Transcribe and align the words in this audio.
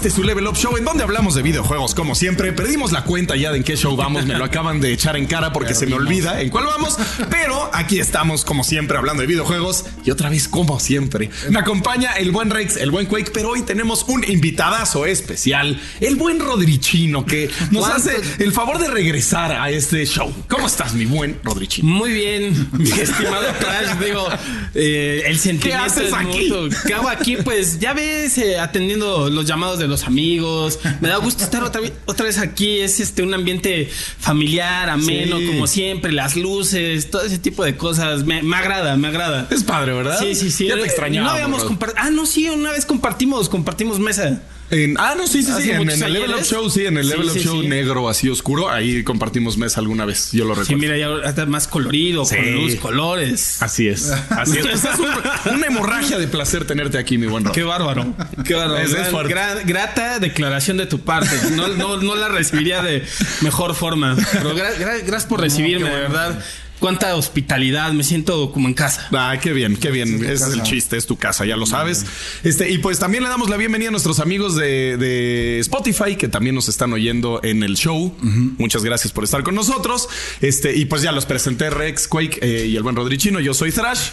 este 0.00 0.08
es 0.08 0.14
su 0.14 0.22
Level 0.22 0.46
Up 0.46 0.56
Show 0.56 0.78
en 0.78 0.84
donde 0.86 1.04
hablamos 1.04 1.34
de 1.34 1.42
videojuegos. 1.42 1.94
Como 1.94 2.14
siempre, 2.14 2.54
perdimos 2.54 2.90
la 2.90 3.04
cuenta 3.04 3.36
ya 3.36 3.50
de 3.50 3.58
en 3.58 3.64
qué 3.64 3.76
show 3.76 3.96
vamos. 3.96 4.24
Me 4.24 4.38
lo 4.38 4.46
acaban 4.46 4.80
de 4.80 4.94
echar 4.94 5.14
en 5.14 5.26
cara 5.26 5.52
porque 5.52 5.74
se 5.74 5.86
me 5.86 5.94
olvida 5.94 6.40
en 6.40 6.48
cuál 6.48 6.64
vamos. 6.64 6.96
Pero 7.28 7.68
aquí 7.74 8.00
estamos, 8.00 8.46
como 8.46 8.64
siempre, 8.64 8.96
hablando 8.96 9.20
de 9.20 9.26
videojuegos. 9.26 9.84
Y 10.02 10.10
otra 10.10 10.30
vez, 10.30 10.48
como 10.48 10.80
siempre, 10.80 11.28
me 11.50 11.58
acompaña 11.58 12.12
el 12.12 12.30
buen 12.30 12.48
Rex, 12.48 12.78
el 12.78 12.90
buen 12.90 13.08
Quake. 13.08 13.30
Pero 13.30 13.50
hoy 13.50 13.60
tenemos 13.60 14.06
un 14.08 14.24
invitadazo 14.24 15.04
especial, 15.04 15.78
el 16.00 16.16
buen 16.16 16.40
Rodrichino, 16.40 17.26
que 17.26 17.50
nos 17.70 17.86
hace 17.86 18.12
el 18.38 18.52
favor 18.52 18.78
de 18.78 18.88
regresar 18.88 19.52
a 19.52 19.68
este 19.68 20.06
show. 20.06 20.32
¿Cómo 20.48 20.66
estás, 20.66 20.94
mi 20.94 21.04
buen 21.04 21.38
Rodrichino? 21.44 21.86
Muy 21.86 22.14
bien, 22.14 22.70
mi 22.72 22.90
estimado 22.98 23.52
Crash. 23.58 23.98
Digo, 24.02 24.26
eh, 24.74 25.24
el 25.26 25.38
sentimiento. 25.38 25.84
¿Qué 25.84 25.90
haces 25.90 26.08
es 26.08 26.14
aquí? 26.14 26.50
¿Qué 26.86 26.94
hago 26.94 27.10
aquí? 27.10 27.36
Pues 27.36 27.78
ya 27.78 27.92
ves, 27.92 28.38
eh, 28.38 28.58
atendiendo 28.58 29.28
los 29.28 29.44
llamados 29.44 29.78
de 29.78 29.89
los 29.90 30.04
amigos. 30.04 30.78
Me 31.00 31.08
da 31.08 31.16
gusto 31.16 31.44
estar 31.44 31.62
otra 31.62 31.80
vez, 31.80 31.92
otra 32.06 32.24
vez 32.26 32.38
aquí. 32.38 32.78
Es 32.80 33.00
este 33.00 33.22
un 33.22 33.34
ambiente 33.34 33.88
familiar, 34.18 34.88
ameno, 34.88 35.38
Sí. 35.38 35.46
como 35.46 35.66
siempre, 35.66 36.12
las 36.12 36.36
luces, 36.36 37.10
todo 37.10 37.22
ese 37.22 37.38
tipo 37.38 37.64
de 37.64 37.76
cosas. 37.76 38.24
Me, 38.24 38.42
me 38.42 38.56
agrada, 38.56 38.96
me 38.96 39.08
agrada. 39.08 39.46
Es 39.50 39.64
padre, 39.64 39.92
¿verdad? 39.92 40.18
Sí, 40.20 40.34
sí, 40.34 40.50
sí. 40.50 40.66
Ya 40.68 40.74
te 40.76 40.82
extrañaba. 40.84 41.26
No 41.28 41.32
habíamos 41.34 41.64
compartido. 41.64 42.02
Ah, 42.02 42.10
no, 42.10 42.24
sí, 42.26 42.48
una 42.48 42.72
vez 42.72 42.86
compartimos, 42.86 43.48
compartimos 43.48 43.98
mesa. 43.98 44.42
En- 44.70 44.96
ah, 44.98 45.14
no, 45.16 45.26
sí, 45.26 45.42
sí, 45.42 45.50
sí. 45.60 45.70
En, 45.70 45.88
el 45.90 46.12
Level 46.12 46.32
Up. 46.34 46.44
Show, 46.44 46.70
sí, 46.70 46.86
en 46.86 46.96
el 46.96 47.04
Sí, 47.04 47.10
Level 47.10 47.26
Up 47.28 47.32
sí, 47.32 47.40
Show 47.40 47.62
sí. 47.62 47.68
negro, 47.68 48.08
así 48.08 48.28
oscuro. 48.28 48.70
Ahí 48.70 49.02
compartimos 49.02 49.56
mesa 49.58 49.80
alguna 49.80 50.04
vez. 50.04 50.30
Yo 50.32 50.44
lo 50.44 50.54
Sí, 50.54 50.60
recuerdo. 50.74 50.80
mira, 50.80 50.96
ya 50.96 51.28
está 51.28 51.46
más 51.46 51.66
colorido, 51.66 52.24
Sí. 52.24 52.36
con 52.36 52.52
luz, 52.54 52.74
colores. 52.76 53.60
Así 53.62 53.88
es. 53.88 54.10
Así 54.30 54.58
es. 54.58 54.66
Es 54.84 54.84
un- 54.98 55.54
una 55.54 55.66
hemorragia 55.66 56.18
de 56.18 56.28
placer 56.28 56.64
tenerte 56.66 56.98
aquí, 56.98 57.18
mi 57.18 57.26
buen 57.26 57.44
Rod. 57.44 57.52
Qué 57.52 57.62
bárbaro. 57.64 58.14
Qué 58.44 58.54
bárbaro. 58.54 58.78
Es- 58.78 58.92
es 58.94 59.10
Gran- 59.28 59.66
grata 59.66 60.18
declaración 60.18 60.76
de 60.76 60.86
tu 60.86 61.00
parte. 61.00 61.30
No, 61.52 61.68
no, 61.68 61.96
no 61.96 62.14
la 62.14 62.28
recibiría 62.28 62.82
de 62.82 63.04
mejor 63.42 63.74
forma. 63.74 64.16
Pero 64.32 64.54
gra- 64.56 64.74
gra- 64.76 65.00
gracias 65.04 65.26
por 65.26 65.40
recibirme, 65.40 65.88
de 65.88 65.96
verdad. 66.00 66.38
Cuánta 66.80 67.14
hospitalidad. 67.14 67.92
Me 67.92 68.02
siento 68.02 68.50
como 68.52 68.66
en 68.66 68.74
casa. 68.74 69.06
Ay, 69.12 69.38
qué 69.38 69.52
bien, 69.52 69.76
qué 69.76 69.90
bien. 69.90 70.24
es 70.24 70.40
el 70.42 70.62
chiste, 70.62 70.96
es 70.96 71.06
tu 71.06 71.16
casa, 71.16 71.44
ya 71.44 71.56
lo 71.56 71.66
sabes. 71.66 72.06
Este, 72.42 72.70
y 72.70 72.78
pues 72.78 72.98
también 72.98 73.22
le 73.22 73.28
damos 73.28 73.50
la 73.50 73.56
bienvenida 73.56 73.88
a 73.88 73.90
nuestros 73.92 74.18
amigos 74.18 74.56
de, 74.56 74.96
de 74.96 75.58
Spotify 75.60 76.16
que 76.16 76.28
también 76.28 76.54
nos 76.54 76.68
están 76.68 76.92
oyendo 76.92 77.40
en 77.42 77.62
el 77.62 77.76
show. 77.76 78.14
Muchas 78.58 78.82
gracias 78.82 79.12
por 79.12 79.24
estar 79.24 79.42
con 79.42 79.54
nosotros. 79.54 80.08
Este, 80.40 80.74
y 80.74 80.86
pues 80.86 81.02
ya 81.02 81.12
los 81.12 81.26
presenté 81.26 81.70
Rex, 81.70 82.08
Quake 82.08 82.38
eh, 82.40 82.66
y 82.66 82.76
el 82.76 82.82
buen 82.82 82.96
Rodrichino. 82.96 83.40
Yo 83.40 83.54
soy 83.54 83.72
Thrash. 83.72 84.08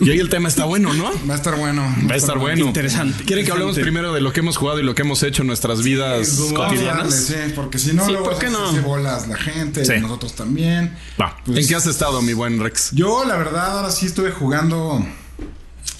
Y 0.00 0.10
hoy 0.10 0.18
el 0.20 0.28
tema 0.28 0.48
está 0.48 0.64
bueno, 0.64 0.92
¿no? 0.94 1.10
Va 1.28 1.34
a 1.34 1.36
estar 1.36 1.56
bueno. 1.56 1.82
Va 2.08 2.14
a 2.14 2.16
estar 2.16 2.38
bueno. 2.38 2.66
Interesante, 2.66 3.24
¿Quieren 3.24 3.44
que 3.44 3.50
hablemos 3.52 3.76
primero 3.78 4.12
de 4.12 4.20
lo 4.20 4.32
que 4.32 4.40
hemos 4.40 4.56
jugado 4.56 4.78
y 4.78 4.82
lo 4.84 4.94
que 4.94 5.02
hemos 5.02 5.22
hecho 5.24 5.42
en 5.42 5.48
nuestras 5.48 5.82
vidas 5.82 6.38
cotidianas? 6.54 7.28
darle, 7.28 7.46
sí, 7.48 7.52
porque 7.56 7.78
si 7.78 7.92
no, 7.94 8.04
Sí, 8.06 8.12
luego 8.12 8.26
¿por 8.30 8.38
qué 8.38 8.46
se 8.46 8.52
no? 8.52 8.72
bolas 8.82 9.26
la 9.28 9.36
gente, 9.36 9.84
Sí. 9.84 9.94
y 9.96 10.00
nosotros 10.00 10.34
también. 10.34 10.96
Va. 11.20 11.36
Pues- 11.44 11.58
¿En 11.58 11.66
qué 11.68 11.74
has 11.74 11.86
estado, 11.86 12.22
mi 12.22 12.32
buen 12.32 12.60
Rex? 12.60 12.90
Yo, 12.92 13.24
la 13.24 13.36
verdad, 13.36 13.78
ahora 13.78 13.90
sí 13.90 14.06
estuve 14.06 14.30
jugando. 14.30 15.04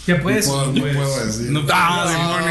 Ya 0.06 0.22
puedes. 0.22 0.46
No 0.46 0.52
puedo- 0.54 0.66
no 0.72 0.80
puedes. 0.80 0.96
puedo 0.96 1.26
decir. 1.26 1.50
No, 1.50 1.62
Ah, 1.70 2.38
no, 2.40 2.46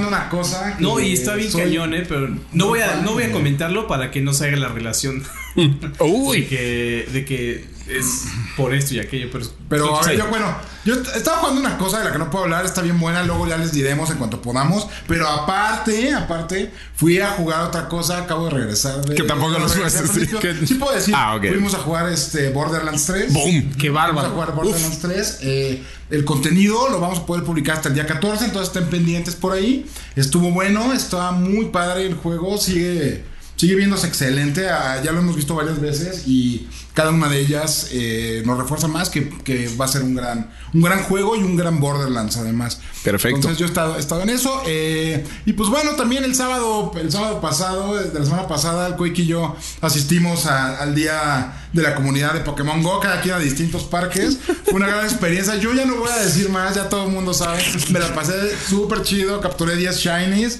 qué 0.00 0.06
una 0.06 0.28
cosa. 0.28 0.76
No, 0.78 0.98
y 1.00 1.12
está 1.12 1.34
bien 1.34 1.52
cañón, 1.52 1.94
eh, 1.94 2.04
pero 2.08 2.28
no 2.52 2.68
voy 2.68 2.80
a, 2.80 2.96
no 3.02 3.12
voy 3.12 3.24
a 3.24 3.32
comentarlo 3.32 3.86
para 3.86 4.10
que 4.10 4.20
no 4.22 4.32
se 4.32 4.46
haga 4.46 4.56
la 4.56 4.68
relación 4.68 5.22
Uy. 6.00 6.40
de 6.42 6.46
que, 6.48 7.08
de 7.12 7.24
que 7.24 7.64
es 7.88 8.24
por 8.56 8.74
esto 8.74 8.94
y 8.94 9.00
aquello. 9.00 9.28
Pero, 9.32 9.46
Pero 9.68 10.00
a 10.02 10.06
ver, 10.06 10.16
yo, 10.18 10.28
bueno, 10.28 10.46
yo 10.84 10.94
est- 10.94 11.16
estaba 11.16 11.38
jugando 11.38 11.60
una 11.60 11.78
cosa 11.78 11.98
de 11.98 12.04
la 12.04 12.12
que 12.12 12.18
no 12.18 12.30
puedo 12.30 12.44
hablar, 12.44 12.64
está 12.64 12.82
bien 12.82 12.98
buena, 12.98 13.22
luego 13.22 13.46
ya 13.46 13.56
les 13.56 13.72
diremos 13.72 14.10
en 14.10 14.18
cuanto 14.18 14.40
podamos. 14.42 14.86
Pero 15.06 15.28
aparte, 15.28 16.12
aparte, 16.14 16.72
fui 16.96 17.18
a 17.20 17.30
jugar 17.32 17.62
otra 17.62 17.88
cosa, 17.88 18.18
acabo 18.18 18.44
de 18.46 18.50
regresar 18.50 19.04
de. 19.04 19.14
Que 19.14 19.22
tampoco 19.24 19.58
lo 19.58 19.64
al 19.64 19.70
sí. 19.70 19.98
principio. 19.98 20.40
Sí 20.66 20.74
puedo 20.74 20.92
decir. 20.94 21.14
Ah. 21.16 21.38
Fuimos 21.40 21.74
a 21.74 21.78
jugar 21.78 22.08
este 22.08 22.50
Borderlands 22.50 23.04
3. 23.06 23.32
Boom. 23.32 23.72
Qué 23.78 23.90
Vamos 23.90 24.10
a 24.10 24.14
bárbaro. 24.28 24.34
jugar 24.34 24.54
Borderlands 24.54 24.98
3. 25.00 25.38
eh, 25.42 25.82
el 26.10 26.24
contenido 26.26 26.90
lo 26.90 27.00
vamos 27.00 27.20
a 27.20 27.26
poder 27.26 27.42
publicar 27.42 27.76
hasta 27.76 27.88
el 27.88 27.94
día 27.94 28.06
14, 28.06 28.44
entonces 28.44 28.68
estén 28.74 28.90
pendientes 28.90 29.34
por 29.34 29.52
ahí. 29.54 29.86
Estuvo 30.14 30.50
bueno, 30.50 30.92
estaba 30.92 31.32
muy 31.32 31.66
padre 31.66 32.06
el 32.06 32.14
juego, 32.16 32.58
sigue, 32.58 33.24
sigue 33.62 33.76
viéndose 33.76 34.08
excelente. 34.08 34.62
ya 34.62 35.12
lo 35.12 35.20
hemos 35.20 35.36
visto 35.36 35.54
varias 35.54 35.80
veces 35.80 36.24
y 36.26 36.66
cada 36.94 37.10
una 37.10 37.28
de 37.28 37.38
ellas 37.38 37.90
eh, 37.92 38.42
nos 38.44 38.58
refuerza 38.58 38.88
más 38.88 39.08
que, 39.08 39.28
que 39.44 39.68
va 39.80 39.84
a 39.84 39.88
ser 39.88 40.02
un 40.02 40.16
gran, 40.16 40.50
un 40.74 40.82
gran 40.82 41.04
juego 41.04 41.36
y 41.36 41.38
un 41.44 41.56
gran 41.56 41.78
Borderlands 41.78 42.36
además. 42.38 42.80
Perfecto. 43.04 43.36
Entonces 43.36 43.58
yo 43.58 43.66
he 43.66 43.68
estado, 43.68 43.96
he 43.96 44.00
estado 44.00 44.22
en 44.22 44.30
eso. 44.30 44.62
eh, 44.66 45.24
y 45.46 45.52
pues 45.52 45.70
bueno, 45.70 45.92
también 45.92 46.24
el 46.24 46.34
sábado, 46.34 46.90
el 47.00 47.12
sábado 47.12 47.40
pasado, 47.40 47.94
de 47.94 48.18
la 48.18 48.24
semana 48.24 48.48
pasada, 48.48 48.88
el 48.88 48.96
Quake 48.96 49.22
y 49.22 49.26
yo 49.26 49.54
asistimos 49.80 50.46
a- 50.46 50.78
al 50.82 50.94
día 50.96 51.68
de 51.72 51.82
la 51.82 51.94
comunidad 51.94 52.34
de 52.34 52.40
Pokémon 52.40 52.82
Go, 52.82 52.98
cada 52.98 53.20
quien 53.20 53.36
a 53.36 53.38
distintos 53.38 53.84
parques. 53.84 54.38
Fue 54.64 54.74
una 54.74 54.88
gran 54.88 55.04
experiencia. 55.04 55.54
Yo 55.56 55.72
ya 55.72 55.84
no 55.84 55.96
voy 55.98 56.10
a 56.10 56.16
decir 56.18 56.48
más, 56.50 56.74
ya 56.74 56.88
todo 56.88 57.04
el 57.06 57.12
mundo 57.12 57.32
sabe. 57.32 57.62
Me 57.90 58.00
la 58.00 58.12
pasé 58.12 58.34
súper 58.68 59.02
chido, 59.02 59.40
capturé 59.40 59.76
10 59.76 59.96
shinies. 59.98 60.58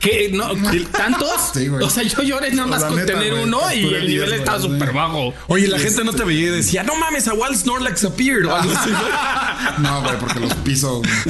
¿Qué? 0.00 0.30
¿No? 0.32 0.50
¿Tantos? 0.92 1.50
Sí, 1.54 1.66
güey. 1.68 1.82
o 1.84 1.90
sea, 1.90 2.04
yo 2.04 2.22
lloré 2.22 2.52
nada 2.52 2.68
más 2.68 2.82
La 2.82 2.88
con 2.88 2.96
neta, 2.98 3.14
tener 3.14 3.32
güey, 3.32 3.42
uno 3.44 3.60
y 3.74 3.84
el 3.84 3.90
10, 3.90 4.04
nivel 4.06 4.32
estaba 4.34 4.58
sí. 4.60 4.68
súper 4.68 4.92
bajo. 4.92 5.34
Oye, 5.48 5.66
la 5.66 5.78
gente 5.78 6.04
no 6.04 6.12
te 6.12 6.24
veía 6.24 6.48
y 6.48 6.50
decía, 6.50 6.82
no 6.84 6.94
mames, 6.94 7.26
a 7.26 7.34
Wild 7.34 7.56
Snorlax 7.56 8.04
appeared. 8.04 8.46
o 8.46 8.54
algo 8.54 8.72
así. 8.76 8.90
No, 9.78 10.02
güey, 10.02 10.18
porque 10.18 10.40
los 10.40 10.54
piso. 10.54 11.02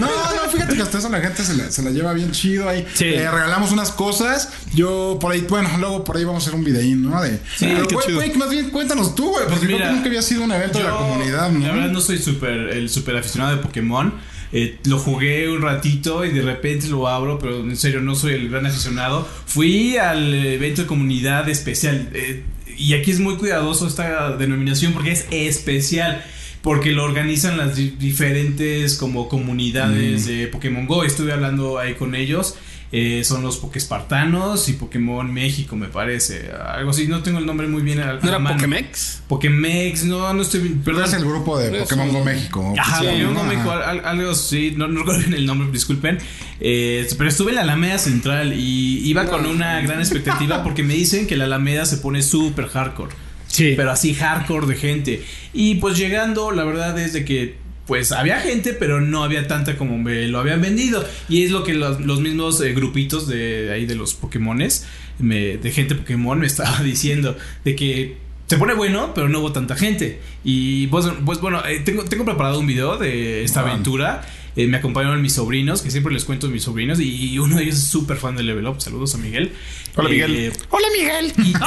No, 0.00 0.06
no, 0.06 0.50
fíjate 0.52 0.76
que 0.76 0.82
hasta 0.82 0.98
eso 0.98 1.08
la 1.08 1.20
gente 1.20 1.42
se 1.44 1.54
la, 1.54 1.70
se 1.70 1.82
la 1.82 1.90
lleva 1.90 2.12
bien 2.12 2.30
chido 2.32 2.68
ahí. 2.68 2.86
Sí. 2.94 3.06
Eh, 3.06 3.30
regalamos 3.30 3.72
unas 3.72 3.90
cosas. 3.90 4.50
Yo 4.74 5.18
por 5.20 5.32
ahí, 5.32 5.44
bueno, 5.48 5.68
luego 5.78 6.04
por 6.04 6.16
ahí 6.16 6.24
vamos 6.24 6.44
a 6.44 6.46
hacer 6.46 6.58
un 6.58 6.64
videín, 6.64 7.02
¿no? 7.02 7.20
De, 7.22 7.40
Pero, 7.58 7.86
qué 7.86 7.94
güey, 7.94 8.06
chido. 8.06 8.16
güey, 8.18 8.34
más 8.36 8.50
bien 8.50 8.70
cuéntanos 8.70 9.14
tú, 9.14 9.30
güey, 9.30 9.44
porque 9.46 9.66
creo 9.66 9.78
mira, 9.78 9.88
que 9.88 9.94
nunca 9.96 10.08
había 10.08 10.22
sido 10.22 10.42
un 10.44 10.52
evento 10.52 10.78
de 10.78 10.84
la 10.84 10.90
comunidad, 10.90 11.50
¿no? 11.50 11.66
La 11.66 11.72
verdad 11.72 11.88
no 11.90 12.00
soy 12.00 12.18
súper 12.18 12.52
el 12.70 12.88
súper 12.88 13.16
aficionado 13.16 13.56
de 13.56 13.62
Pokémon. 13.62 14.14
Eh, 14.52 14.78
lo 14.84 14.98
jugué 14.98 15.48
un 15.48 15.62
ratito 15.62 16.24
y 16.24 16.30
de 16.30 16.42
repente 16.42 16.88
lo 16.88 17.06
abro, 17.08 17.38
pero 17.38 17.60
en 17.60 17.76
serio 17.76 18.00
no 18.00 18.14
soy 18.14 18.34
el 18.34 18.48
gran 18.48 18.66
aficionado. 18.66 19.26
Fui 19.46 19.96
al 19.96 20.34
evento 20.34 20.82
de 20.82 20.86
comunidad 20.88 21.48
especial 21.48 22.08
eh, 22.14 22.42
y 22.76 22.94
aquí 22.94 23.10
es 23.12 23.20
muy 23.20 23.36
cuidadoso 23.36 23.86
esta 23.86 24.36
denominación 24.36 24.92
porque 24.92 25.12
es 25.12 25.26
especial. 25.30 26.24
Porque 26.62 26.90
lo 26.90 27.04
organizan 27.04 27.56
las 27.56 27.74
di- 27.74 27.94
diferentes 27.98 28.96
como 28.96 29.28
comunidades 29.30 30.26
de 30.26 30.46
Pokémon 30.46 30.86
Go. 30.86 31.04
Estuve 31.04 31.32
hablando 31.32 31.78
ahí 31.78 31.94
con 31.94 32.14
ellos. 32.14 32.54
Eh, 32.92 33.22
son 33.24 33.42
los 33.42 33.56
Pokéspartanos 33.58 34.68
y 34.68 34.72
Pokémon 34.72 35.32
México, 35.32 35.76
me 35.76 35.86
parece. 35.86 36.50
Algo 36.50 36.90
así, 36.90 37.06
no 37.06 37.22
tengo 37.22 37.38
el 37.38 37.46
nombre 37.46 37.68
muy 37.68 37.82
bien. 37.82 38.00
a- 38.00 38.10
a 38.10 38.12
¿No 38.14 38.28
era. 38.28 38.42
Pokémex? 38.42 39.22
Pokémex, 39.28 40.04
no, 40.06 40.32
no 40.34 40.42
estoy 40.42 40.60
bien. 40.60 40.82
Pero 40.84 40.96
Perdón. 40.96 41.14
es 41.14 41.20
el 41.22 41.24
grupo 41.28 41.56
de. 41.58 41.70
Pokémon 41.80 42.08
Go 42.12 42.24
México. 42.24 42.74
Ajá, 42.76 42.98
Pokémon. 42.98 43.34
Go 43.34 43.44
México, 43.44 43.70
al- 43.70 44.04
algo 44.04 44.30
así, 44.32 44.74
no, 44.76 44.88
no 44.88 45.00
recuerdo 45.00 45.20
bien 45.20 45.34
el 45.34 45.46
nombre, 45.46 45.68
disculpen. 45.70 46.18
Eh, 46.58 47.06
pero 47.16 47.30
estuve 47.30 47.50
en 47.50 47.56
la 47.56 47.62
Alameda 47.62 47.96
Central 47.98 48.52
y 48.54 48.98
iba 49.08 49.24
con 49.26 49.46
una 49.46 49.80
gran 49.82 50.00
expectativa 50.00 50.62
porque 50.64 50.82
me 50.82 50.94
dicen 50.94 51.26
que 51.28 51.36
la 51.36 51.44
Alameda 51.44 51.86
se 51.86 51.98
pone 51.98 52.22
súper 52.22 52.66
hardcore. 52.66 53.12
Sí. 53.46 53.74
Pero 53.76 53.92
así 53.92 54.14
hardcore 54.14 54.66
de 54.66 54.74
gente. 54.76 55.24
Y 55.52 55.76
pues 55.76 55.96
llegando, 55.96 56.50
la 56.50 56.64
verdad 56.64 56.98
es 56.98 57.12
de 57.12 57.24
que 57.24 57.56
pues 57.90 58.12
había 58.12 58.38
gente, 58.40 58.72
pero 58.72 59.00
no 59.00 59.24
había 59.24 59.48
tanta 59.48 59.76
como 59.76 59.98
me 59.98 60.28
lo 60.28 60.38
habían 60.38 60.60
vendido. 60.62 61.04
Y 61.28 61.42
es 61.42 61.50
lo 61.50 61.64
que 61.64 61.74
los, 61.74 61.98
los 62.00 62.20
mismos 62.20 62.60
eh, 62.60 62.72
grupitos 62.72 63.26
de 63.26 63.72
ahí 63.72 63.84
de 63.84 63.96
los 63.96 64.14
Pokémones, 64.14 64.86
me- 65.18 65.56
de 65.58 65.72
gente 65.72 65.96
Pokémon, 65.96 66.38
me 66.38 66.46
estaba 66.52 66.84
diciendo 66.84 67.36
de 67.64 67.74
que 67.74 68.16
se 68.46 68.58
pone 68.58 68.74
bueno, 68.74 69.10
pero 69.12 69.28
no 69.28 69.40
hubo 69.40 69.50
tanta 69.50 69.74
gente. 69.74 70.20
Y 70.44 70.86
pues, 70.86 71.04
pues 71.26 71.40
bueno, 71.40 71.66
eh, 71.66 71.80
tengo, 71.84 72.04
tengo 72.04 72.24
preparado 72.24 72.60
un 72.60 72.68
video 72.68 72.96
de 72.96 73.42
esta 73.42 73.62
aventura. 73.62 74.22
Eh, 74.54 74.68
me 74.68 74.76
acompañaron 74.76 75.20
mis 75.20 75.32
sobrinos, 75.32 75.82
que 75.82 75.90
siempre 75.90 76.12
les 76.14 76.24
cuento 76.24 76.46
a 76.46 76.50
mis 76.50 76.62
sobrinos, 76.62 77.00
y 77.00 77.36
uno 77.40 77.56
de 77.56 77.64
ellos 77.64 77.74
es 77.76 77.84
súper 77.88 78.18
fan 78.18 78.36
de 78.36 78.44
Level 78.44 78.66
Up. 78.68 78.80
Saludos 78.80 79.16
a 79.16 79.18
Miguel. 79.18 79.50
Hola, 79.96 80.08
Miguel. 80.08 80.36
Eh, 80.36 80.52
Hola, 80.70 80.86
Miguel. 80.96 81.32
y- 81.38 81.52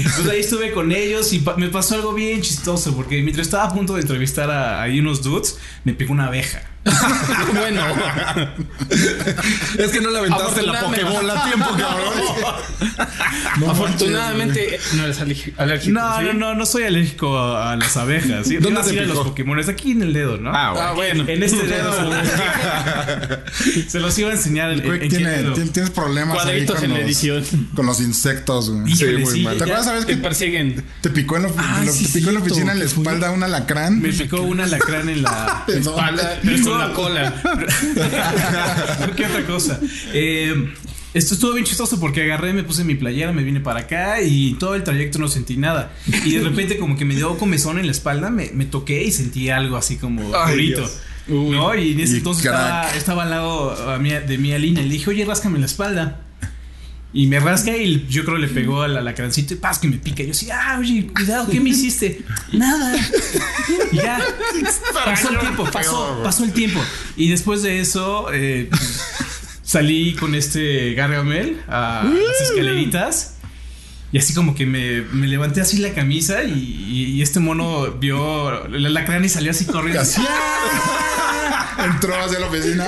pues 0.16 0.28
ahí 0.30 0.40
estuve 0.40 0.70
con 0.72 0.92
ellos 0.92 1.32
y 1.32 1.38
pa- 1.40 1.56
me 1.56 1.68
pasó 1.68 1.94
algo 1.96 2.12
bien 2.14 2.40
chistoso 2.42 2.94
porque 2.96 3.20
mientras 3.22 3.46
estaba 3.46 3.64
a 3.64 3.72
punto 3.74 3.94
de 3.94 4.02
entrevistar 4.02 4.50
a, 4.50 4.82
ahí 4.82 5.00
unos 5.00 5.22
dudes, 5.22 5.58
me 5.84 5.92
pegó 5.94 6.12
una 6.12 6.26
abeja. 6.26 6.62
bueno. 7.52 7.82
Es 9.78 9.90
que 9.90 10.00
no 10.00 10.10
le 10.10 10.18
aventaste 10.18 10.62
la. 10.62 10.80
Pokébola 10.80 11.44
a 11.44 11.46
tiempo, 11.46 11.66
cabrón. 11.76 12.14
Afortunadamente 13.68 14.80
no 14.94 15.04
eres 15.04 15.20
alérgico. 15.20 15.62
No, 15.92 16.18
¿sí? 16.18 16.24
no, 16.24 16.32
no, 16.32 16.54
no 16.54 16.64
soy 16.64 16.84
alérgico 16.84 17.36
a, 17.38 17.72
a 17.72 17.76
las 17.76 17.98
abejas. 17.98 18.46
¿sí? 18.48 18.56
¿Dónde 18.56 18.80
a 18.80 18.82
te 18.82 18.98
a 18.98 19.02
picó? 19.02 19.12
los 19.14 19.26
Pokémon? 19.26 19.60
Aquí 19.68 19.90
en 19.90 20.00
el 20.02 20.14
dedo, 20.14 20.38
¿no? 20.38 20.52
Ah, 20.54 20.72
Ah, 20.90 20.92
bueno. 20.94 21.24
En 21.28 21.42
este 21.42 21.66
dedo. 21.66 21.92
se 23.86 24.00
los 24.00 24.18
iba 24.18 24.30
a 24.30 24.32
enseñar. 24.32 24.70
en- 24.72 24.80
Quick 24.80 25.02
en 25.02 25.08
tiene, 25.10 25.30
dedo. 25.30 25.52
Tienes 25.80 25.90
problemas 25.90 26.44
ahí 26.46 26.66
con 26.66 26.76
en 26.84 26.90
la 26.90 26.96
los, 26.98 27.04
edición. 27.06 27.44
con 27.74 27.86
los 27.86 28.00
insectos. 28.00 28.70
güey. 28.70 28.86
Sí, 28.94 29.04
Híjole, 29.04 29.18
muy 29.18 29.32
sí, 29.34 29.40
mal. 29.42 29.56
¿Te 29.58 29.64
acuerdas, 29.64 29.86
sabes 29.86 30.06
Te 30.06 30.12
que 30.16 30.18
persiguen. 30.22 30.84
te 31.00 31.10
picó 31.10 31.36
en, 31.36 31.42
la- 31.44 31.50
Ah, 31.56 31.76
en 31.80 31.86
la- 31.86 31.92
sí, 31.92 32.06
te 32.06 32.18
picó 32.18 32.28
en 32.28 32.34
la 32.34 32.40
cierto. 32.40 32.54
oficina 32.54 32.72
en 32.72 32.78
la 32.78 32.84
espalda 32.84 33.30
un 33.30 33.42
alacrán? 33.42 34.00
Me 34.00 34.12
picó 34.12 34.42
un 34.42 34.60
alacrán 34.60 35.08
en 35.08 35.22
la 35.22 35.64
espalda. 35.68 36.38
Pero 36.42 36.64
con 36.64 36.78
la 36.78 36.92
cola. 36.92 37.42
¿Qué 39.16 39.26
otra 39.26 39.46
cosa? 39.46 39.80
Eh, 40.12 40.72
esto 41.12 41.34
estuvo 41.34 41.52
bien 41.54 41.64
chistoso 41.66 41.98
porque 41.98 42.22
agarré, 42.22 42.52
me 42.52 42.62
puse 42.62 42.84
mi 42.84 42.94
playera, 42.94 43.32
me 43.32 43.42
vine 43.42 43.60
para 43.60 43.80
acá 43.80 44.22
y 44.22 44.54
todo 44.54 44.74
el 44.76 44.84
trayecto 44.84 45.18
no 45.18 45.26
sentí 45.28 45.56
nada. 45.56 45.92
Y 46.24 46.34
de 46.36 46.42
repente 46.42 46.78
como 46.78 46.96
que 46.96 47.04
me 47.04 47.16
dio 47.16 47.36
comezón 47.36 47.78
en 47.78 47.86
la 47.86 47.92
espalda, 47.92 48.30
me, 48.30 48.50
me 48.54 48.64
toqué 48.64 49.02
y 49.02 49.10
sentí 49.10 49.50
algo 49.50 49.76
así 49.76 49.96
como 49.96 50.30
durito. 50.48 50.88
¿No? 51.30 51.74
Y 51.74 51.92
en 51.92 52.00
ese 52.00 52.14
Y 52.14 52.16
entonces 52.18 52.44
estaba, 52.44 52.90
estaba 52.94 53.22
al 53.24 53.30
lado 53.30 53.90
a 53.92 53.98
mí- 53.98 54.10
de 54.10 54.38
mi 54.38 54.56
línea. 54.58 54.82
Le 54.82 54.88
dije, 54.90 55.08
oye, 55.10 55.24
ráscame 55.24 55.58
la 55.58 55.66
espalda. 55.66 56.20
Y 57.12 57.26
me 57.26 57.40
rasca 57.40 57.76
y 57.76 58.06
yo 58.08 58.24
creo 58.24 58.38
le 58.38 58.46
pegó 58.46 58.82
al 58.82 58.96
alacrancito 58.96 59.54
y 59.54 59.56
paz 59.56 59.80
que 59.80 59.88
me 59.88 59.96
pica. 59.96 60.22
Y 60.22 60.26
yo 60.26 60.30
así, 60.32 60.48
ah, 60.52 60.76
oye, 60.78 61.08
cuidado, 61.12 61.48
¿qué 61.50 61.58
me 61.60 61.70
hiciste? 61.70 62.22
Nada. 62.52 62.94
Y 63.90 63.96
ya. 63.96 64.20
Pasó 65.04 65.30
el 65.30 65.38
tiempo, 65.40 65.64
pasó, 65.72 66.20
pasó 66.22 66.44
el 66.44 66.52
tiempo. 66.52 66.80
Y 67.16 67.28
después 67.30 67.62
de 67.62 67.80
eso, 67.80 68.32
eh, 68.32 68.70
salí 69.62 70.14
con 70.14 70.36
este 70.36 70.94
Gargamel 70.94 71.60
a 71.68 72.04
las 72.04 72.48
escaleritas. 72.50 73.34
Y 74.12 74.18
así 74.18 74.34
como 74.34 74.54
que 74.56 74.66
me, 74.66 75.02
me 75.12 75.28
levanté 75.28 75.60
así 75.60 75.78
la 75.78 75.92
camisa 75.94 76.42
y, 76.42 76.50
y- 76.88 77.04
y 77.16 77.22
este 77.22 77.38
mono 77.38 77.92
vio 77.92 78.66
el 78.66 78.84
alacrán 78.86 79.24
y 79.24 79.28
salió 79.28 79.52
así 79.52 79.64
corriendo. 79.66 80.00
Así, 80.00 80.20
¡ah! 80.28 81.84
Entró 81.84 82.14
hacia 82.22 82.38
la 82.40 82.46
oficina. 82.48 82.86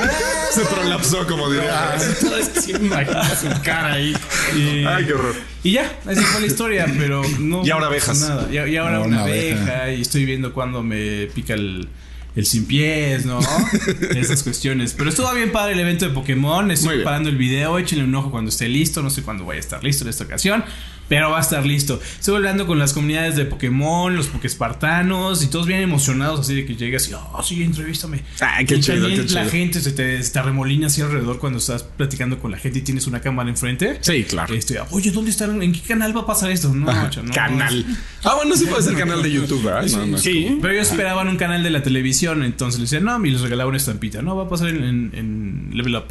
Se 0.53 0.63
prolapsó, 0.67 1.27
como 1.27 1.51
diría. 1.51 1.97
Sí 2.63 2.73
imagino 2.73 3.23
su 3.25 3.63
cara 3.63 3.95
ahí. 3.95 4.15
Y, 4.57 4.85
Ay, 4.85 5.07
qué 5.07 5.15
horror. 5.15 5.35
y 5.65 5.73
ya, 5.73 5.91
esa 6.09 6.23
fue 6.23 6.41
la 6.43 6.47
historia, 6.47 6.87
pero 6.99 7.23
no. 7.41 7.65
Y 7.65 7.71
ahora 7.71 7.87
abejas. 7.87 8.21
Nada. 8.21 8.49
Y, 8.51 8.71
y 8.73 8.77
ahora 8.77 8.95
No, 8.99 9.05
una 9.05 9.07
una 9.07 9.21
abeja. 9.23 9.63
abeja. 9.63 9.93
Y 9.93 10.03
estoy 10.03 10.25
viendo 10.25 10.53
cuando 10.53 10.83
me 10.83 11.27
pica 11.35 11.55
el, 11.55 11.89
el 12.37 12.47
sin 12.47 12.67
pies, 12.67 13.25
¿no? 13.27 13.41
Esas 14.17 14.43
cuestiones. 14.43 14.95
Pero 14.97 15.11
estuvo 15.11 15.33
bien 15.33 15.51
padre 15.53 15.73
el 15.73 15.81
evento 15.81 16.07
de 16.07 16.13
Pokémon. 16.15 16.71
Estoy 16.71 16.97
preparando 16.97 17.29
el 17.31 17.37
video. 17.37 17.79
Échenle 17.79 18.05
un 18.05 18.15
ojo 18.15 18.31
cuando 18.31 18.51
esté 18.51 18.69
listo. 18.69 19.03
No 19.03 19.11
sé 19.11 19.23
cuándo 19.23 19.45
vaya 19.45 19.59
a 19.59 19.61
estar 19.61 19.83
listo 19.83 20.05
en 20.05 20.11
esta 20.11 20.25
ocasión. 20.25 20.65
Pero 21.09 21.31
va 21.31 21.39
a 21.39 21.41
estar 21.43 21.67
listo. 21.67 22.01
Estoy 22.19 22.37
hablando 22.37 22.67
con 22.67 22.79
las 22.79 22.93
comunidades 22.95 23.37
de 23.37 23.45
Pokémon, 23.45 24.17
los 24.17 24.29
Pokéspartanos 24.29 25.43
y 25.43 25.49
todos 25.49 25.67
bien 25.67 25.81
emocionados, 25.81 26.41
así 26.41 26.55
de 26.55 26.65
que 26.65 26.75
llegas 26.77 27.09
y, 27.09 27.13
oh, 27.15 27.43
sí, 27.43 27.63
entrevístame. 27.63 28.23
Ay, 28.41 28.65
qué 28.65 28.77
y 28.77 28.81
chido, 28.81 28.97
también 29.03 29.27
qué 29.27 29.35
la 29.35 29.41
chido. 29.43 29.51
gente 29.51 29.81
se 29.81 29.93
te, 29.93 30.23
se 30.23 30.33
te 30.33 30.39
arremolina 30.39 30.87
así 30.87 31.03
alrededor 31.03 31.39
cuando 31.39 31.59
estás 31.59 31.83
platicando 31.83 32.39
con 32.39 32.51
la 32.51 32.57
gente 32.59 32.79
y 32.79 32.83
tienes 32.83 33.07
una 33.07 33.21
cámara 33.21 33.51
enfrente. 33.51 33.99
Sí, 34.01 34.25
claro. 34.25 34.55
Este, 34.55 34.79
oye, 34.91 35.11
¿dónde 35.11 35.31
están? 35.33 35.63
¿En 35.63 35.73
qué 35.73 35.81
canal 35.81 36.17
va 36.17 36.23
a 36.23 36.27
pasar 36.27 36.51
esto? 36.51 36.69
No, 36.73 36.87
macho, 36.87 37.23
no, 37.23 37.33
Canal. 37.35 37.85
Ah, 38.25 38.35
bueno, 38.37 38.57
sí 38.57 38.65
puede 38.67 38.83
ser 38.83 38.97
canal 38.97 39.23
de 39.23 39.31
YouTube, 39.33 39.63
¿verdad? 39.65 39.87
No. 40.07 40.17
Sí. 40.19 40.57
Pero 40.63 40.73
ellos 40.73 40.91
esperaban 40.91 41.29
un 41.29 41.37
canal 41.37 41.63
de 41.63 41.71
la 41.71 41.83
televisión, 41.83 42.43
entonces 42.43 42.81
les 42.81 42.91
decían, 42.91 43.05
no, 43.05 43.25
y 43.27 43.31
les 43.33 43.41
regalaba 43.41 43.69
una 43.69 43.77
estampita. 43.79 44.23
No, 44.23 44.37
va 44.37 44.45
a 44.45 44.49
pasar 44.49 44.69
en, 44.69 44.83
en- 44.83 45.11
en 45.15 45.71
Level 45.77 45.97
Up. 45.97 46.05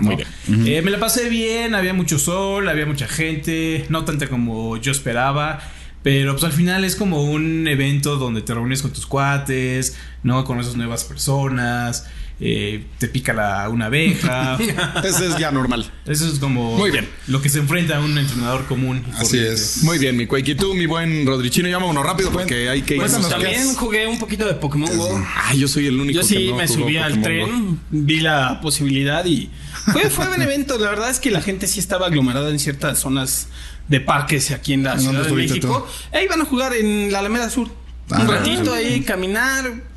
Muy 0.00 0.16
bien. 0.16 0.28
Eh, 0.66 0.82
me 0.82 0.90
la 0.90 0.98
pasé 0.98 1.28
bien, 1.28 1.74
había 1.74 1.94
mucho 1.94 2.18
sol, 2.18 2.68
había 2.68 2.86
mucha 2.86 3.08
gente, 3.08 3.86
no 3.88 4.04
tanta 4.04 4.28
como 4.28 4.76
yo 4.76 4.92
esperaba. 4.92 5.60
Pero 6.02 6.32
pues 6.32 6.44
al 6.44 6.52
final 6.52 6.84
es 6.84 6.94
como 6.96 7.24
un 7.24 7.66
evento 7.66 8.16
donde 8.16 8.40
te 8.40 8.54
reúnes 8.54 8.82
con 8.82 8.92
tus 8.92 9.06
cuates, 9.06 9.96
¿no? 10.22 10.44
Conoces 10.44 10.76
nuevas 10.76 11.04
personas, 11.04 12.08
eh, 12.40 12.84
te 12.98 13.08
pica 13.08 13.32
la, 13.32 13.68
una 13.68 13.86
abeja. 13.86 14.56
Ese 15.04 15.26
es 15.26 15.38
ya 15.38 15.50
normal. 15.50 15.90
Eso 16.06 16.26
es 16.28 16.38
como 16.38 16.76
Muy 16.78 16.90
bien. 16.90 17.08
lo 17.26 17.42
que 17.42 17.48
se 17.48 17.58
enfrenta 17.58 17.96
a 17.96 18.00
un 18.00 18.16
entrenador 18.16 18.66
común. 18.66 19.04
Así 19.14 19.36
corriente. 19.38 19.52
es. 19.54 19.82
Muy 19.82 19.98
bien, 19.98 20.16
mi 20.16 20.26
Quake. 20.26 20.52
Y 20.52 20.54
tú, 20.54 20.74
mi 20.74 20.86
buen 20.86 21.26
Rodrichino, 21.26 21.68
ya 21.68 21.78
vámonos 21.78 22.04
rápido 22.04 22.30
porque 22.30 22.68
hay 22.68 22.82
que 22.82 22.96
ir. 22.96 23.02
¿qué 23.02 23.08
También 23.08 23.74
jugué 23.74 24.06
un 24.06 24.18
poquito 24.18 24.46
de 24.46 24.54
Pokémon 24.54 24.96
Go. 24.96 25.24
Ay, 25.36 25.58
yo 25.58 25.68
soy 25.68 25.86
el 25.86 26.00
único 26.00 26.20
Yo 26.20 26.28
que 26.28 26.34
sí 26.34 26.50
no 26.50 26.56
me 26.56 26.68
subí 26.68 26.96
al 26.96 27.14
Pokémon 27.18 27.50
Go. 27.50 27.56
tren, 27.56 27.80
vi 27.90 28.20
la 28.20 28.60
posibilidad 28.60 29.24
y 29.24 29.50
fue, 29.92 30.08
fue 30.10 30.28
buen 30.28 30.42
evento. 30.48 30.78
La 30.78 30.90
verdad 30.90 31.10
es 31.10 31.18
que 31.18 31.30
la 31.30 31.40
gente 31.40 31.66
sí 31.66 31.80
estaba 31.80 32.06
aglomerada 32.06 32.50
en 32.50 32.58
ciertas 32.58 32.98
zonas 32.98 33.48
de 33.88 34.00
parques 34.00 34.50
aquí 34.50 34.74
en 34.74 34.84
la 34.84 34.92
¿En 34.92 35.00
Ciudad 35.00 35.24
de 35.24 35.32
México. 35.32 35.88
E 36.12 36.22
iban 36.22 36.40
a 36.40 36.44
jugar 36.44 36.74
en 36.74 37.10
la 37.10 37.18
Alameda 37.20 37.50
Sur. 37.50 37.68
Ah, 38.10 38.20
un 38.20 38.28
ratito 38.28 38.72
ahí, 38.72 39.00
caminar. 39.00 39.87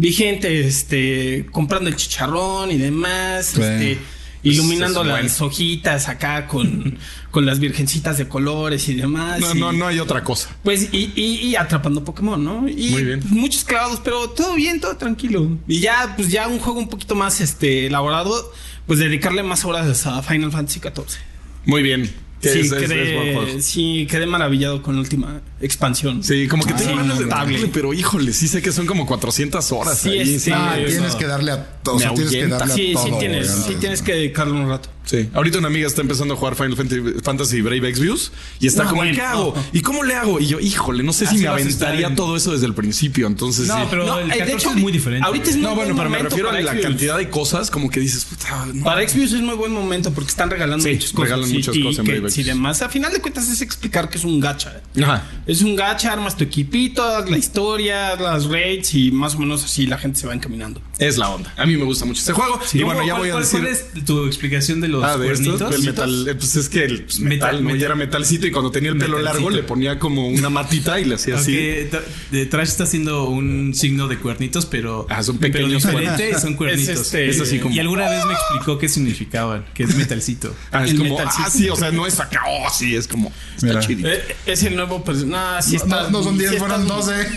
Vi 0.00 0.12
gente 0.14 0.66
este, 0.66 1.44
comprando 1.52 1.90
el 1.90 1.96
chicharrón 1.96 2.70
y 2.70 2.78
demás. 2.78 3.46
Sí. 3.54 3.60
Este, 3.60 3.98
iluminando 4.42 5.02
Eso 5.02 5.02
es 5.02 5.22
las 5.22 5.38
bueno. 5.38 5.52
hojitas 5.52 6.08
acá 6.08 6.46
con, 6.46 6.96
con 7.30 7.44
las 7.44 7.58
virgencitas 7.60 8.16
de 8.16 8.26
colores 8.26 8.88
y 8.88 8.94
demás. 8.94 9.38
No, 9.40 9.54
y- 9.54 9.60
no, 9.60 9.72
no 9.72 9.86
hay 9.86 9.98
otra 9.98 10.24
cosa. 10.24 10.56
pues 10.62 10.88
y, 10.92 11.12
y- 11.14 11.46
y 11.48 11.56
atrapando 11.56 12.02
Pokémon, 12.02 12.42
¿no? 12.42 12.66
Y 12.66 12.88
Muy 12.92 13.04
bien. 13.04 13.20
muchos 13.28 13.64
clavados, 13.64 14.00
pero 14.02 14.30
todo 14.30 14.54
bien, 14.54 14.80
todo 14.80 14.96
tranquilo. 14.96 15.58
Y 15.68 15.80
ya, 15.80 16.14
pues 16.16 16.30
ya 16.30 16.48
un 16.48 16.58
juego 16.58 16.78
un 16.78 16.88
poquito 16.88 17.14
más 17.14 17.42
este 17.42 17.86
elaborado, 17.88 18.50
pues 18.86 18.98
dedicarle 18.98 19.42
más 19.42 19.66
horas 19.66 20.06
a 20.06 20.22
Final 20.22 20.50
Fantasy 20.50 20.80
XIV. 20.80 21.18
Muy 21.66 21.82
bien. 21.82 22.10
Sí, 22.40 22.60
es- 22.60 23.66
sí, 23.66 24.06
quedé 24.10 24.24
maravillado 24.24 24.82
con 24.82 24.94
la 24.94 25.02
última 25.02 25.42
expansión. 25.60 26.22
Sí, 26.24 26.48
como 26.48 26.64
que 26.64 26.72
Ah, 26.72 26.76
tengo 26.76 26.90
sí, 26.92 26.96
ganas 26.96 27.18
de 27.18 27.26
darle, 27.26 27.66
pero 27.72 27.92
híjole, 27.92 28.32
sí 28.32 28.48
sé 28.48 28.62
que 28.62 28.72
son 28.72 28.86
como 28.86 29.06
400 29.06 29.70
horas 29.72 29.98
Sí, 29.98 30.08
ahí. 30.10 30.34
es- 30.34 30.42
sí. 30.44 30.50
Ah, 30.54 30.74
Sí, 30.78 30.84
tienes 30.92 31.14
que 31.14 31.26
darle 31.26 31.52
a 31.52 31.64
todo. 31.82 31.98
Sea, 31.98 32.14
tienes 32.14 32.32
que 32.32 32.46
darle 32.46 32.74
Sí, 32.74 32.90
a 32.90 32.94
todo. 32.94 33.04
sí, 33.06 33.12
tienes, 33.18 33.50
sí 33.66 33.74
tienes 33.78 34.02
que 34.02 34.12
dedicarle 34.14 34.52
un 34.54 34.68
rato. 34.68 34.88
Sí. 35.04 35.28
Ahorita 35.34 35.58
una 35.58 35.66
amiga 35.68 35.88
está 35.88 36.02
empezando 36.02 36.34
a 36.34 36.36
jugar 36.36 36.54
Final 36.54 36.76
Fantasy, 37.24 37.62
Brave 37.62 37.88
Exvius 37.88 38.30
y 38.60 38.68
está 38.68 38.84
No, 38.84 38.90
como, 38.90 39.00
bueno. 39.02 39.14
¿qué 39.16 39.22
hago? 39.22 39.54
¿Y 39.72 39.80
cómo 39.80 40.04
le 40.04 40.14
hago? 40.14 40.38
Y 40.38 40.46
yo, 40.46 40.60
híjole, 40.60 41.02
no 41.02 41.12
sé 41.12 41.26
si 41.26 41.38
me 41.38 41.48
aventaría 41.48 42.06
en- 42.08 42.14
todo 42.14 42.36
eso 42.36 42.52
desde 42.52 42.66
el 42.66 42.74
principio. 42.74 43.26
Entonces, 43.26 43.66
No, 43.66 43.76
sí. 43.80 43.86
pero 43.90 44.06
No, 44.06 44.18
el 44.20 44.30
eh, 44.30 44.34
de 44.34 44.38
14 44.38 44.54
hecho, 44.56 44.70
es 44.70 44.76
muy 44.76 44.92
diferente. 44.92 45.26
ahorita 45.26 45.50
es 45.50 45.56
muy 45.56 45.62
No, 45.64 45.74
bueno, 45.74 45.94
buen 45.94 45.96
pero 45.96 46.10
me 46.10 46.18
refiero 46.18 46.50
a 46.50 46.60
la 46.60 46.80
cantidad 46.80 47.18
de 47.18 47.28
cosas 47.28 47.70
como 47.70 47.90
que 47.90 47.98
dices, 47.98 48.24
puta, 48.24 48.66
no. 48.72 48.84
Para 48.84 49.00
Xbox 49.08 49.32
es 49.32 49.40
muy 49.40 49.56
buen 49.56 49.72
momento 49.72 50.12
porque 50.12 50.30
están 50.30 50.48
regalando 50.48 50.84
Sí, 50.84 50.92
muchas 50.92 51.10
cosas. 51.12 51.24
regalan 51.30 51.50
y 51.50 51.54
muchas 51.54 51.76
cosas 51.78 51.98
en 51.98 52.04
Brave 52.04 52.18
y 52.28 52.30
Xbox. 52.30 52.46
demás. 52.46 52.82
A 52.82 52.88
final 52.88 53.12
de 53.12 53.20
cuentas 53.20 53.48
es 53.48 53.60
explicar 53.62 54.08
que 54.10 54.18
es 54.18 54.24
un 54.24 54.38
gacha. 54.38 54.80
Ajá. 55.02 55.24
Es 55.50 55.62
un 55.62 55.74
gacha, 55.74 56.12
armas 56.12 56.36
tu 56.36 56.44
equipito, 56.44 57.24
la 57.26 57.36
historia, 57.36 58.14
las 58.16 58.44
raids 58.46 58.94
y 58.94 59.10
más 59.10 59.34
o 59.34 59.40
menos 59.40 59.64
así 59.64 59.86
la 59.86 59.98
gente 59.98 60.20
se 60.20 60.26
va 60.26 60.34
encaminando. 60.34 60.80
Es 60.98 61.18
la 61.18 61.30
onda. 61.30 61.52
A 61.56 61.66
mí 61.66 61.76
me 61.76 61.84
gusta 61.84 62.04
mucho 62.04 62.20
este 62.20 62.32
juego. 62.32 62.60
y 62.72 62.82
bueno, 62.82 63.00
ya 63.02 63.14
¿Cuál- 63.16 63.20
voy 63.20 63.30
a 63.30 63.36
decir. 63.40 63.60
¿Cuál 63.60 63.72
es 63.72 64.04
tu 64.04 64.26
explicación 64.26 64.80
de 64.80 64.88
los 64.88 65.02
Ah, 65.02 65.16
de 65.16 65.26
cuernitos? 65.26 65.80
metal. 65.82 66.28
eh, 66.28 66.34
Pues 66.36 66.54
es 66.56 66.68
que 66.68 66.84
el 66.84 67.02
pues, 67.04 67.18
metal, 67.20 67.28
Metal, 67.38 67.54
¿no? 67.56 67.66
metal. 67.66 67.80
Ya 67.80 67.86
era 67.86 67.94
metalcito 67.96 68.46
y 68.46 68.50
cuando 68.52 68.70
tenía 68.70 68.90
el 68.90 68.98
pelo 68.98 69.16
Metalcito. 69.18 69.44
largo 69.44 69.50
le 69.50 69.62
ponía 69.64 69.98
como 69.98 70.28
una 70.28 70.50
matita 70.50 71.00
y 71.00 71.04
le 71.06 71.16
hacía 71.16 71.36
así. 71.36 71.52
Aunque 71.52 71.90
tra- 71.90 72.02
de 72.30 72.46
Trash 72.46 72.68
está 72.68 72.84
haciendo 72.84 73.24
un 73.28 73.74
signo 73.74 74.06
de 74.08 74.18
cuernitos, 74.18 74.66
pero. 74.66 75.06
Ah, 75.10 75.22
son 75.22 75.38
pequeños 75.38 75.82
Pero 75.84 75.98
diferente, 75.98 76.38
son 76.40 76.54
cuernitos. 76.54 76.88
Es 76.94 77.00
este- 77.00 77.28
Es 77.28 77.40
así 77.40 77.58
como- 77.58 77.74
Y 77.74 77.80
alguna 77.80 78.08
vez 78.08 78.24
me 78.26 78.34
explicó 78.34 78.78
qué 78.78 78.88
significaban, 78.88 79.64
que 79.74 79.82
es 79.82 79.96
metalcito. 79.96 80.54
Ah, 80.70 80.84
es 80.84 80.92
el 80.92 80.98
como, 80.98 81.10
metalcito. 81.16 81.44
ah, 81.46 81.50
sí, 81.50 81.68
o 81.70 81.74
sea, 81.76 81.90
no 81.90 82.06
es 82.06 82.20
acá, 82.20 82.40
oh, 82.48 82.68
sí, 82.72 82.94
es 82.94 83.08
como, 83.08 83.32
está. 83.56 83.80
Eh, 83.90 84.36
es 84.46 84.62
el 84.62 84.76
nuevo, 84.76 85.02
pues, 85.02 85.24
no, 85.56 85.62
sí 85.62 85.76
estás- 85.76 86.10
no, 86.10 86.18
no 86.18 86.22
son 86.22 86.38
10, 86.38 86.50
sí 86.52 86.56
fueron 86.58 86.82
estás- 86.82 87.06
12. 87.06 87.28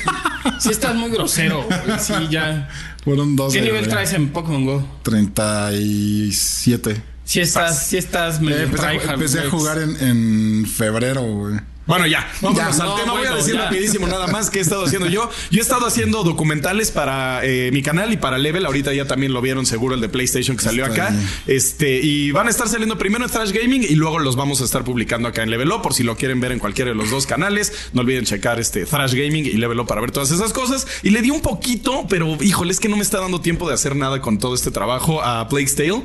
Sí 0.59 0.69
estás 0.69 0.95
muy 0.95 1.09
grosero, 1.11 1.63
güey, 1.63 1.99
sí, 1.99 2.13
ya. 2.29 2.69
Fueron 3.03 3.35
12. 3.35 3.57
¿Qué 3.59 3.65
nivel 3.65 3.87
traes 3.87 4.13
en 4.13 4.29
Pokémon 4.29 4.65
Go? 4.65 4.87
37. 5.03 7.01
Sí 7.25 7.39
estás, 7.39 7.85
sí 7.87 7.97
estás 7.97 8.41
medio 8.41 8.57
Eh, 8.57 8.63
empecé, 8.63 8.85
a, 8.85 9.13
empecé 9.13 9.39
a 9.39 9.49
jugar 9.49 9.77
en, 9.79 9.95
en 10.07 10.65
febrero, 10.65 11.21
güey. 11.23 11.59
Bueno, 11.85 12.07
ya, 12.07 12.25
vámonos 12.41 12.77
Ya, 12.77 12.83
al 12.83 12.89
no, 12.89 12.95
tema. 12.95 13.11
Voy 13.11 13.21
a 13.25 13.29
bueno, 13.31 13.35
decir 13.35 13.55
ya. 13.55 13.63
rapidísimo 13.65 14.07
nada 14.07 14.27
más 14.27 14.49
qué 14.49 14.59
he 14.59 14.61
estado 14.61 14.85
haciendo 14.85 15.09
yo. 15.09 15.29
Yo 15.51 15.59
he 15.59 15.61
estado 15.61 15.85
haciendo 15.85 16.23
documentales 16.23 16.91
para 16.91 17.43
eh, 17.43 17.71
mi 17.73 17.81
canal 17.81 18.13
y 18.13 18.17
para 18.17 18.37
Level. 18.37 18.65
Ahorita 18.65 18.93
ya 18.93 19.05
también 19.05 19.33
lo 19.33 19.41
vieron 19.41 19.65
seguro 19.65 19.95
el 19.95 19.99
de 20.01 20.07
PlayStation 20.07 20.55
que 20.55 20.63
salió 20.63 20.85
Está 20.85 21.07
acá. 21.07 21.13
bien. 21.13 21.29
Este, 21.47 21.99
y 22.01 22.31
van 22.31 22.47
a 22.47 22.51
estar 22.51 22.69
saliendo 22.69 22.97
primero 22.97 23.25
en 23.25 23.29
Thrash 23.29 23.51
Gaming 23.51 23.83
y 23.83 23.95
luego 23.95 24.19
los 24.19 24.37
vamos 24.37 24.61
a 24.61 24.63
estar 24.63 24.85
publicando 24.85 25.27
acá 25.27 25.43
en 25.43 25.49
Level 25.49 25.71
Up 25.73 25.81
por 25.81 25.93
si 25.93 26.03
lo 26.03 26.15
quieren 26.15 26.39
ver 26.39 26.53
en 26.53 26.59
cualquiera 26.59 26.89
de 26.91 26.95
los 26.95 27.09
dos 27.09 27.25
canales. 27.27 27.73
No 27.91 28.01
olviden 28.01 28.23
checar 28.25 28.61
este 28.61 28.85
Thrash 28.85 29.13
Gaming 29.13 29.45
y 29.45 29.53
Level 29.53 29.79
Up 29.81 29.87
para 29.87 29.99
ver 29.99 30.11
todas 30.11 30.31
esas 30.31 30.53
cosas. 30.53 30.87
Y 31.03 31.09
le 31.09 31.21
di 31.21 31.31
un 31.31 31.41
poquito, 31.41 32.05
pero 32.07 32.37
híjole, 32.41 32.71
es 32.71 32.79
que 32.79 32.87
no 32.87 32.95
me 32.95 33.03
está 33.03 33.19
dando 33.19 33.41
tiempo 33.41 33.67
de 33.67 33.73
hacer 33.73 33.97
nada 33.97 34.21
con 34.21 34.37
todo 34.37 34.55
este 34.55 34.71
trabajo 34.71 35.21
a 35.21 35.49
Plague's 35.49 35.75
Tale. 35.75 36.03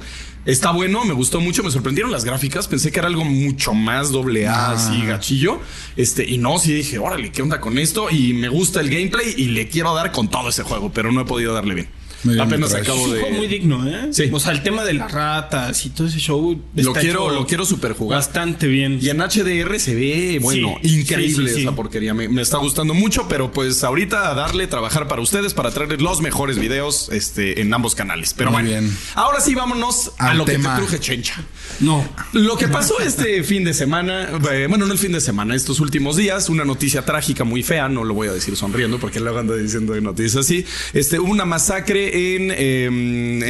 Está 0.48 0.70
bueno, 0.70 1.04
me 1.04 1.12
gustó 1.12 1.40
mucho, 1.42 1.62
me 1.62 1.70
sorprendieron 1.70 2.10
las 2.10 2.24
gráficas. 2.24 2.68
Pensé 2.68 2.90
que 2.90 2.98
era 3.00 3.08
algo 3.08 3.22
mucho 3.22 3.74
más 3.74 4.10
doble 4.10 4.48
A, 4.48 4.70
Ah. 4.70 4.72
así 4.72 5.04
gachillo. 5.04 5.60
Este, 5.94 6.24
y 6.26 6.38
no, 6.38 6.58
sí 6.58 6.72
dije, 6.72 6.98
órale, 6.98 7.30
¿qué 7.30 7.42
onda 7.42 7.60
con 7.60 7.76
esto? 7.76 8.08
Y 8.10 8.32
me 8.32 8.48
gusta 8.48 8.80
el 8.80 8.88
gameplay 8.88 9.34
y 9.36 9.48
le 9.48 9.68
quiero 9.68 9.94
dar 9.94 10.10
con 10.10 10.28
todo 10.28 10.48
ese 10.48 10.62
juego, 10.62 10.90
pero 10.90 11.12
no 11.12 11.20
he 11.20 11.24
podido 11.26 11.52
darle 11.52 11.74
bien. 11.74 11.88
Apenas 12.40 12.74
acabo 12.74 12.98
Es 13.00 13.06
un 13.06 13.12
de. 13.14 13.20
juego 13.20 13.36
muy 13.36 13.46
digno, 13.46 13.86
¿eh? 13.88 14.08
Sí. 14.12 14.28
O 14.32 14.40
sea, 14.40 14.52
el 14.52 14.62
tema 14.62 14.84
de 14.84 14.94
las 14.94 15.12
ratas 15.12 15.84
y 15.86 15.90
todo 15.90 16.06
ese 16.08 16.18
show. 16.18 16.60
Lo 16.74 16.92
quiero, 16.92 17.30
lo 17.30 17.46
quiero 17.46 17.64
super 17.64 17.92
jugar. 17.92 18.18
Bastante 18.18 18.66
bien. 18.66 18.98
Y 19.00 19.08
en 19.10 19.18
HDR 19.18 19.78
se 19.78 19.94
ve, 19.94 20.38
bueno, 20.40 20.76
Sí, 20.82 20.98
increíble 21.00 21.48
sí, 21.48 21.54
sí, 21.54 21.60
sí. 21.60 21.66
esa 21.66 21.74
porquería. 21.76 22.14
Me, 22.14 22.28
me 22.28 22.42
está 22.42 22.58
gustando 22.58 22.94
mucho, 22.94 23.26
pero 23.28 23.52
pues 23.52 23.84
ahorita 23.84 24.30
a 24.30 24.34
darle, 24.34 24.66
trabajar 24.66 25.06
para 25.08 25.22
ustedes, 25.22 25.54
para 25.54 25.70
traerles 25.70 26.00
los 26.02 26.20
mejores 26.20 26.58
videos 26.58 27.08
este, 27.12 27.60
en 27.60 27.72
ambos 27.72 27.94
canales. 27.94 28.34
Pero 28.34 28.50
Muy 28.50 28.62
bueno, 28.62 28.80
bien. 28.80 28.96
ahora 29.14 29.40
sí 29.40 29.54
vámonos 29.54 30.12
a 30.18 30.34
lo 30.34 30.44
tema. 30.44 30.74
que 30.74 30.80
te 30.82 30.86
truje, 30.86 31.00
chencha. 31.00 31.42
No. 31.80 32.06
Lo 32.32 32.56
que 32.56 32.68
pasó 32.68 32.98
este 33.00 33.42
fin 33.44 33.64
de 33.64 33.74
semana, 33.74 34.28
eh, 34.52 34.66
bueno, 34.68 34.86
no 34.86 34.92
el 34.92 34.98
fin 34.98 35.12
de 35.12 35.20
semana, 35.20 35.54
estos 35.54 35.80
últimos 35.80 36.16
días, 36.16 36.48
una 36.48 36.64
noticia 36.64 37.04
trágica 37.04 37.44
muy 37.44 37.62
fea, 37.62 37.88
no 37.88 38.04
lo 38.04 38.14
voy 38.14 38.28
a 38.28 38.32
decir 38.32 38.56
sonriendo 38.56 38.98
porque 38.98 39.20
luego 39.20 39.38
ando 39.38 39.56
diciendo 39.56 39.92
de 39.92 40.00
noticias 40.00 40.36
así. 40.44 40.64
Este, 40.92 41.18
una 41.18 41.44
masacre 41.44 42.07
en, 42.12 42.50
eh, 42.50 42.84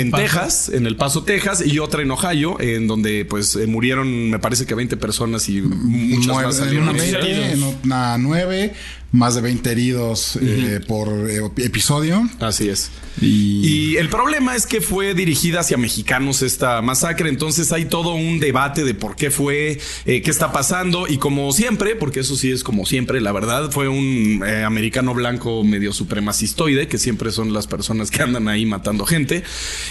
en 0.01 0.11
Texas, 0.13 0.71
en 0.73 0.87
El 0.87 0.97
Paso, 0.97 1.23
Texas, 1.25 1.65
y 1.67 1.79
otra 1.79 2.03
en 2.03 2.11
Ohio, 2.11 2.61
en 2.61 2.87
donde 2.87 3.25
pues 3.25 3.57
eh, 3.57 3.67
murieron, 3.67 4.31
me 4.31 4.39
parece 4.39 4.67
que 4.67 4.75
20 4.75 4.97
personas 4.97 5.49
y 5.49 5.61
muchas 5.63 6.27
Nueve- 6.27 6.47
más 6.47 6.57
salieron 6.57 6.89
una 6.89 7.03
heridas. 7.03 7.25
20, 7.25 7.53
en 7.53 7.63
una 7.85 8.19
9, 8.19 8.73
más 9.11 9.35
de 9.35 9.41
20 9.41 9.71
heridos 9.73 10.37
eh, 10.41 10.81
por 10.87 11.09
eh, 11.31 11.41
episodio. 11.65 12.29
Así 12.41 12.69
es. 12.69 12.91
Y, 13.21 13.67
Y 13.93 13.97
el 13.97 14.11
problema 14.11 14.55
es 14.55 14.67
que 14.67 14.81
fue 14.81 15.15
dirigida 15.15 15.61
hacia 15.61 15.77
mexicanos 15.79 16.43
esta 16.43 16.81
masacre, 16.83 17.29
entonces 17.31 17.73
hay 17.73 17.87
todo 17.87 18.15
un 18.15 18.39
debate 18.39 18.85
de 18.85 18.95
por 18.95 19.17
qué 19.17 19.31
fue, 19.31 19.81
eh, 20.05 20.23
qué 20.23 20.31
está 20.31 20.53
pasando 20.53 21.09
y 21.09 21.17
como 21.19 21.51
siempre, 21.53 21.97
porque 21.97 22.21
eso 22.21 22.37
sí 22.37 22.51
es 22.51 22.63
como 22.63 22.85
siempre, 22.87 23.21
la 23.21 23.33
verdad, 23.33 23.71
fue 23.73 23.89
un 23.89 24.45
eh, 24.47 24.63
americano 24.63 25.15
blanco 25.15 25.65
medio 25.65 25.93
supremacistoide, 25.95 26.87
que 26.87 26.99
siempre 26.99 27.33
son 27.33 27.53
las 27.53 27.67
personas 27.67 28.11
que 28.11 28.23
andan 28.23 28.47
ahí 28.47 28.67
matando 28.67 29.07
gente. 29.07 29.43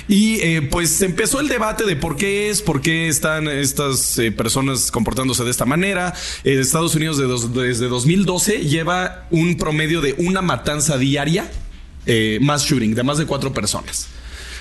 Y 0.08 0.62
pues 0.70 1.02
empezó 1.02 1.40
el 1.40 1.48
debate 1.48 1.86
de 1.86 1.96
por 1.96 2.16
qué 2.18 2.50
es, 2.50 2.62
por 2.62 2.82
qué 2.82 3.08
están 3.08 3.48
estas 3.48 4.22
personas 4.38 4.92
comportándose 4.92 5.44
de 5.44 5.52
esta 5.52 5.66
manera. 5.66 6.14
Estados 6.44 6.96
Unidos 6.96 7.18
de 7.18 7.26
dos- 7.26 7.54
desde 7.54 7.88
2012 7.88 8.60
lleva 8.60 9.07
un 9.32 9.58
promedio 9.58 10.02
de 10.02 10.16
una 10.18 10.42
matanza 10.42 10.98
diaria 10.98 11.50
eh, 12.06 12.40
mass 12.42 12.64
shooting 12.64 12.96
de 12.96 13.04
más 13.04 13.18
de 13.18 13.26
cuatro 13.26 13.54
personas. 13.54 14.08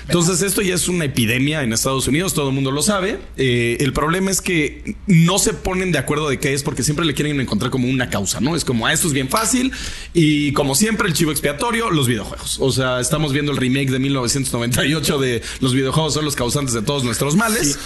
Entonces 0.07 0.41
esto 0.41 0.61
ya 0.61 0.73
es 0.75 0.87
una 0.87 1.05
epidemia 1.05 1.63
en 1.63 1.73
Estados 1.73 2.07
Unidos, 2.07 2.33
todo 2.33 2.47
el 2.49 2.55
mundo 2.55 2.71
lo 2.71 2.81
sabe. 2.81 3.19
Eh, 3.35 3.77
el 3.81 3.91
problema 3.91 4.31
es 4.31 4.41
que 4.41 4.95
no 5.05 5.37
se 5.37 5.53
ponen 5.53 5.91
de 5.91 5.97
acuerdo 5.97 6.29
de 6.29 6.39
qué 6.39 6.53
es 6.53 6.63
porque 6.63 6.81
siempre 6.81 7.05
le 7.05 7.13
quieren 7.13 7.39
encontrar 7.41 7.71
como 7.71 7.89
una 7.89 8.09
causa, 8.09 8.39
¿no? 8.39 8.55
Es 8.55 8.63
como, 8.63 8.87
ah, 8.87 8.93
esto 8.93 9.07
es 9.07 9.13
bien 9.13 9.27
fácil 9.27 9.71
y 10.13 10.53
como 10.53 10.75
siempre 10.75 11.07
el 11.09 11.13
chivo 11.13 11.31
expiatorio, 11.31 11.89
los 11.89 12.07
videojuegos. 12.07 12.57
O 12.61 12.71
sea, 12.71 13.01
estamos 13.01 13.33
viendo 13.33 13.51
el 13.51 13.57
remake 13.57 13.91
de 13.91 13.99
1998 13.99 15.17
de 15.19 15.41
los 15.59 15.73
videojuegos 15.73 16.13
son 16.13 16.23
los 16.23 16.35
causantes 16.35 16.73
de 16.73 16.81
todos 16.81 17.03
nuestros 17.03 17.35
males. 17.35 17.77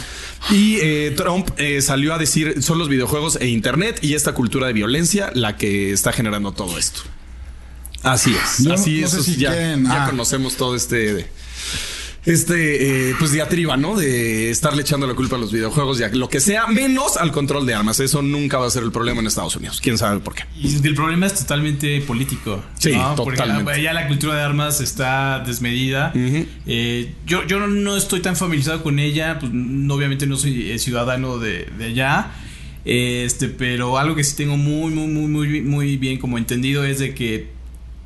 Y 0.52 0.78
eh, 0.82 1.14
Trump 1.18 1.50
eh, 1.58 1.82
salió 1.82 2.14
a 2.14 2.20
decir, 2.20 2.62
son 2.62 2.78
los 2.78 2.88
videojuegos 2.88 3.38
e 3.42 3.48
Internet 3.48 4.00
y 4.02 4.14
esta 4.14 4.34
cultura 4.34 4.68
de 4.68 4.74
violencia 4.74 5.32
la 5.34 5.58
que 5.58 5.92
está 5.92 6.12
generando 6.12 6.52
todo 6.52 6.78
esto. 6.78 7.02
Así 8.04 8.32
es. 8.32 8.68
Así 8.68 9.02
no 9.02 9.08
es. 9.08 9.12
si 9.26 9.38
ya, 9.38 9.52
quieren- 9.52 9.86
ya 9.86 10.06
ah. 10.06 10.10
conocemos 10.10 10.56
todo 10.56 10.76
este. 10.76 11.28
Este, 12.24 13.10
eh, 13.10 13.16
pues 13.18 13.32
diatriba, 13.32 13.78
¿no? 13.78 13.96
De 13.98 14.52
estarle 14.52 14.84
echando 14.84 15.08
la 15.08 15.16
culpa 15.16 15.38
a 15.38 15.40
los 15.40 15.52
videojuegos, 15.52 15.98
ya 15.98 16.08
lo 16.10 16.30
que 16.30 16.40
sea, 16.40 16.68
menos 16.68 17.18
al 17.18 17.32
control 17.32 17.66
de 17.66 17.74
armas. 17.74 18.00
Eso 18.00 18.22
nunca 18.22 18.60
va 18.60 18.68
a 18.68 18.70
ser 18.70 18.84
el 18.84 18.92
problema 18.92 19.22
en 19.22 19.28
Estados 19.28 19.56
Unidos. 19.56 19.80
Quién 19.82 19.98
sabe 19.98 20.20
por 20.20 20.36
qué. 20.36 20.44
Y 20.56 20.76
el 20.86 20.94
problema 20.94 21.26
es 21.26 21.34
totalmente 21.34 22.00
político. 22.02 22.64
Sí, 22.78 22.92
Porque 23.16 23.38
totalmente. 23.38 23.72
la- 23.72 23.80
ya 23.80 23.94
la 23.94 24.08
cultura 24.08 24.36
de 24.36 24.42
armas 24.44 24.82
está 24.82 25.44
desmedida. 25.46 26.14
Eh, 26.16 27.12
yo 27.26 27.46
yo 27.48 27.60
no, 27.66 27.98
estoy 27.98 28.20
tan 28.20 28.36
familiarizado 28.36 28.84
con 28.84 29.00
ella. 29.00 29.40
Pues, 29.40 29.52
obviamente 29.52 30.28
no 30.28 30.38
soy 30.38 30.70
eh, 30.72 30.78
ciudadano 30.78 31.40
de, 31.40 31.68
de 31.78 31.86
allá. 31.86 32.34
Este, 32.86 33.48
pero 33.48 33.98
algo 33.98 34.16
que 34.16 34.24
sí 34.24 34.36
tengo 34.36 34.58
muy, 34.58 34.92
muy, 34.94 35.08
muy, 35.08 35.28
muy, 35.28 35.62
muy 35.62 35.98
bien 35.98 36.18
como 36.20 36.38
entendido 36.38 36.84
es 36.86 37.00
de 37.00 37.16
que 37.16 37.50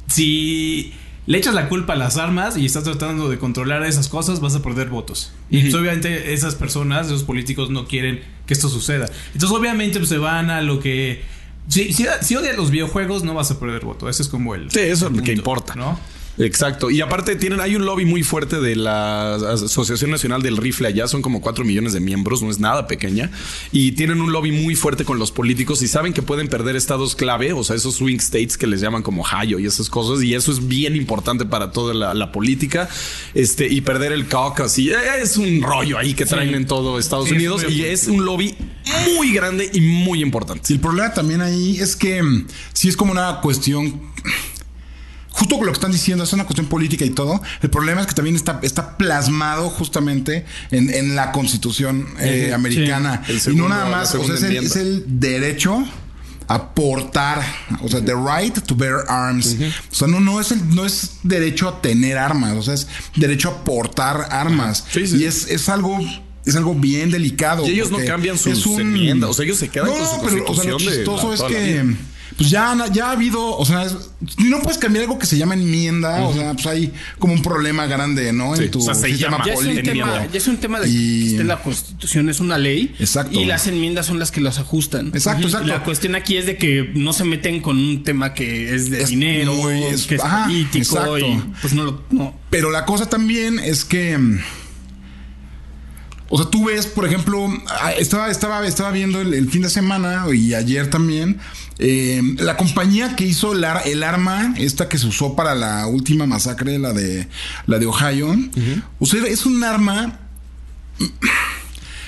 si 0.08 0.94
le 1.28 1.38
echas 1.38 1.54
la 1.54 1.70
culpa 1.70 1.94
a 1.94 1.96
las 1.96 2.18
armas 2.18 2.58
y 2.58 2.66
estás 2.66 2.84
tratando 2.84 3.30
de 3.30 3.40
controlar 3.40 3.84
esas 3.84 4.08
cosas, 4.10 4.40
vas 4.42 4.56
a 4.56 4.62
perder 4.62 4.90
votos. 4.90 5.32
Y 5.50 5.62
pues, 5.62 5.74
obviamente 5.74 6.34
esas 6.34 6.56
personas, 6.56 7.08
esos 7.08 7.24
políticos 7.24 7.70
no 7.70 7.88
quieren 7.88 8.22
que 8.46 8.54
esto 8.54 8.70
suceda. 8.70 9.10
Entonces 9.34 9.58
obviamente 9.58 10.00
pues, 10.00 10.10
se 10.10 10.18
van 10.18 10.50
a 10.50 10.62
lo 10.62 10.80
que... 10.80 11.24
Si, 11.68 11.94
si, 11.94 12.06
si 12.22 12.36
odias 12.36 12.56
los 12.56 12.70
videojuegos 12.70 13.24
no 13.24 13.34
vas 13.34 13.50
a 13.50 13.60
perder 13.60 13.84
voto. 13.84 14.08
Ese 14.08 14.22
es 14.22 14.30
como 14.30 14.54
el... 14.54 14.70
Sí, 14.70 14.82
eso 14.82 15.08
es 15.08 15.14
lo 15.14 15.24
que 15.24 15.34
importa. 15.34 15.74
¿no? 15.74 16.00
Exacto. 16.38 16.90
Y 16.90 17.02
aparte 17.02 17.36
tienen, 17.36 17.62
hay 17.62 17.76
un 17.76 17.86
lobby 17.86 18.06
muy 18.06 18.24
fuerte 18.24 18.60
de 18.60 18.76
la 18.76 19.36
Asociación 19.36 20.12
Nacional 20.12 20.42
del 20.42 20.58
Rifle 20.58 20.88
allá, 20.88 21.08
son 21.08 21.22
como 21.22 21.42
4 21.42 21.64
millones 21.64 21.94
de 21.94 22.00
miembros, 22.02 22.42
no 22.42 22.50
es 22.52 22.60
nada 22.60 22.88
pequeña. 22.88 23.32
Y 23.72 23.94
tienen 23.94 24.22
un 24.22 24.32
lobby 24.32 24.52
muy 24.52 24.76
fuerte 24.76 25.06
con 25.06 25.18
los 25.18 25.32
políticos 25.32 25.82
y 25.82 25.88
saben 25.88 26.14
que 26.14 26.22
pueden 26.22 26.48
perder 26.48 26.76
estados 26.76 27.16
clave, 27.16 27.54
o 27.54 27.64
sea, 27.64 27.76
esos 27.76 27.96
swing 27.96 28.18
states 28.18 28.58
que 28.58 28.68
les 28.68 28.82
llaman 28.82 29.02
como 29.02 29.22
Ohio 29.22 29.60
y 29.60 29.66
esas 29.66 29.90
cosas. 29.90 30.24
Y 30.24 30.34
eso 30.34 30.52
es 30.52 30.68
bien 30.68 30.96
importante 30.96 31.46
para 31.46 31.72
toda 31.72 31.94
la, 31.94 32.14
la 32.14 32.32
política. 32.32 32.90
Este, 33.34 33.68
y 33.68 33.82
perder 33.82 34.12
el 34.12 34.28
caucus. 34.28 34.78
Y 34.78 34.92
es 34.92 35.38
un 35.38 35.62
rollo 35.62 35.98
ahí 35.98 36.14
que 36.14 36.26
traen 36.26 36.54
en 36.54 36.66
todo 36.68 37.00
Estados 37.00 37.30
Sí, 37.30 37.36
es 37.36 37.38
Unidos. 37.42 37.66
y 37.70 37.84
es 37.84 38.08
un 38.08 38.26
lobby 38.26 38.56
muy 39.16 39.32
grande 39.34 39.70
y 39.74 39.82
muy 39.82 40.22
importante. 40.22 40.64
Sí, 40.66 40.74
el 40.74 40.80
problema 40.80 41.14
también 41.14 41.42
ahí 41.42 41.80
es 41.80 41.96
que 41.96 42.22
mm, 42.22 42.48
sí 42.74 42.90
es 42.90 42.98
como 42.98 43.12
una 43.12 43.40
cuestión. 43.42 44.02
Justo 45.38 45.58
con 45.58 45.66
lo 45.66 45.72
que 45.74 45.78
están 45.78 45.92
diciendo, 45.92 46.24
es 46.24 46.32
una 46.34 46.46
cuestión 46.46 46.68
política 46.68 47.04
y 47.06 47.10
todo. 47.10 47.42
El 47.62 47.70
problema 47.70 48.02
es 48.02 48.08
que 48.08 48.14
también 48.14 48.36
está, 48.36 48.60
está 48.64 48.98
plasmado 48.98 49.70
justamente 49.70 50.46
en, 50.72 50.90
en 50.90 51.16
la 51.16 51.32
constitución 51.34 52.08
eh, 52.20 52.52
americana. 52.54 53.22
sí. 53.28 53.52
Y 53.52 53.56
no 53.56 53.68
nada 53.70 53.86
más, 53.90 54.16
o 54.16 54.24
sea, 54.26 54.36
es 54.36 54.44
el, 54.44 54.56
es 54.58 54.76
el 54.78 55.04
derecho 55.08 55.84
a 56.48 56.74
portar, 56.76 57.42
o 57.82 57.90
sea, 57.90 58.06
the 58.06 58.14
right 58.14 58.58
to 58.66 58.76
bear 58.76 59.04
arms. 59.10 59.58
O 59.92 59.96
sea, 59.96 60.08
no, 60.08 60.20
no 60.20 60.40
es 60.40 60.52
el, 60.52 60.74
no 60.76 60.86
es 60.86 61.18
derecho 61.24 61.68
a 61.68 61.82
tener 61.82 62.18
armas, 62.18 62.54
o 62.56 62.62
sea, 62.64 62.76
es 62.76 62.88
derecho 63.16 63.50
a 63.50 63.64
portar 63.64 64.28
armas. 64.32 64.86
Sí, 64.92 65.06
sí. 65.08 65.18
Y 65.18 65.24
es, 65.26 65.48
es 65.50 65.70
algo. 65.70 66.00
Es 66.46 66.56
algo 66.56 66.76
bien 66.76 67.10
delicado. 67.10 67.66
Y 67.68 67.72
ellos 67.72 67.90
no 67.90 67.98
cambian 68.06 68.38
sus 68.38 68.60
es 68.60 68.66
un- 68.68 68.80
enmiendas, 68.80 69.32
o 69.32 69.34
sea, 69.34 69.46
ellos 69.46 69.58
se 69.58 69.68
quedan 69.70 69.88
con 69.88 69.98
su 69.98 70.22
pero, 70.24 70.46
o 70.46 70.54
sea, 70.54 70.64
lo 70.66 70.78
de 70.78 70.86
chistoso 70.86 71.30
la- 71.30 71.34
es 71.34 71.42
que. 71.42 71.96
Pues 72.38 72.50
ya, 72.50 72.76
ya 72.92 73.08
ha 73.08 73.12
habido, 73.12 73.58
o 73.58 73.66
sea, 73.66 73.84
es- 73.84 73.96
no 74.40 74.60
puedes 74.62 74.78
cambiar 74.78 75.04
algo 75.06 75.18
que 75.18 75.26
se 75.26 75.38
llama 75.38 75.54
enmienda, 75.54 76.22
o 76.28 76.34
sea, 76.34 76.54
pues 76.54 76.66
hay 76.68 76.92
como 77.20 77.34
un 77.34 77.42
problema 77.42 77.86
grande, 77.88 78.34
¿no? 78.34 78.56
Sí, 78.56 78.64
en 78.66 78.72
tu 78.72 78.80
o 78.80 78.82
sea, 78.82 78.94
se 78.96 79.08
sistema 79.10 79.32
llama 79.38 79.46
Ya 79.46 79.54
es, 79.54 79.60
un 79.60 79.66
político. 79.66 79.88
tema, 79.94 80.26
ya 80.32 80.38
es 80.38 80.48
un 80.48 80.58
tema 80.58 80.80
de 80.80 80.90
Y- 80.90 81.20
que 81.22 81.32
esté 81.32 81.44
la 81.46 81.62
constitución, 81.64 82.30
es 82.30 82.40
una 82.40 82.58
ley. 82.58 82.94
Exacto. 83.00 83.40
Y 83.40 83.46
las 83.46 83.68
enmiendas 83.68 84.06
son 84.06 84.20
las 84.20 84.32
que 84.32 84.42
las 84.42 84.60
ajustan. 84.60 85.08
Exacto, 85.14 85.48
exacto. 85.48 85.68
La 85.68 85.84
cuestión 85.84 86.16
aquí 86.16 86.36
es 86.38 86.46
de 86.46 86.58
que 86.58 86.92
no 86.96 87.14
se 87.14 87.24
meten 87.24 87.62
con 87.62 87.78
un 87.78 88.04
tema 88.04 88.34
que 88.34 88.76
es 88.76 88.90
de 88.90 89.04
Es 89.04 89.10
dinero, 89.10 89.54
muy- 89.54 89.84
es- 89.84 90.06
que 90.06 90.16
es 90.16 90.22
ajá, 90.24 90.46
político. 90.46 90.78
exacto. 90.98 91.18
Y 91.20 91.42
pues 91.62 91.74
no 91.74 91.84
lo. 91.86 92.04
No. 92.12 92.34
Pero 92.50 92.70
la 92.72 92.86
cosa 92.86 93.08
también 93.10 93.60
es 93.60 93.86
que. 93.86 94.20
O 96.30 96.38
sea, 96.38 96.50
tú 96.50 96.66
ves, 96.66 96.88
por 96.88 97.06
ejemplo, 97.06 97.48
ah, 97.70 97.94
estaba, 97.94 98.30
estaba, 98.32 98.66
estaba 98.66 98.92
viendo 98.92 99.22
el, 99.22 99.34
el 99.34 99.50
fin 99.50 99.62
de 99.62 99.70
semana 99.70 100.26
y 100.34 100.54
ayer 100.56 100.90
también. 100.90 101.40
eh, 101.78 102.22
la 102.38 102.58
compañía 102.58 103.16
que 103.16 103.26
hizo 103.26 103.54
el, 103.54 103.64
ar- 103.64 103.84
el 103.86 104.02
arma, 104.02 104.54
esta 104.58 104.90
que 104.90 104.98
se 104.98 105.06
usó 105.08 105.36
para 105.36 105.54
la 105.56 105.86
última 105.88 106.26
masacre, 106.26 106.80
la 106.80 106.94
de 106.94 107.28
la 107.68 107.78
de 107.80 107.86
Ohio. 107.86 108.36
O 109.00 109.06
sea, 109.06 109.24
es 109.28 109.46
un 109.46 109.64
arma. 109.64 110.20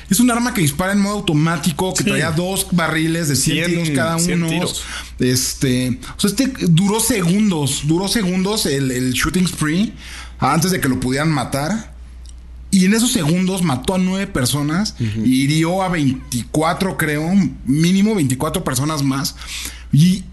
Es 0.10 0.22
un 0.22 0.32
arma 0.32 0.54
que 0.54 0.62
dispara 0.62 0.94
en 0.94 1.02
modo 1.02 1.16
automático, 1.16 1.94
que 1.94 2.04
Sí. 2.06 2.10
traía 2.10 2.32
dos 2.32 2.68
barriles 2.72 3.28
de 3.28 3.36
100, 3.36 3.66
100, 3.66 3.84
tiros 3.84 3.90
cada 3.90 4.18
100 4.18 4.42
uno. 4.42 4.50
tiros. 4.50 4.84
Este, 5.20 6.00
o 6.16 6.20
sea, 6.22 6.30
este 6.30 6.48
duró 6.70 7.02
segundos, 7.02 7.82
duró 7.84 8.08
segundos 8.08 8.66
el, 8.68 8.90
el 8.92 9.12
shooting 9.12 9.46
spree 9.50 9.92
antes 10.40 10.72
de 10.72 10.80
que 10.80 10.88
lo 10.88 10.98
pudieran 11.02 11.30
matar. 11.30 11.94
Y 12.70 12.86
en 12.86 12.94
esos 12.94 13.12
segundos 13.12 13.64
mató 13.64 13.96
a 13.96 13.98
nueve 13.98 14.28
personas 14.28 14.96
y 15.00 15.44
hirió 15.44 15.82
a 15.82 15.90
24, 15.90 16.98
creo, 16.98 17.32
mínimo 17.66 18.14
24 18.14 18.64
personas 18.64 19.04
más. 19.04 19.36
Y, 19.94 20.24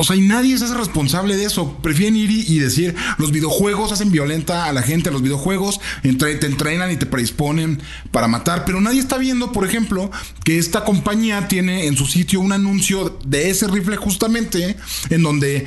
o 0.00 0.04
sea, 0.04 0.16
y 0.16 0.20
nadie 0.22 0.56
se 0.56 0.64
hace 0.64 0.74
responsable 0.74 1.36
de 1.36 1.44
eso. 1.44 1.76
Prefieren 1.82 2.16
ir 2.16 2.30
y, 2.30 2.40
y 2.48 2.58
decir, 2.58 2.94
los 3.18 3.32
videojuegos 3.32 3.92
hacen 3.92 4.10
violenta 4.10 4.64
a 4.64 4.72
la 4.72 4.82
gente, 4.82 5.10
los 5.10 5.20
videojuegos 5.22 5.78
entre- 6.02 6.36
te 6.36 6.46
entrenan 6.46 6.90
y 6.90 6.96
te 6.96 7.04
predisponen 7.06 7.80
para 8.10 8.26
matar. 8.28 8.64
Pero 8.64 8.80
nadie 8.80 9.00
está 9.00 9.18
viendo, 9.18 9.52
por 9.52 9.66
ejemplo, 9.66 10.10
que 10.44 10.58
esta 10.58 10.84
compañía 10.84 11.48
tiene 11.48 11.86
en 11.86 11.96
su 11.96 12.06
sitio 12.06 12.40
un 12.40 12.52
anuncio 12.52 13.18
de 13.24 13.50
ese 13.50 13.68
rifle 13.68 13.96
justamente, 13.96 14.76
en 15.10 15.22
donde 15.22 15.66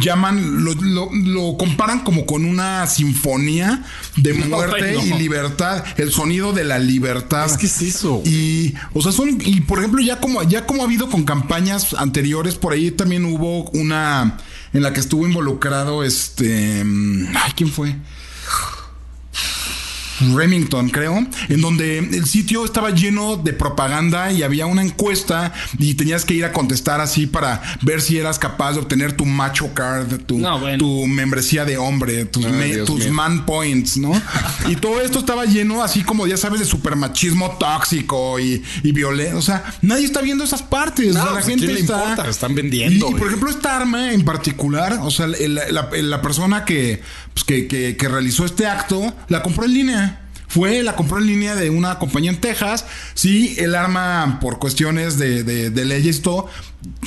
llaman, 0.00 0.64
lo, 0.64 0.74
lo- 0.74 1.10
lo 1.12 1.56
comparan 1.56 2.00
como 2.04 2.26
con 2.26 2.44
una 2.44 2.86
sinfonía 2.86 3.84
de 4.16 4.34
No, 4.34 4.46
muerte 4.56 4.92
no. 4.94 5.02
y 5.02 5.12
libertad, 5.20 5.84
el 5.98 6.10
sonido 6.10 6.52
de 6.52 6.64
la 6.64 6.78
libertad. 6.78 7.46
Es 7.46 7.56
que 7.56 7.66
es 7.66 7.82
eso. 7.82 8.22
Y, 8.24 8.74
o 8.92 9.02
sea, 9.02 9.12
son, 9.12 9.38
y 9.44 9.60
por 9.60 9.78
ejemplo, 9.78 10.00
ya 10.02 10.18
como, 10.20 10.42
ya 10.42 10.66
como 10.66 10.82
ha 10.82 10.86
habido 10.86 11.08
con 11.08 11.24
campañas 11.24 11.94
anteriores, 11.94 12.54
por 12.56 12.72
ahí 12.72 12.90
también 12.90 13.24
hubo 13.24 13.51
una 13.72 14.38
en 14.72 14.82
la 14.82 14.92
que 14.92 15.00
estuvo 15.00 15.26
involucrado 15.26 16.02
este. 16.04 16.82
mm, 16.84 17.28
Ay, 17.36 17.52
¿quién 17.56 17.70
fue? 17.70 17.94
Remington, 20.34 20.88
creo, 20.90 21.26
en 21.48 21.60
donde 21.60 21.98
el 21.98 22.26
sitio 22.26 22.64
estaba 22.64 22.90
lleno 22.90 23.36
de 23.36 23.52
propaganda 23.52 24.30
y 24.32 24.42
había 24.42 24.66
una 24.66 24.82
encuesta 24.82 25.52
y 25.78 25.94
tenías 25.94 26.24
que 26.24 26.34
ir 26.34 26.44
a 26.44 26.52
contestar 26.52 27.00
así 27.00 27.26
para 27.26 27.62
ver 27.82 28.00
si 28.00 28.18
eras 28.18 28.38
capaz 28.38 28.72
de 28.74 28.80
obtener 28.80 29.12
tu 29.14 29.24
macho 29.24 29.72
card, 29.74 30.20
tu, 30.26 30.38
No, 30.38 30.58
bueno. 30.58 30.78
tu 30.78 31.06
membresía 31.06 31.64
de 31.64 31.76
hombre, 31.78 32.24
tus, 32.26 32.44
Ay, 32.44 32.52
me- 32.52 32.66
Dios 32.66 32.86
tus 32.86 33.00
mío. 33.00 33.12
man 33.14 33.46
points, 33.46 33.96
¿no? 33.96 34.12
y 34.68 34.76
todo 34.76 35.00
esto 35.00 35.18
estaba 35.18 35.44
lleno 35.44 35.82
así 35.82 36.02
como 36.02 36.26
ya 36.26 36.36
sabes 36.36 36.60
de 36.60 36.66
supermachismo 36.66 37.56
tóxico 37.58 38.38
y, 38.38 38.62
y 38.82 38.92
violencia. 38.92 39.36
O 39.36 39.42
sea, 39.42 39.64
nadie 39.82 40.04
está 40.04 40.20
viendo 40.20 40.44
esas 40.44 40.62
partes. 40.62 41.14
No, 41.14 41.20
O 41.20 41.24
sea, 41.24 41.24
la 41.24 41.32
pues, 41.32 41.44
¿a 41.44 41.48
gente 41.48 41.64
quién 41.66 41.74
le 41.74 41.80
está... 41.80 41.98
importa? 42.10 42.30
Están 42.30 42.54
vendiendo, 42.54 43.08
Y, 43.08 43.12
y, 43.12 43.14
por 43.14 43.26
ejemplo, 43.28 43.50
esta 43.50 43.76
arma 43.76 44.12
en 44.12 44.24
particular, 44.24 44.98
o 45.02 45.10
sea, 45.10 45.26
el- 45.26 45.54
la, 45.54 45.88
la 45.92 46.22
persona 46.22 46.64
que, 46.64 47.02
pues, 47.34 47.44
que, 47.44 47.66
que- 47.68 47.96
que 47.96 48.08
realizó 48.08 48.44
este 48.44 48.66
acto, 48.66 49.14
la 49.28 49.42
compró 49.42 49.64
en 49.64 49.74
línea. 49.74 50.18
Fue, 50.48 50.82
la 50.82 50.96
compró 50.96 51.16
en 51.18 51.26
línea 51.26 51.54
de 51.54 51.70
una 51.70 51.98
compañía 51.98 52.30
en 52.30 52.38
Texas. 52.40 52.84
Sí, 53.14 53.54
el 53.58 53.74
arma, 53.74 54.38
por 54.40 54.58
cuestiones 54.58 55.16
de, 55.18 55.44
de, 55.44 55.70
de 55.70 55.84
leyes 55.86 56.18
y 56.18 56.20
todo, 56.20 56.46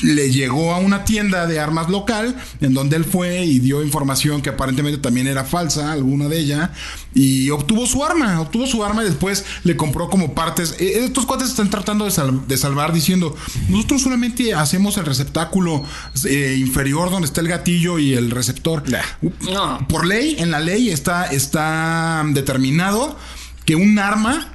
le 0.01 0.29
llegó 0.31 0.73
a 0.73 0.77
una 0.79 1.05
tienda 1.05 1.47
de 1.47 1.59
armas 1.59 1.89
local, 1.89 2.35
en 2.61 2.73
donde 2.73 2.95
él 2.97 3.05
fue 3.05 3.45
y 3.45 3.59
dio 3.59 3.83
información 3.83 4.41
que 4.41 4.49
aparentemente 4.49 4.97
también 4.99 5.27
era 5.27 5.43
falsa, 5.45 5.91
alguna 5.91 6.27
de 6.27 6.39
ella, 6.39 6.71
y 7.13 7.49
obtuvo 7.49 7.85
su 7.85 8.03
arma, 8.03 8.39
obtuvo 8.41 8.67
su 8.67 8.83
arma 8.83 9.03
y 9.03 9.07
después 9.07 9.45
le 9.63 9.75
compró 9.77 10.09
como 10.09 10.33
partes. 10.33 10.75
Eh, 10.79 11.03
Estos 11.05 11.25
cuates 11.25 11.49
están 11.49 11.69
tratando 11.69 12.05
de, 12.05 12.11
sal- 12.11 12.47
de 12.47 12.57
salvar 12.57 12.93
diciendo, 12.93 13.35
nosotros 13.69 14.01
solamente 14.01 14.53
hacemos 14.53 14.97
el 14.97 15.05
receptáculo 15.05 15.83
eh, 16.25 16.55
inferior 16.59 17.09
donde 17.09 17.27
está 17.27 17.41
el 17.41 17.47
gatillo 17.47 17.99
y 17.99 18.13
el 18.13 18.31
receptor. 18.31 18.83
No. 19.51 19.87
Por 19.87 20.05
ley, 20.05 20.35
en 20.39 20.51
la 20.51 20.59
ley 20.59 20.89
está, 20.89 21.25
está 21.25 22.23
determinado 22.27 23.17
que 23.65 23.75
un 23.75 23.97
arma, 23.97 24.54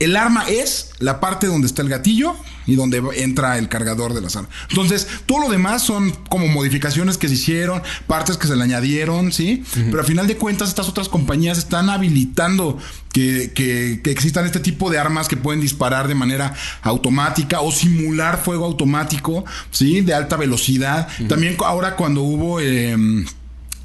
el 0.00 0.16
arma 0.16 0.44
es 0.48 0.90
la 0.98 1.20
parte 1.20 1.46
donde 1.46 1.66
está 1.66 1.82
el 1.82 1.88
gatillo 1.88 2.34
y 2.66 2.74
donde 2.76 3.02
entra 3.16 3.58
el 3.58 3.68
cargador 3.68 4.12
de 4.14 4.20
las 4.20 4.36
armas. 4.36 4.50
Entonces, 4.68 5.06
todo 5.26 5.40
lo 5.40 5.48
demás 5.48 5.82
son 5.82 6.10
como 6.28 6.46
modificaciones 6.48 7.16
que 7.18 7.28
se 7.28 7.34
hicieron, 7.34 7.82
partes 8.06 8.36
que 8.36 8.46
se 8.46 8.54
le 8.56 8.62
añadieron, 8.62 9.32
¿sí? 9.32 9.64
Pero 9.74 10.00
al 10.00 10.04
final 10.06 10.26
de 10.26 10.36
cuentas, 10.36 10.68
estas 10.68 10.88
otras 10.88 11.08
compañías 11.08 11.58
están 11.58 11.88
habilitando 11.90 12.78
que, 13.12 13.52
que- 13.54 14.00
que 14.04 14.10
existan 14.10 14.46
este 14.46 14.60
tipo 14.60 14.88
de 14.90 14.98
armas 14.98 15.26
que 15.28 15.36
pueden 15.36 15.60
disparar 15.60 16.06
de 16.08 16.14
manera 16.14 16.54
automática 16.82 17.60
o 17.60 17.72
simular 17.72 18.40
fuego 18.42 18.66
automático, 18.66 19.44
¿sí? 19.70 20.00
De 20.02 20.14
alta 20.14 20.36
velocidad. 20.36 21.08
También 21.28 21.56
ahora 21.64 21.96
cuando 21.96 22.22
hubo... 22.22 22.60
em, 22.60 23.24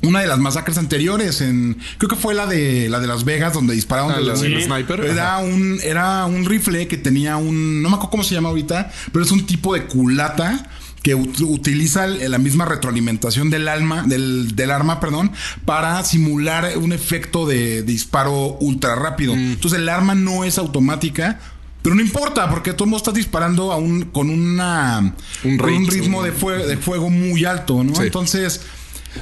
una 0.01 0.21
de 0.21 0.27
las 0.27 0.37
masacres 0.39 0.77
anteriores 0.77 1.41
en 1.41 1.77
creo 1.97 2.09
que 2.09 2.15
fue 2.15 2.33
la 2.35 2.45
de 2.45 2.89
la 2.89 2.99
de 2.99 3.07
Las 3.07 3.23
Vegas 3.23 3.53
donde 3.53 3.73
dispararon 3.73 4.11
Ah, 4.11 4.17
de 4.17 4.23
la 4.23 4.35
sniper, 4.35 4.99
era 5.01 5.37
ajá. 5.37 5.43
un 5.45 5.79
era 5.83 6.25
un 6.25 6.45
rifle 6.45 6.87
que 6.87 6.97
tenía 6.97 7.37
un 7.37 7.81
no 7.81 7.89
me 7.89 7.95
acuerdo 7.95 8.11
cómo 8.11 8.23
se 8.23 8.35
llama 8.35 8.49
ahorita 8.49 8.91
pero 9.11 9.25
es 9.25 9.31
un 9.31 9.45
tipo 9.45 9.73
de 9.73 9.85
culata 9.85 10.69
que 11.01 11.15
ut- 11.15 11.41
utiliza 11.41 12.07
la 12.07 12.37
misma 12.37 12.65
retroalimentación 12.65 13.49
del 13.49 13.67
alma 13.67 14.03
del, 14.05 14.55
del 14.55 14.71
arma 14.71 14.99
perdón 14.99 15.31
para 15.65 16.03
simular 16.03 16.77
un 16.77 16.93
efecto 16.93 17.45
de, 17.47 17.81
de 17.81 17.83
disparo 17.83 18.57
ultra 18.59 18.95
rápido 18.95 19.35
Mm. 19.35 19.53
entonces 19.53 19.79
el 19.79 19.89
arma 19.89 20.13
no 20.13 20.43
es 20.43 20.57
automática 20.59 21.39
pero 21.81 21.93
no 21.93 22.01
importa, 22.01 22.49
porque 22.49 22.73
todo 22.73 22.85
el 22.85 22.89
mundo 22.89 22.97
está 22.97 23.11
disparando 23.11 23.71
a 23.71 23.75
un, 23.77 24.05
con 24.05 24.31
una 24.31 25.13
Un 25.43 25.57
con 25.57 25.69
un 25.69 25.85
rate, 25.85 25.99
ritmo 25.99 26.23
de 26.23 26.31
fuego, 26.31 26.65
de 26.65 26.77
fuego 26.77 27.11
muy 27.11 27.45
alto, 27.45 27.83
¿no? 27.83 27.93
Sí. 27.93 28.01
Entonces, 28.01 28.61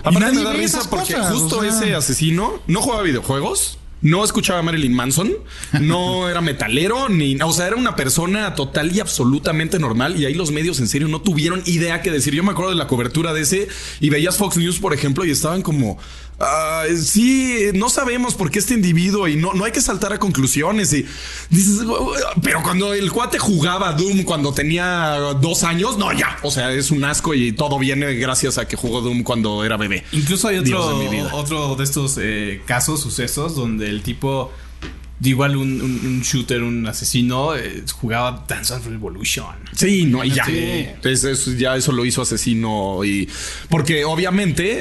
Aparte 0.04 0.32
me 0.34 0.44
da 0.44 0.54
risa 0.54 0.82
porque 0.90 1.14
cosas, 1.14 1.34
justo 1.34 1.60
o 1.60 1.62
sea. 1.62 1.70
ese 1.70 1.96
asesino 1.96 2.60
no 2.68 2.82
jugaba 2.82 3.04
videojuegos. 3.04 3.78
No 4.02 4.26
escuchaba 4.26 4.60
a 4.60 4.64
Marilyn 4.64 4.94
Manson, 4.94 5.32
no 5.80 6.28
era 6.30 6.42
metalero, 6.42 7.08
ni, 7.08 7.38
o 7.42 7.54
sea, 7.54 7.68
era 7.68 7.78
una 7.78 7.96
persona 7.96 8.54
total 8.54 8.94
y 8.94 9.00
absolutamente 9.00 9.80
normal. 9.80 10.20
Y 10.20 10.26
ahí 10.26 10.34
los 10.34 10.52
medios 10.52 10.82
en 10.82 10.90
serio 10.90 11.08
no 11.08 11.22
tuvieron 11.22 11.64
idea 11.68 12.02
que 12.02 12.12
decir. 12.12 12.34
Yo 12.34 12.44
me 12.44 12.52
acuerdo 12.52 12.72
de 12.72 12.78
la 12.78 12.88
cobertura 12.88 13.34
de 13.34 13.42
ese 13.44 13.70
y 14.02 14.10
veías 14.10 14.36
Fox 14.36 14.58
News, 14.58 14.80
por 14.80 14.94
ejemplo, 14.94 15.24
y 15.24 15.32
estaban 15.32 15.62
como, 15.62 15.98
"Ah, 16.40 16.86
sí, 17.02 17.70
no 17.74 17.90
sabemos 17.90 18.36
por 18.36 18.52
qué 18.52 18.60
este 18.60 18.74
individuo 18.74 19.28
y 19.28 19.36
no, 19.36 19.54
no 19.54 19.66
hay 19.66 19.72
que 19.72 19.82
saltar 19.82 20.14
a 20.14 20.20
conclusiones. 20.20 20.94
Y 20.94 21.06
dices, 21.50 21.86
pero 22.42 22.62
cuando 22.64 22.94
el 22.94 23.12
cuate 23.12 23.40
jugaba 23.40 23.94
Doom 23.94 24.24
cuando 24.24 24.54
tenía 24.54 25.16
dos 25.42 25.64
años, 25.64 25.98
no, 25.98 26.12
ya, 26.12 26.38
o 26.44 26.52
sea, 26.52 26.72
es 26.72 26.92
un 26.92 27.04
asco 27.04 27.34
y 27.34 27.52
todo 27.52 27.80
viene 27.80 28.14
gracias 28.16 28.58
a 28.58 28.68
que 28.68 28.76
jugó 28.76 29.02
Doom 29.02 29.24
cuando 29.24 29.64
era 29.64 29.78
bebé. 29.78 30.04
Incluso 30.12 30.48
hay 30.48 30.58
otro, 30.58 31.00
de 31.00 31.22
otro 31.32 31.76
de 31.76 31.84
estos 31.84 32.18
eh, 32.22 32.62
casos, 32.66 33.02
sucesos, 33.02 33.56
donde 33.56 33.90
el 33.90 34.02
tipo, 34.04 34.52
igual 35.30 35.56
un, 35.56 35.82
un- 35.82 36.02
un 36.06 36.22
shooter, 36.22 36.62
un 36.64 36.86
asesino, 36.88 37.56
eh, 37.56 37.84
jugaba 37.94 38.46
Dance 38.48 38.74
of 38.74 38.86
Revolution. 38.88 39.46
Sí, 39.74 40.06
no, 40.06 40.24
y 40.24 40.32
ya. 40.32 40.46
Sí. 40.46 40.86
Es- 41.04 41.24
es- 41.24 41.58
ya 41.58 41.76
eso 41.76 41.92
lo 41.92 42.06
hizo 42.06 42.22
asesino. 42.22 43.04
Y 43.06 43.28
porque 43.70 44.06
obviamente, 44.06 44.78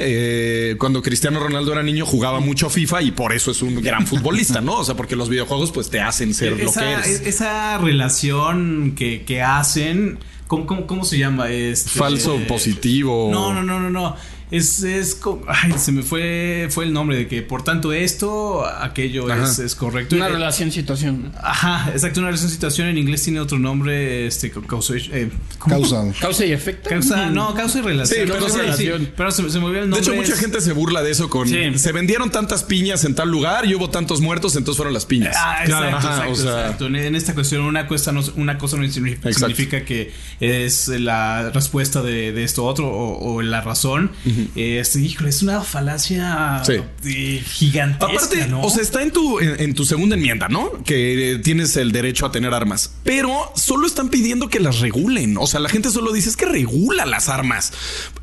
eh, 0.71 0.77
cuando 0.77 1.01
Cristiano 1.01 1.39
Ronaldo 1.39 1.71
era 1.73 1.83
niño, 1.83 2.05
jugaba 2.05 2.39
mucho 2.39 2.69
FIFA 2.69 3.01
y 3.03 3.11
por 3.11 3.33
eso 3.33 3.51
es 3.51 3.61
un 3.61 3.81
gran 3.81 4.05
futbolista, 4.07 4.61
¿no? 4.61 4.77
O 4.77 4.83
sea, 4.83 4.95
porque 4.95 5.15
los 5.15 5.29
videojuegos, 5.29 5.71
pues 5.71 5.89
te 5.89 5.99
hacen 6.01 6.33
ser 6.33 6.51
lo 6.63 6.71
que 6.71 6.79
eres. 6.79 7.21
esa 7.25 7.77
relación 7.77 8.93
que, 8.95 9.23
que 9.23 9.41
hacen, 9.41 10.19
¿cómo, 10.47 10.65
cómo, 10.65 10.85
cómo 10.87 11.05
se 11.05 11.17
llama? 11.17 11.49
Este, 11.49 11.89
Falso 11.89 12.39
positivo. 12.47 13.29
No, 13.31 13.53
no, 13.53 13.63
no, 13.63 13.79
no, 13.79 13.89
no. 13.89 14.15
Es, 14.55 14.83
es 14.83 15.19
ay, 15.47 15.73
se 15.77 15.91
me 15.91 16.03
fue, 16.03 16.67
fue 16.69 16.85
el 16.85 16.93
nombre 16.93 17.17
de 17.17 17.27
que 17.27 17.41
por 17.41 17.63
tanto 17.63 17.91
esto, 17.91 18.63
aquello 18.65 19.27
es, 19.33 19.57
es 19.57 19.73
correcto. 19.73 20.15
Una 20.15 20.27
Eh, 20.27 20.31
relación, 20.33 20.71
situación. 20.71 21.31
Ajá, 21.41 21.89
exacto, 21.91 22.19
una 22.19 22.29
relación 22.29 22.51
situación 22.51 22.87
en 22.87 22.97
inglés 22.99 23.23
tiene 23.23 23.39
otro 23.39 23.57
nombre, 23.57 24.27
este, 24.27 24.51
ca- 24.51 24.61
causation, 24.61 25.17
eh. 25.17 25.29
Causa. 25.67 26.03
Causa 26.21 26.45
y 26.45 26.51
efecto. 26.51 26.87
Causa, 26.89 27.29
no, 27.31 27.53
causa 27.55 27.79
y 27.79 27.81
relación. 27.81 28.19
Sí, 28.19 28.25
pero 28.27 28.39
Causa 28.39 28.55
sí, 28.55 28.61
relación. 28.61 29.01
sí. 29.05 29.11
Pero 29.17 29.31
se, 29.31 29.49
se 29.49 29.59
me 29.59 29.65
olvidó 29.65 29.83
el 29.83 29.89
De 29.89 29.95
nombre. 29.95 29.99
hecho, 30.11 30.15
mucha 30.21 30.33
es- 30.33 30.39
gente 30.39 30.61
se 30.61 30.71
burla 30.73 31.01
de 31.01 31.11
eso 31.11 31.29
con... 31.29 31.47
Sí. 31.47 31.77
Se 31.79 31.91
vendieron 31.91 32.29
tantas 32.29 32.63
piñas 32.63 33.03
en 33.05 33.15
tal 33.15 33.29
lugar 33.29 33.65
y 33.65 33.73
hubo 33.73 33.89
tantos 33.89 34.21
muertos, 34.21 34.55
entonces 34.55 34.77
fueron 34.77 34.93
las 34.93 35.05
piñas. 35.07 35.35
Ah, 35.37 35.61
Claro, 35.65 35.85
exacto, 35.87 36.07
ajá, 36.07 36.15
exacto, 36.27 36.31
o 36.31 36.35
sea, 36.35 36.61
exacto. 36.61 36.85
En, 36.87 37.15
esta 37.15 37.33
cuestión, 37.33 37.61
una 37.61 37.87
cosa 37.87 38.11
no, 38.11 38.21
una 38.35 38.57
cosa 38.59 38.77
no 38.77 38.87
significa, 38.87 39.83
que 39.83 40.11
es 40.39 40.87
la 40.89 41.49
respuesta 41.49 42.01
de, 42.03 42.31
de 42.33 42.43
esto 42.43 42.63
otro 42.65 42.87
o, 42.87 43.33
o 43.35 43.41
la 43.41 43.61
razón. 43.61 44.11
Este, 44.55 44.99
híjole, 44.99 45.29
es 45.29 45.41
una 45.43 45.61
falacia 45.61 46.61
Sí. 46.65 46.73
eh, 47.05 47.43
gigantesca. 47.45 48.13
Aparte, 48.13 48.47
¿no? 48.47 48.61
o 48.61 48.69
sea, 48.69 48.81
está 48.81 49.01
en 49.01 49.11
tu, 49.11 49.39
en, 49.39 49.59
en 49.61 49.73
tu 49.73 49.85
segunda 49.85 50.15
enmienda, 50.15 50.47
¿no? 50.49 50.71
Que 50.83 51.33
eh, 51.33 51.39
tienes 51.39 51.75
el 51.77 51.91
derecho 51.91 52.25
a 52.25 52.31
tener 52.31 52.53
armas. 52.53 52.91
Pero 53.03 53.51
solo 53.55 53.87
están 53.87 54.09
pidiendo 54.09 54.49
que 54.49 54.59
las 54.59 54.79
regulen. 54.79 55.37
O 55.37 55.47
sea, 55.47 55.59
la 55.59 55.69
gente 55.69 55.89
solo 55.89 56.11
dice, 56.11 56.29
es 56.29 56.37
que 56.37 56.45
regula 56.45 57.05
las 57.05 57.29
armas. 57.29 57.73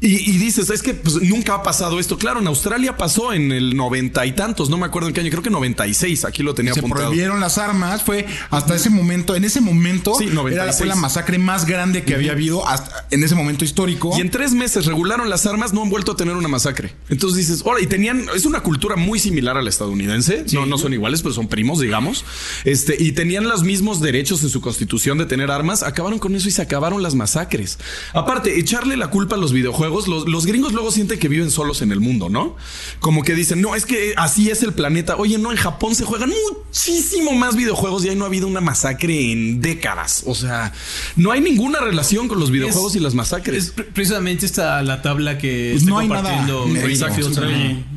Y, 0.00 0.30
y 0.30 0.38
dices, 0.38 0.70
es 0.70 0.83
que 0.83 0.94
pues, 0.94 1.16
nunca 1.22 1.54
ha 1.54 1.62
pasado 1.62 2.00
esto. 2.00 2.18
Claro, 2.18 2.40
en 2.40 2.46
Australia 2.46 2.96
pasó 2.96 3.33
en 3.33 3.52
el 3.52 3.76
noventa 3.76 4.26
y 4.26 4.33
tantos, 4.33 4.70
no 4.70 4.78
me 4.78 4.87
acuerdo 4.87 5.09
en 5.09 5.14
qué 5.14 5.20
año, 5.20 5.30
creo 5.30 5.42
que 5.42 5.50
96. 5.50 6.24
Aquí 6.24 6.42
lo 6.42 6.54
tenía 6.54 6.72
Se 6.74 6.80
apuntado. 6.80 7.04
prohibieron 7.06 7.40
las 7.40 7.59
armas, 7.59 8.02
fue 8.02 8.26
hasta 8.50 8.74
ese 8.74 8.90
momento, 8.90 9.35
en 9.35 9.44
ese 9.44 9.61
momento 9.61 10.14
Sí, 10.14 10.24
era 10.24 10.35
la, 10.35 10.42
96. 10.42 10.78
fue 10.78 10.87
la 10.87 10.96
masacre 10.96 11.38
más 11.38 11.66
grande 11.66 12.02
que 12.04 12.14
había 12.14 12.33
habido 12.33 12.66
hasta 12.66 13.06
en 13.11 13.22
ese 13.24 13.35
momento 13.35 13.64
histórico. 13.64 14.16
Y 14.16 14.20
en 14.20 14.30
tres 14.30 14.52
meses 14.52 14.87
regularon 14.87 15.28
las 15.30 15.46
armas, 15.46 15.72
no 15.72 15.83
han 15.83 15.90
vuelto 15.90 15.99
a 16.12 16.16
tener 16.16 16.36
una 16.36 16.48
masacre. 16.48 16.94
Entonces 17.08 17.38
dices, 17.48 17.62
ahora, 17.66 17.80
y 17.80 17.86
tenían, 17.86 18.26
es 18.34 18.44
una 18.44 18.60
cultura 18.60 18.96
muy 18.96 19.18
similar 19.18 19.56
a 19.56 19.62
la 19.62 19.68
estadounidense. 19.70 20.44
No, 20.52 20.66
no 20.66 20.78
son 20.78 20.92
iguales, 20.92 21.22
pero 21.22 21.34
son 21.34 21.48
primos, 21.48 21.80
digamos. 21.80 22.24
Este, 22.64 22.96
y 23.02 23.12
tenían 23.12 23.48
los 23.48 23.62
mismos 23.62 24.00
derechos 24.00 24.42
en 24.42 24.48
su 24.50 24.60
constitución 24.60 25.18
de 25.18 25.26
tener 25.26 25.50
armas. 25.50 25.82
Acabaron 25.82 26.18
con 26.18 26.34
eso 26.34 26.48
y 26.48 26.52
se 26.52 26.62
acabaron 26.62 27.02
las 27.02 27.14
masacres. 27.14 27.78
Aparte, 28.12 28.58
echarle 28.58 28.96
la 28.96 29.08
culpa 29.10 29.36
a 29.36 29.38
los 29.38 29.52
videojuegos, 29.52 30.08
los, 30.08 30.28
los 30.28 30.46
gringos 30.46 30.72
luego 30.72 30.90
sienten 30.90 31.18
que 31.18 31.28
viven 31.28 31.50
solos 31.50 31.82
en 31.82 31.92
el 31.92 32.00
mundo, 32.00 32.28
¿no? 32.28 32.56
Como 33.00 33.22
que 33.22 33.34
dicen, 33.34 33.60
no, 33.60 33.74
es 33.74 33.86
que 33.86 34.14
así 34.16 34.50
es 34.50 34.62
el 34.62 34.72
planeta. 34.72 35.16
Oye, 35.16 35.38
no, 35.38 35.50
en 35.50 35.56
Japón 35.58 35.94
se 35.94 36.04
juegan 36.04 36.32
muchísimo 36.50 37.32
más 37.32 37.56
videojuegos 37.56 38.04
y 38.04 38.08
ahí 38.08 38.16
no 38.16 38.24
ha 38.24 38.28
habido 38.28 38.46
una 38.46 38.60
masacre 38.60 39.32
en 39.32 39.60
décadas. 39.60 40.22
O 40.26 40.34
sea, 40.34 40.72
no 41.16 41.32
hay 41.32 41.40
ninguna 41.40 41.80
relación 41.80 42.28
con 42.28 42.38
los 42.38 42.50
videojuegos 42.50 42.94
y 42.96 43.00
las 43.00 43.14
masacres. 43.14 43.64
Es 43.64 43.70
pre- 43.70 43.84
precisamente 43.84 44.46
esta 44.46 44.82
la 44.82 45.02
tabla 45.02 45.38
que 45.38 45.70
Pues 45.72 45.84
no 45.90 45.98
hay 45.98 46.09
compartiendo 46.09 46.66
nada. 46.66 46.81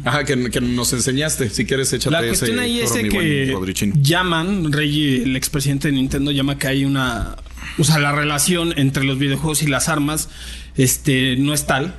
Ajá, 0.03 0.25
que, 0.25 0.49
que 0.49 0.62
nos 0.62 0.91
enseñaste. 0.93 1.49
Si 1.49 1.65
quieres, 1.65 1.93
échate 1.93 2.12
La 2.12 2.19
ese 2.19 2.29
cuestión 2.29 2.60
ahí 2.60 2.79
es 2.82 2.91
que 2.91 3.53
llaman, 4.01 4.71
Reggie, 4.73 5.23
el 5.23 5.36
expresidente 5.36 5.88
de 5.88 5.93
Nintendo, 5.93 6.32
llama 6.32 6.58
que 6.58 6.67
hay 6.67 6.86
una. 6.86 7.36
O 7.77 7.84
sea, 7.84 7.97
la 7.99 8.12
relación 8.12 8.73
entre 8.77 9.03
los 9.03 9.17
videojuegos 9.17 9.63
y 9.63 9.67
las 9.67 9.89
armas 9.89 10.29
este, 10.75 11.38
no 11.38 11.53
es 11.53 11.65
tal. 11.65 11.95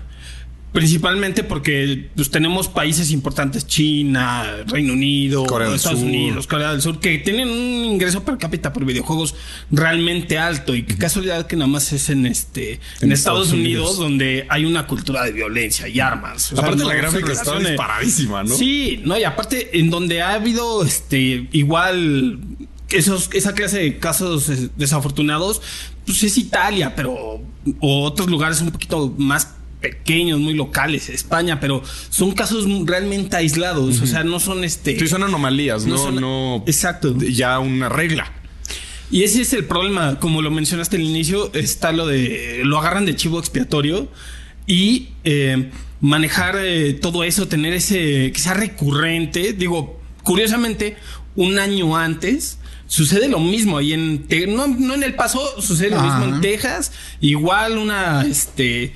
Principalmente 0.75 1.45
porque 1.45 2.09
pues, 2.17 2.33
tenemos 2.33 2.67
países 2.67 3.13
importantes, 3.13 3.65
China, 3.65 4.65
Reino 4.67 4.95
Unido, 4.95 5.47
Corea 5.47 5.69
del 5.69 5.77
Estados 5.77 6.01
Sur. 6.01 6.09
Unidos, 6.09 6.49
Corea 6.49 6.73
del 6.73 6.83
Sur, 6.83 6.99
que 6.99 7.19
tienen 7.19 7.49
un 7.49 7.85
ingreso 7.85 8.25
per 8.25 8.39
cápita 8.39 8.73
por 8.73 8.85
videojuegos 8.85 9.37
realmente 9.71 10.37
alto. 10.37 10.75
Y 10.75 10.83
qué 10.83 10.99
casualidad 10.99 11.47
que 11.47 11.55
nada 11.55 11.69
más 11.69 11.93
es 11.93 12.11
en 12.11 12.27
este 12.27 12.81
en, 13.01 13.13
Estados, 13.13 13.53
Unidos, 13.53 13.99
donde 13.99 14.47
hay 14.49 14.65
una 14.65 14.89
cultura 14.89 15.23
de 15.23 15.31
violencia 15.31 15.87
y 15.87 16.01
armas. 16.01 16.51
O 16.51 16.57
sea, 16.57 16.65
Aparte 16.65 16.83
no 16.83 16.89
la 16.89 16.97
gráfica 16.97 17.31
está 17.31 17.57
disparadísima, 17.57 18.43
¿no? 18.43 18.57
Sí, 18.57 19.01
no, 19.05 19.17
y 19.17 19.23
aparte, 19.23 19.79
en 19.79 19.91
donde 19.91 20.23
ha 20.23 20.33
habido 20.33 20.85
este 20.85 21.49
igual 21.53 22.41
esos, 22.91 23.31
esa 23.33 23.55
clase 23.55 23.79
de 23.79 23.99
casos 23.99 24.51
desafortunados, 24.77 25.63
pues 26.05 26.21
es 26.25 26.37
Italia, 26.37 26.97
pero 26.97 27.41
o 27.79 28.03
otros 28.03 28.29
lugares 28.29 28.61
un 28.61 28.73
poquito 28.73 29.15
más 29.17 29.55
pequeños, 29.85 30.41
muy 30.41 30.55
locales, 30.55 31.11
España, 31.11 31.61
pero 31.61 31.83
son 32.11 32.33
casos 32.33 32.65
realmente 32.87 33.37
aislados, 33.37 34.01
o 34.01 34.07
sea, 34.07 34.25
no 34.25 34.41
son 34.41 34.65
este 34.65 34.99
Sí, 34.99 35.07
son 35.07 35.23
anomalías, 35.23 35.85
no, 35.87 35.99
son- 35.99 36.17
no, 36.21 36.65
Exacto. 36.67 37.15
ya 37.19 37.59
una 37.59 37.89
regla. 37.91 38.33
Y 39.11 39.23
ese 39.25 39.43
es 39.43 39.53
el 39.53 39.65
problema, 39.67 40.19
como 40.19 40.41
lo 40.41 40.51
mencionaste 40.51 40.97
al 40.97 41.03
inicio, 41.03 41.53
está 41.53 41.93
lo 41.93 42.07
de 42.07 42.63
lo 42.65 42.79
agarran 42.79 43.05
de 43.05 43.15
chivo 43.15 43.39
expiatorio 43.39 44.09
y 44.67 45.11
eh, 45.25 45.71
manejar 46.01 46.57
eh, 46.59 46.95
todo 46.95 47.23
eso, 47.23 47.47
tener 47.47 47.75
ese 47.75 48.33
que 48.33 48.39
sea 48.41 48.55
recurrente. 48.55 49.53
Digo, 49.53 50.01
curiosamente, 50.23 50.97
un 51.37 51.59
año 51.59 51.97
antes 51.97 52.59
sucede 52.87 53.29
lo 53.29 53.41
mismo 53.41 53.79
ahí 53.79 53.93
en 53.93 54.27
no, 54.55 54.67
no 54.67 54.95
en 54.95 55.03
El 55.03 55.15
Paso, 55.15 55.41
sucede 55.61 55.91
lo 55.91 56.01
mismo 56.03 56.25
en 56.25 56.41
Texas, 56.41 56.93
igual 57.21 57.77
una 57.79 58.23
este 58.23 58.93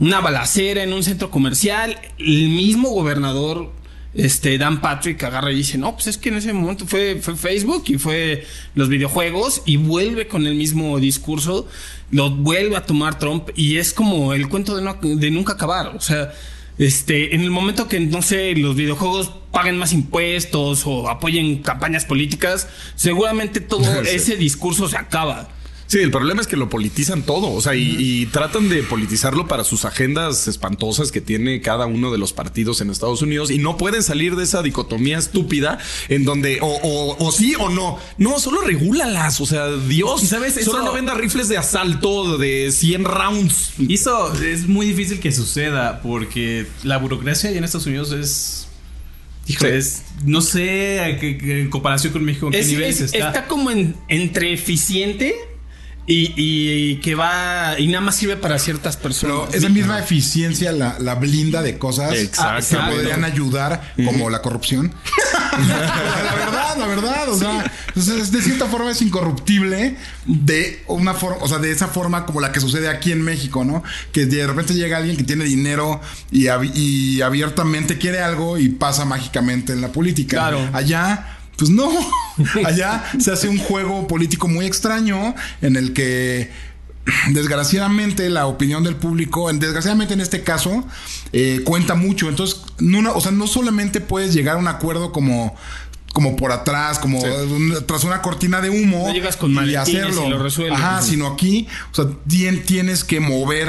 una 0.00 0.20
balacera 0.20 0.82
en 0.82 0.92
un 0.92 1.02
centro 1.02 1.30
comercial, 1.30 1.98
el 2.18 2.48
mismo 2.48 2.90
gobernador 2.90 3.72
este 4.14 4.56
Dan 4.58 4.80
Patrick 4.80 5.22
agarra 5.22 5.52
y 5.52 5.56
dice, 5.56 5.76
"No, 5.78 5.94
pues 5.94 6.06
es 6.08 6.16
que 6.18 6.30
en 6.30 6.36
ese 6.36 6.52
momento 6.52 6.86
fue 6.86 7.20
fue 7.22 7.36
Facebook 7.36 7.84
y 7.88 7.98
fue 7.98 8.46
los 8.74 8.88
videojuegos 8.88 9.62
y 9.66 9.76
vuelve 9.76 10.26
con 10.26 10.46
el 10.46 10.54
mismo 10.54 10.98
discurso, 10.98 11.68
lo 12.10 12.30
vuelve 12.30 12.76
a 12.76 12.86
tomar 12.86 13.18
Trump 13.18 13.50
y 13.54 13.76
es 13.76 13.92
como 13.92 14.32
el 14.32 14.48
cuento 14.48 14.74
de, 14.76 14.82
no- 14.82 14.98
de 15.02 15.30
nunca 15.30 15.52
acabar, 15.52 15.88
o 15.94 16.00
sea, 16.00 16.32
este, 16.78 17.34
en 17.34 17.42
el 17.42 17.50
momento 17.50 17.86
que, 17.88 18.00
no 18.00 18.22
sé, 18.22 18.54
los 18.56 18.76
videojuegos 18.76 19.30
paguen 19.52 19.76
más 19.76 19.92
impuestos 19.92 20.84
o 20.86 21.08
apoyen 21.10 21.58
campañas 21.62 22.04
políticas, 22.04 22.68
seguramente 22.96 23.60
todo 23.60 23.82
Sí. 24.04 24.10
ese 24.14 24.36
discurso 24.36 24.88
se 24.88 24.96
acaba. 24.96 25.48
Sí, 25.88 26.00
el 26.00 26.10
problema 26.10 26.42
es 26.42 26.46
que 26.46 26.56
lo 26.58 26.68
politizan 26.68 27.22
todo, 27.22 27.50
o 27.50 27.62
sea, 27.62 27.74
y, 27.74 27.96
y 27.98 28.26
tratan 28.26 28.68
de 28.68 28.82
politizarlo 28.82 29.48
para 29.48 29.64
sus 29.64 29.86
agendas 29.86 30.46
espantosas 30.46 31.10
que 31.10 31.22
tiene 31.22 31.62
cada 31.62 31.86
uno 31.86 32.12
de 32.12 32.18
los 32.18 32.34
partidos 32.34 32.82
en 32.82 32.90
Estados 32.90 33.22
Unidos 33.22 33.50
y 33.50 33.56
no 33.56 33.78
pueden 33.78 34.02
salir 34.02 34.36
de 34.36 34.44
esa 34.44 34.62
dicotomía 34.62 35.16
estúpida 35.16 35.78
en 36.10 36.24
donde 36.26 36.58
o, 36.60 36.66
o- 36.66 37.16
o 37.26 37.32
sí 37.32 37.54
o 37.58 37.70
no. 37.70 37.98
No, 38.18 38.38
solo 38.38 38.60
regúlalas, 38.60 39.40
o 39.40 39.46
sea, 39.46 39.66
Dios, 39.68 40.22
Y 40.22 40.26
sabes, 40.26 40.62
solo 40.62 40.84
no 40.84 40.92
venda 40.92 41.14
rifles 41.14 41.48
de 41.48 41.56
asalto 41.56 42.36
de 42.36 42.70
100 42.70 43.04
rounds. 43.04 43.72
Y 43.78 43.94
eso 43.94 44.30
es 44.42 44.68
muy 44.68 44.84
difícil 44.88 45.20
que 45.20 45.32
suceda 45.32 46.02
porque 46.02 46.66
la 46.84 46.98
burocracia 46.98 47.48
allá 47.48 47.58
en 47.58 47.64
Estados 47.64 47.86
Unidos 47.86 48.12
es. 48.12 48.68
Híjole, 49.46 49.78
es- 49.78 50.02
no 50.26 50.42
sé 50.42 51.00
a 51.00 51.18
qué- 51.18 51.38
qué- 51.38 51.62
en 51.62 51.70
comparación 51.70 52.12
con 52.12 52.22
México 52.26 52.44
en 52.48 52.52
qué 52.52 52.58
Es- 52.60 52.66
nivel 52.68 52.90
es- 52.90 53.00
está. 53.00 53.28
está 53.28 53.46
como 53.46 53.70
en- 53.70 53.96
entre 54.08 54.52
eficiente 54.52 55.34
y, 56.08 56.32
y 56.36 56.96
que 56.96 57.14
va 57.14 57.78
y 57.78 57.86
nada 57.86 58.00
más 58.00 58.16
sirve 58.16 58.36
para 58.36 58.58
ciertas 58.58 58.96
personas. 58.96 59.36
Pero 59.50 59.58
esa 59.58 59.68
misma 59.68 59.98
eficiencia 60.00 60.72
la, 60.72 60.96
la 60.98 61.14
blinda 61.14 61.62
de 61.62 61.78
cosas 61.78 62.14
Exacto. 62.14 62.66
que 62.78 62.92
podrían 62.96 63.24
ayudar, 63.24 63.92
como 64.04 64.30
la 64.30 64.40
corrupción. 64.42 64.92
la 65.68 66.34
verdad, 66.34 66.76
la 66.78 66.86
verdad. 66.86 67.28
O 67.28 67.36
sea, 67.38 67.72
es- 67.94 68.32
de 68.32 68.42
cierta 68.42 68.66
forma 68.66 68.90
es 68.90 69.02
incorruptible 69.02 69.96
de 70.24 70.82
una 70.86 71.14
forma, 71.14 71.38
o 71.42 71.48
sea, 71.48 71.58
de 71.58 71.70
esa 71.70 71.88
forma 71.88 72.24
como 72.26 72.40
la 72.40 72.52
que 72.52 72.60
sucede 72.60 72.88
aquí 72.88 73.12
en 73.12 73.22
México, 73.22 73.64
¿no? 73.64 73.82
Que 74.12 74.26
de 74.26 74.46
repente 74.46 74.74
llega 74.74 74.96
alguien 74.98 75.16
que 75.16 75.24
tiene 75.24 75.44
dinero 75.44 76.00
y, 76.30 76.44
ab- 76.44 76.70
y 76.74 77.20
abiertamente 77.22 77.98
quiere 77.98 78.20
algo 78.20 78.58
y 78.58 78.68
pasa 78.70 79.04
mágicamente 79.04 79.72
en 79.72 79.80
la 79.80 79.88
política. 79.92 80.36
Claro. 80.38 80.68
Allá. 80.72 81.34
Pues 81.58 81.70
no, 81.70 81.90
allá 82.64 83.04
se 83.18 83.32
hace 83.32 83.48
un 83.48 83.58
juego 83.58 84.06
político 84.06 84.48
muy 84.48 84.64
extraño 84.64 85.34
en 85.60 85.76
el 85.76 85.92
que 85.92 86.50
desgraciadamente 87.30 88.28
la 88.30 88.46
opinión 88.46 88.84
del 88.84 88.96
público, 88.96 89.50
en- 89.50 89.58
desgraciadamente 89.58 90.14
en 90.14 90.20
este 90.20 90.42
caso, 90.42 90.84
eh, 91.32 91.62
cuenta 91.64 91.94
mucho. 91.94 92.28
Entonces, 92.28 92.60
no, 92.78 93.12
o 93.12 93.20
sea, 93.20 93.32
no 93.32 93.46
solamente 93.46 94.00
puedes 94.00 94.34
llegar 94.34 94.56
a 94.56 94.58
un 94.58 94.68
acuerdo 94.68 95.12
como 95.12 95.54
como 96.14 96.36
por 96.36 96.50
atrás, 96.52 96.98
como 96.98 97.20
un- 97.20 97.84
tras 97.86 98.02
una 98.02 98.22
cortina 98.22 98.60
de 98.60 98.70
humo 98.70 99.06
No 99.06 99.12
llegas 99.12 99.36
con 99.36 99.52
y 100.26 100.30
lo 100.30 100.38
resuelves. 100.42 100.78
Ajá, 100.78 101.02
sino 101.02 101.26
aquí, 101.28 101.68
o 101.92 101.94
sea, 101.94 102.06
tien- 102.26 102.64
tienes 102.64 103.04
que 103.04 103.20
mover 103.20 103.68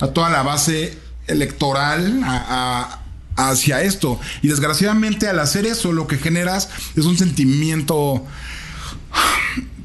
a 0.00 0.06
toda 0.08 0.28
la 0.28 0.42
base 0.42 0.98
electoral 1.28 2.20
a- 2.24 2.44
a- 2.48 3.02
hacia 3.36 3.82
esto. 3.82 4.18
Y 4.42 4.48
desgraciadamente 4.48 5.28
al 5.28 5.38
hacer 5.38 5.66
eso 5.66 5.92
lo 5.92 6.06
que 6.06 6.16
generas 6.18 6.68
es 6.96 7.04
un 7.04 7.16
sentimiento 7.18 8.24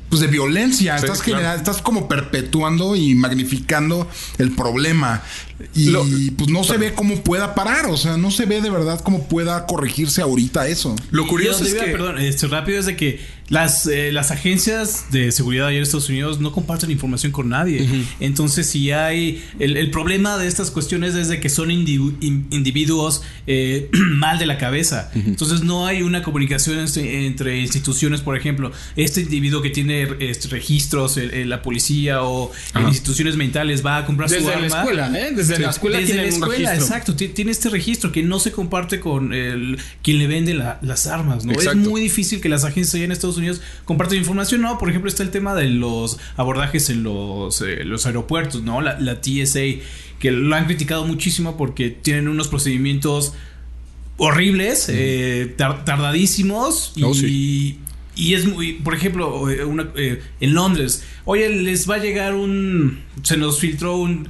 pues 0.10 0.20
de 0.22 0.28
violencia. 0.28 0.98
Sí, 0.98 1.06
estás, 1.06 1.22
claro. 1.22 1.40
genera- 1.40 1.56
estás 1.56 1.82
como 1.82 2.10
perpetuando 2.10 2.98
y 2.98 3.16
magnificando 3.16 4.10
el 4.40 4.52
problema. 4.52 5.22
Y 5.74 5.86
Lo- 5.86 6.06
pues 6.38 6.50
no 6.50 6.66
se 6.66 6.78
ve 6.78 6.94
cómo 6.94 7.24
pueda 7.24 7.56
parar. 7.56 7.86
O 7.86 7.96
sea, 7.96 8.18
no 8.18 8.30
se 8.30 8.46
ve 8.46 8.60
de 8.62 8.70
verdad 8.70 9.00
cómo 9.02 9.28
pueda 9.30 9.66
corregirse 9.68 10.22
ahorita 10.22 10.68
eso. 10.68 10.96
Lo 11.12 11.26
curioso 11.28 11.64
Y 11.64 11.68
es 11.68 11.74
que 11.76 11.92
Perdón, 11.92 12.18
esto 12.20 12.48
rápido 12.50 12.78
es 12.80 12.86
de 12.88 12.98
que 12.98 13.22
las, 13.52 13.86
eh, 13.86 14.12
las 14.12 14.32
agencias 14.32 15.06
de 15.12 15.32
seguridad 15.32 15.68
allá 15.68 15.78
en 15.78 15.84
Estados 15.84 16.10
Unidos 16.10 16.40
no 16.40 16.52
comparten 16.52 16.90
información 16.90 17.32
con 17.32 17.50
nadie. 17.50 17.88
Entonces, 18.20 18.66
si 18.66 18.92
hay. 18.92 19.44
El, 19.60 19.78
el 19.78 19.92
problema 19.92 20.38
de 20.38 20.48
estas 20.48 20.72
cuestiones 20.72 21.14
es 21.16 21.28
de 21.28 21.40
que 21.40 21.50
son 21.50 21.70
individu- 21.70 22.16
in- 22.22 22.48
individuos 22.50 23.22
eh, 23.48 23.90
mal 23.94 24.40
de 24.40 24.46
la 24.48 24.58
cabeza. 24.58 25.12
Entonces, 25.14 25.62
no 25.64 25.86
hay 25.86 26.02
una 26.02 26.24
comunicación 26.24 26.80
entre, 26.80 27.28
entre 27.28 27.60
instituciones, 27.60 28.22
por 28.22 28.38
ejemplo. 28.38 28.72
Este 28.96 29.22
individuo 29.22 29.62
que 29.62 29.70
tiene 29.70 30.08
este, 30.20 30.48
registros, 30.48 31.18
el- 31.18 31.32
el- 31.34 31.50
la 31.50 31.62
policía 31.62 32.24
o 32.24 32.52
en 32.74 32.88
instituciones 32.88 33.36
mentales 33.36 33.86
va 33.86 33.98
a 33.98 34.06
comprar 34.06 34.30
su 34.30 34.36
Desde 34.36 34.48
la 34.48 34.54
arma. 34.56 34.78
escuela, 34.80 35.20
¿eh? 35.20 35.32
Desde 35.36 35.60
la 35.60 35.70
escuela 35.72 35.98
Desde 35.98 36.14
tienen 36.14 36.30
la 36.32 36.36
un 36.38 36.42
escuela, 36.44 36.70
registro. 36.72 36.96
exacto. 36.96 37.16
ti- 37.18 37.28
Tiene 37.28 37.52
este 37.52 37.68
registro 37.70 38.14
que 38.14 38.24
no 38.24 38.40
se 38.40 38.54
comparte 38.54 39.02
con 39.02 39.34
el, 39.34 39.78
quien 40.02 40.20
le 40.20 40.28
vende 40.28 40.54
la- 40.54 40.80
las 40.82 41.06
armas, 41.08 41.44
¿no? 41.44 41.52
Exacto. 41.52 41.80
Es 41.82 41.88
muy 41.90 42.00
difícil 42.00 42.40
que 42.40 42.48
las 42.48 42.64
agencias 42.64 42.96
allá 42.96 43.04
en 43.04 43.12
Estados 43.12 43.36
Unidos 43.36 43.41
compartan 43.86 44.18
información, 44.18 44.62
¿no? 44.62 44.78
Por 44.78 44.90
ejemplo, 44.90 45.10
está 45.10 45.24
el 45.24 45.32
tema 45.32 45.56
de 45.56 45.70
los 45.70 46.20
abordajes 46.38 46.90
en 46.90 47.04
los, 47.04 47.62
eh, 47.62 47.84
los 47.84 48.06
aeropuertos, 48.06 48.62
¿no? 48.64 48.82
La, 48.82 49.00
la 49.00 49.22
TSA, 49.22 49.60
que 50.20 50.32
lo 50.32 50.56
han 50.56 50.66
criticado 50.66 51.06
muchísimo 51.06 51.58
porque 51.58 51.90
tienen 51.90 52.28
unos 52.28 52.48
procedimientos 52.48 53.34
horribles, 54.18 54.88
eh, 54.90 55.54
tar- 55.58 55.84
tardadísimos 55.86 56.94
y, 56.96 57.04
Oh, 57.04 57.14
sí. 57.14 57.80
y 58.16 58.34
es 58.36 58.46
muy, 58.46 58.74
por 58.74 58.94
ejemplo, 58.94 59.42
una- 59.68 59.90
eh, 59.96 60.22
en 60.40 60.54
Londres, 60.54 61.04
oye, 61.26 61.50
les 61.50 61.90
va 61.90 61.96
a 61.96 62.00
llegar 62.00 62.36
un, 62.36 63.00
se 63.24 63.38
nos 63.38 63.60
filtró 63.60 63.98
un, 63.98 64.28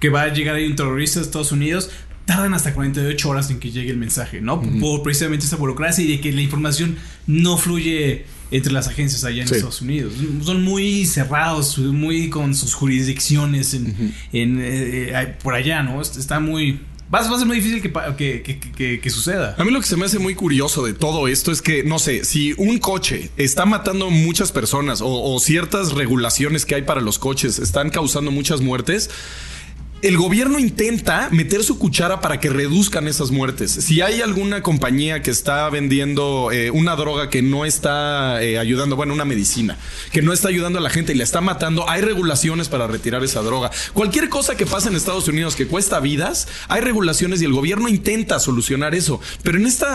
que 0.00 0.08
va 0.08 0.22
a 0.22 0.32
llegar 0.32 0.54
ahí 0.56 0.66
un 0.66 0.76
terrorista 0.76 1.20
de 1.20 1.26
Estados 1.26 1.52
Unidos, 1.52 1.90
tardan 2.24 2.54
hasta 2.54 2.72
48 2.72 3.28
horas 3.28 3.50
en 3.50 3.58
que 3.60 3.70
llegue 3.70 3.90
el 3.90 3.98
mensaje, 3.98 4.40
¿no? 4.40 4.62
Por 4.80 5.02
precisamente 5.02 5.44
esa 5.44 5.56
burocracia 5.56 6.02
y 6.04 6.08
de 6.08 6.20
que 6.20 6.32
la 6.32 6.40
información 6.40 6.96
no 7.26 7.58
fluye 7.58 8.24
entre 8.56 8.72
las 8.72 8.88
agencias 8.88 9.24
allá 9.24 9.42
en 9.42 9.48
Sí. 9.48 9.54
Estados 9.54 9.80
Unidos. 9.82 10.12
Son 10.44 10.62
muy 10.62 11.04
cerrados, 11.06 11.76
muy 11.78 12.30
con 12.30 12.54
sus 12.54 12.74
jurisdicciones 12.74 13.74
en, 13.74 14.14
en, 14.32 14.60
eh, 14.60 15.10
eh, 15.12 15.34
por 15.42 15.54
allá, 15.54 15.82
¿no? 15.82 16.00
Está 16.00 16.40
muy... 16.40 16.80
Va, 17.14 17.18
a- 17.18 17.38
ser 17.38 17.46
muy 17.46 17.56
difícil 17.60 17.82
que, 17.82 17.92
que, 18.16 18.42
que- 18.42 18.58
que- 18.58 19.00
que 19.00 19.10
suceda. 19.10 19.54
A 19.58 19.64
mí 19.64 19.70
lo 19.70 19.80
que 19.80 19.86
se 19.86 19.96
me 19.96 20.06
hace 20.06 20.18
muy 20.18 20.34
curioso 20.34 20.84
de 20.84 20.94
todo 20.94 21.28
esto 21.28 21.52
es 21.52 21.60
que, 21.62 21.84
no 21.84 21.98
sé, 21.98 22.24
si 22.24 22.54
un 22.56 22.78
coche 22.78 23.30
está 23.36 23.66
matando 23.66 24.10
muchas 24.10 24.50
personas 24.52 25.00
o, 25.00 25.08
o 25.34 25.38
ciertas 25.38 25.92
regulaciones 25.92 26.64
que 26.64 26.74
hay 26.76 26.82
para 26.82 27.00
los 27.02 27.18
coches 27.18 27.58
están 27.58 27.90
causando 27.90 28.30
muchas 28.30 28.62
muertes, 28.62 29.10
el 30.04 30.18
gobierno 30.18 30.58
intenta 30.58 31.30
meter 31.30 31.64
su 31.64 31.78
cuchara 31.78 32.20
para 32.20 32.38
que 32.38 32.50
reduzcan 32.50 33.08
esas 33.08 33.30
muertes. 33.30 33.70
Si 33.70 34.02
hay 34.02 34.20
alguna 34.20 34.62
compañía 34.62 35.22
que 35.22 35.30
está 35.30 35.70
vendiendo 35.70 36.50
eh, 36.52 36.70
una 36.70 36.94
droga 36.94 37.30
que 37.30 37.40
no 37.40 37.64
está 37.64 38.42
eh, 38.42 38.58
ayudando, 38.58 38.96
bueno, 38.96 39.14
una 39.14 39.24
medicina, 39.24 39.78
que 40.12 40.20
no 40.20 40.34
está 40.34 40.48
ayudando 40.48 40.78
a 40.78 40.82
la 40.82 40.90
gente 40.90 41.12
y 41.12 41.16
la 41.16 41.24
está 41.24 41.40
matando, 41.40 41.88
hay 41.88 42.02
regulaciones 42.02 42.68
para 42.68 42.86
retirar 42.86 43.24
esa 43.24 43.40
droga. 43.40 43.70
Cualquier 43.94 44.28
cosa 44.28 44.58
que 44.58 44.66
pasa 44.66 44.90
en 44.90 44.96
Estados 44.96 45.26
Unidos 45.26 45.56
que 45.56 45.66
cuesta 45.66 46.00
vidas, 46.00 46.48
hay 46.68 46.82
regulaciones 46.82 47.40
y 47.40 47.46
el 47.46 47.54
gobierno 47.54 47.88
intenta 47.88 48.38
solucionar 48.40 48.94
eso. 48.94 49.22
Pero 49.42 49.56
en 49.56 49.64
este 49.64 49.86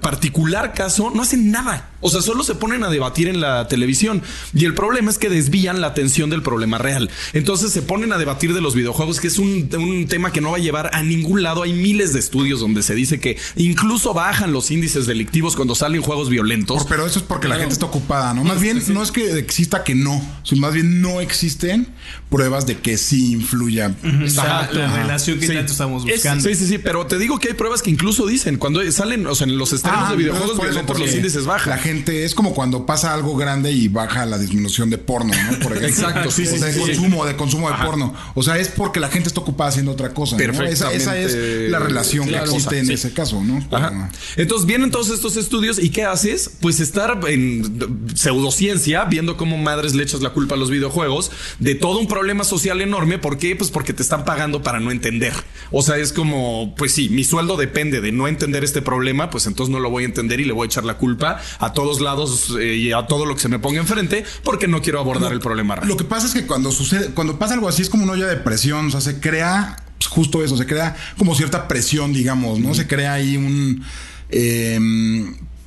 particular 0.00 0.72
caso 0.72 1.12
no 1.14 1.20
hacen 1.20 1.50
nada. 1.50 1.90
O 2.00 2.10
sea, 2.10 2.22
solo 2.22 2.42
se 2.42 2.54
ponen 2.54 2.84
a 2.84 2.90
debatir 2.90 3.28
en 3.28 3.40
la 3.40 3.68
televisión. 3.68 4.22
Y 4.54 4.64
el 4.64 4.74
problema 4.74 5.10
es 5.10 5.18
que 5.18 5.28
desvían 5.28 5.80
la 5.80 5.88
atención 5.88 6.30
del 6.30 6.42
problema 6.42 6.78
real. 6.78 7.10
Entonces 7.32 7.70
se 7.70 7.82
ponen 7.82 8.12
a 8.12 8.18
debatir 8.18 8.54
de 8.54 8.60
los 8.60 8.74
videojuegos, 8.74 9.20
que 9.20 9.28
es 9.28 9.38
un, 9.42 9.68
un 9.76 10.06
tema 10.06 10.32
que 10.32 10.40
no 10.40 10.50
va 10.52 10.56
a 10.56 10.60
llevar 10.60 10.90
a 10.94 11.02
ningún 11.02 11.42
lado. 11.42 11.62
Hay 11.62 11.72
miles 11.72 12.12
de 12.12 12.20
estudios 12.20 12.60
donde 12.60 12.82
se 12.82 12.94
dice 12.94 13.20
que 13.20 13.38
incluso 13.56 14.14
bajan 14.14 14.52
los 14.52 14.70
índices 14.70 15.06
delictivos 15.06 15.56
cuando 15.56 15.74
salen 15.74 16.02
juegos 16.02 16.28
violentos. 16.28 16.78
Por- 16.78 16.88
pero 16.88 17.06
eso 17.06 17.18
es 17.18 17.24
porque 17.24 17.48
la 17.48 17.56
gente 17.56 17.72
está 17.72 17.86
ocupada, 17.86 18.34
¿no? 18.34 18.44
Más 18.44 18.60
bien, 18.60 18.82
no 18.88 19.02
es 19.02 19.10
que 19.12 19.38
exista 19.38 19.84
que 19.84 19.94
no, 19.94 20.22
sino 20.42 20.60
más 20.62 20.74
bien 20.74 21.00
no 21.00 21.20
existen 21.20 21.88
pruebas 22.30 22.66
de 22.66 22.78
que 22.78 22.96
sí 22.98 23.32
influya. 23.32 23.94
Esa- 24.24 24.70
la 24.72 24.86
Ajá. 24.86 24.96
relación 25.02 25.38
que 25.38 25.46
Sí. 25.46 25.54
tanto 25.54 25.72
estamos 25.72 26.04
Es- 26.06 26.14
buscando. 26.16 26.48
sí, 26.48 26.54
sí, 26.54 26.66
sí, 26.66 26.78
pero 26.78 27.06
te 27.06 27.18
digo 27.18 27.38
que 27.38 27.48
hay 27.48 27.54
pruebas 27.54 27.82
que 27.82 27.90
incluso 27.90 28.26
dicen 28.26 28.56
cuando 28.56 28.80
salen, 28.92 29.26
o 29.26 29.34
sea, 29.34 29.46
en 29.46 29.58
los 29.58 29.72
estrenos 29.72 30.04
Ah, 30.06 30.10
de 30.10 30.16
videojuegos 30.16 30.56
por 30.56 30.66
violentos 30.66 30.98
los 30.98 31.14
índices 31.14 31.44
bajan. 31.46 31.70
La 31.70 31.78
gente 31.78 32.24
es 32.24 32.34
como 32.34 32.54
cuando 32.54 32.86
pasa 32.86 33.12
algo 33.14 33.36
grande 33.36 33.72
y 33.72 33.88
baja 33.88 34.26
la 34.26 34.38
disminución 34.38 34.90
de 34.90 34.98
porno, 34.98 35.32
¿no? 35.34 35.58
Por 35.60 35.72
ejemplo. 35.76 35.88
Exacto, 35.88 36.30
sí, 36.30 36.46
sí, 36.46 36.56
O 36.56 36.58
de 36.64 36.72
sí, 36.72 36.78
sí. 36.80 36.86
consumo, 36.86 37.24
de 37.24 37.36
consumo 37.36 37.68
de 37.68 37.74
Ajá. 37.74 37.86
porno. 37.86 38.14
O 38.34 38.42
sea, 38.42 38.58
es 38.58 38.68
porque 38.68 39.00
la 39.00 39.08
gente 39.08 39.28
está 39.32 39.40
ocupada 39.40 39.70
haciendo 39.70 39.92
otra 39.92 40.12
cosa. 40.14 40.36
¿no? 40.36 40.42
Esa, 40.42 40.92
esa 40.92 41.16
es 41.18 41.32
Perfectamente 41.32 41.68
la 41.70 41.78
relación 41.78 42.28
claro. 42.28 42.44
que 42.44 42.50
existe 42.56 42.78
en 42.78 42.86
Sí. 42.86 42.92
ese 42.92 43.12
caso, 43.12 43.42
¿no? 43.42 43.64
Ajá. 43.70 44.10
Entonces 44.36 44.66
vienen 44.66 44.90
todos 44.90 45.10
estos 45.10 45.36
estudios 45.36 45.78
y 45.78 45.90
¿qué 45.90 46.04
haces? 46.04 46.50
Pues 46.60 46.80
estar 46.80 47.18
en 47.28 48.06
pseudociencia 48.14 49.04
viendo 49.04 49.36
cómo 49.36 49.58
madres 49.58 49.94
le 49.94 50.02
echas 50.02 50.20
la 50.22 50.30
culpa 50.30 50.54
a 50.54 50.58
los 50.58 50.70
videojuegos 50.70 51.30
de 51.58 51.74
todo 51.74 51.98
un 51.98 52.06
problema 52.08 52.44
social 52.44 52.80
enorme. 52.80 53.18
¿Por 53.18 53.38
qué? 53.38 53.56
Pues 53.56 53.70
porque 53.70 53.92
te 53.92 54.02
están 54.02 54.24
pagando 54.24 54.62
para 54.62 54.80
no 54.80 54.90
entender. 54.90 55.32
O 55.70 55.82
sea, 55.82 55.96
es 55.96 56.12
como, 56.12 56.74
pues 56.76 56.92
sí, 56.92 57.08
mi 57.08 57.24
sueldo 57.24 57.56
depende 57.56 58.00
de 58.00 58.12
no 58.12 58.28
entender 58.28 58.64
este 58.64 58.82
problema, 58.82 59.30
pues 59.30 59.46
entonces 59.46 59.72
no 59.72 59.80
lo 59.80 59.90
voy 59.90 60.04
a 60.04 60.06
entender 60.06 60.40
y 60.40 60.44
le 60.44 60.52
voy 60.52 60.64
a 60.64 60.66
echar 60.66 60.84
la 60.84 60.94
culpa 60.98 61.40
a 61.58 61.72
todos 61.72 62.00
lados 62.00 62.54
eh, 62.60 62.74
y 62.76 62.92
a 62.92 63.06
todo 63.06 63.26
lo 63.26 63.34
que 63.34 63.40
se 63.40 63.48
me 63.48 63.58
ponga 63.58 63.80
enfrente 63.80 64.24
porque 64.44 64.68
no 64.68 64.82
quiero 64.82 65.00
abordar 65.00 65.32
el 65.32 65.40
problema 65.40 65.76
real. 65.76 65.88
Lo 65.88 65.96
que 65.96 66.04
pasa 66.04 66.26
es 66.26 66.34
que 66.34 66.46
cuando 66.46 66.70
sucede, 66.72 67.08
cuando 67.14 67.38
pasa 67.38 67.54
algo 67.54 67.68
así 67.68 67.82
es 67.82 67.88
como 67.90 68.04
una 68.04 68.12
olla 68.12 68.26
de 68.26 68.36
presión, 68.36 68.86
o 68.86 68.90
sea, 68.90 69.00
se 69.00 69.11
crea 69.20 69.76
pues, 69.98 70.08
justo 70.08 70.44
eso, 70.44 70.56
se 70.56 70.66
crea 70.66 70.96
como 71.16 71.34
cierta 71.34 71.68
presión, 71.68 72.12
digamos, 72.12 72.58
¿no? 72.58 72.74
Se 72.74 72.86
crea 72.86 73.14
ahí 73.14 73.36
un... 73.36 73.84
eh, 74.30 74.78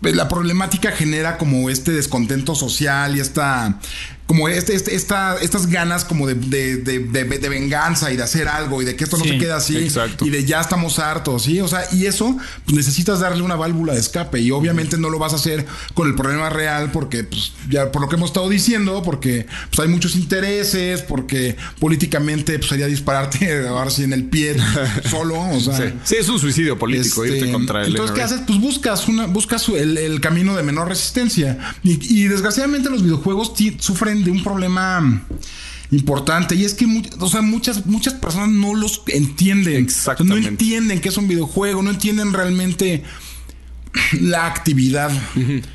pues, 0.06 0.16
la 0.16 0.28
problemática 0.28 0.92
genera 0.92 1.38
como 1.38 1.70
este 1.70 1.92
descontento 1.92 2.54
social 2.54 3.16
y 3.16 3.20
esta 3.20 3.80
como 4.28 4.48
este, 4.50 4.74
este- 4.76 4.96
esta, 4.96 5.36
estas 5.38 5.68
ganas 5.68 6.04
como 6.04 6.26
de, 6.28 6.34
de, 6.36 6.78
de- 6.78 7.50
venganza 7.50 8.12
y 8.12 8.18
de 8.18 8.24
hacer 8.24 8.48
algo 8.48 8.82
y 8.82 8.86
de 8.86 8.96
que 8.96 9.04
esto 9.04 9.18
no 9.18 9.24
Sí, 9.24 9.30
se 9.32 9.38
quede 9.38 9.52
así 9.52 9.78
exacto. 9.78 10.26
y 10.26 10.30
de 10.32 10.46
ya 10.46 10.60
estamos 10.62 10.98
hartos, 11.00 11.44
¿sí? 11.44 11.62
O 11.62 11.68
sea, 11.68 11.86
y 11.92 12.06
eso 12.08 12.36
pues 12.66 12.76
necesitas 12.76 13.20
darle 13.20 13.44
una 13.44 13.56
válvula 13.56 13.94
de 13.94 14.00
escape 14.00 14.42
y 14.42 14.50
obviamente 14.52 14.98
no 14.98 15.10
lo 15.10 15.20
vas 15.20 15.34
a 15.34 15.36
hacer 15.36 15.66
con 15.94 16.08
el 16.08 16.16
problema 16.16 16.50
real 16.50 16.92
porque 16.92 17.24
pues 17.24 17.54
ya 17.70 17.92
por 17.92 18.02
lo 18.02 18.10
que 18.10 18.16
hemos 18.16 18.32
estado 18.32 18.50
diciendo, 18.50 19.04
porque 19.04 19.46
pues 19.70 19.80
hay 19.80 19.88
muchos 19.94 20.16
intereses, 20.16 21.02
porque 21.02 21.56
políticamente 21.80 22.58
pues 22.58 22.70
sería 22.70 22.88
dispararte 22.88 23.68
ahora 23.68 23.90
sí 23.92 24.04
en 24.04 24.14
el 24.14 24.26
pie 24.26 24.56
solo, 25.10 25.40
o 25.40 25.60
sea, 25.60 25.76
Sí. 25.76 25.94
Sí, 26.04 26.16
es 26.20 26.30
un 26.30 26.40
suicidio 26.40 26.80
político 26.80 27.24
este, 27.24 27.38
irte 27.40 27.52
contra 27.52 27.82
el 27.84 27.90
entonces, 27.92 28.16
¿qué 28.16 28.22
haces? 28.24 28.42
Pues 28.48 28.60
buscas 28.60 29.08
una, 29.08 29.28
buscas 29.28 29.68
el, 29.70 29.98
el 29.98 30.20
camino 30.22 30.56
de 30.56 30.64
menor 30.64 30.88
resistencia. 30.88 31.76
Y, 31.84 32.00
y 32.22 32.28
desgraciadamente 32.28 32.90
los 32.90 33.04
videojuegos 33.04 33.54
ti- 33.54 33.78
sufren 34.16 34.24
de 34.24 34.32
un 34.32 34.44
problema 34.44 35.22
importante. 35.92 36.56
Y 36.56 36.66
es 36.66 36.74
que 36.74 36.86
o 37.20 37.28
sea, 37.28 37.42
muchas, 37.42 37.86
muchas 37.86 38.14
personas 38.14 38.50
no 38.50 38.76
los 38.76 39.04
entienden. 39.08 39.84
Exactamente. 39.84 40.42
No 40.42 40.48
entienden 40.48 41.02
que 41.02 41.10
es 41.10 41.18
un 41.18 41.28
videojuego, 41.28 41.82
no 41.82 41.92
entienden 41.92 42.34
realmente 42.34 43.04
la 44.20 44.46
actividad. 44.46 45.12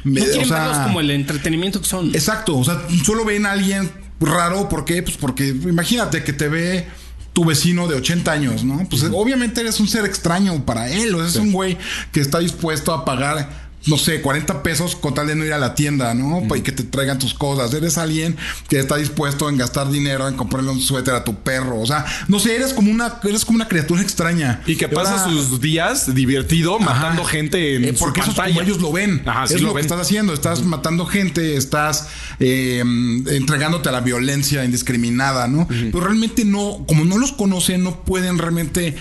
No 0.04 0.22
o 0.22 0.44
sea, 0.44 0.58
verlos 0.58 0.78
como 0.86 1.00
el 1.00 1.10
entretenimiento 1.10 1.80
que 1.80 1.88
son. 1.88 2.14
Exacto, 2.14 2.58
o 2.58 2.64
sea, 2.64 2.82
solo 3.04 3.24
ven 3.24 3.46
a 3.46 3.52
alguien 3.52 3.90
raro, 4.20 4.68
¿por 4.68 4.84
qué? 4.84 5.02
Pues 5.02 5.16
porque 5.16 5.48
imagínate 5.48 6.22
que 6.22 6.32
te 6.32 6.48
ve 6.48 6.86
tu 7.32 7.44
vecino 7.44 7.86
de 7.86 7.94
80 7.94 8.32
años, 8.32 8.64
¿no? 8.64 8.86
Pues 8.90 9.04
obviamente 9.12 9.60
eres 9.60 9.80
un 9.80 9.88
ser 9.88 10.04
extraño 10.04 10.66
para 10.66 10.90
él, 10.90 11.14
o 11.14 11.18
sea, 11.18 11.28
es 11.28 11.36
un 11.36 11.52
güey 11.52 11.78
que 12.12 12.20
está 12.20 12.40
dispuesto 12.40 12.92
a 12.92 13.04
pagar 13.04 13.59
no 13.86 13.96
sé, 13.96 14.20
40 14.20 14.62
pesos 14.62 14.94
con 14.94 15.14
tal 15.14 15.26
de 15.26 15.34
no 15.34 15.44
ir 15.44 15.52
a 15.54 15.58
la 15.58 15.74
tienda, 15.74 16.12
¿no? 16.12 16.42
Pa- 16.48 16.58
Y 16.58 16.60
que 16.60 16.70
te 16.70 16.82
traigan 16.82 17.18
tus 17.18 17.32
cosas. 17.32 17.72
Eres 17.72 17.96
alguien 17.96 18.36
que 18.68 18.78
está 18.78 18.96
dispuesto 18.96 19.48
en 19.48 19.56
gastar 19.56 19.90
dinero 19.90 20.28
en 20.28 20.36
comprarle 20.36 20.70
un 20.70 20.80
suéter 20.80 21.14
a 21.14 21.24
tu 21.24 21.36
perro. 21.36 21.80
O 21.80 21.86
sea, 21.86 22.04
no 22.28 22.38
sé, 22.38 22.56
eres 22.56 22.74
como 22.74 22.90
una, 22.90 23.18
eres 23.24 23.44
como 23.44 23.56
una 23.56 23.68
criatura 23.68 24.02
extraña. 24.02 24.60
Y 24.66 24.76
que 24.76 24.86
pasa 24.88 25.24
ahora- 25.24 25.32
sus 25.32 25.60
días 25.62 26.14
divertido 26.14 26.78
matando 26.78 27.24
gente 27.24 27.76
en 27.76 27.84
Eh, 27.84 27.92
su 27.94 28.00
porque 28.04 28.20
eso 28.20 28.30
es 28.32 28.36
como 28.36 28.60
ellos 28.60 28.80
lo 28.82 28.92
ven. 28.92 29.22
Ajá, 29.24 29.46
sí 29.46 29.54
es 29.54 29.62
lo 29.62 29.68
lo, 29.68 29.74
que 29.74 29.80
estás 29.80 29.98
haciendo. 30.00 30.34
Estás 30.34 30.62
matando 30.62 31.06
gente, 31.06 31.56
estás 31.56 32.08
eh, 32.38 32.80
entregándote 32.80 33.88
a 33.88 33.92
la 33.92 34.00
violencia 34.00 34.64
indiscriminada, 34.64 35.48
¿no? 35.48 35.66
Pero 35.68 36.00
realmente 36.00 36.44
no, 36.44 36.84
como 36.86 37.04
no 37.06 37.16
los 37.18 37.32
conocen, 37.32 37.82
no 37.82 38.04
pueden 38.04 38.36
realmente 38.38 38.94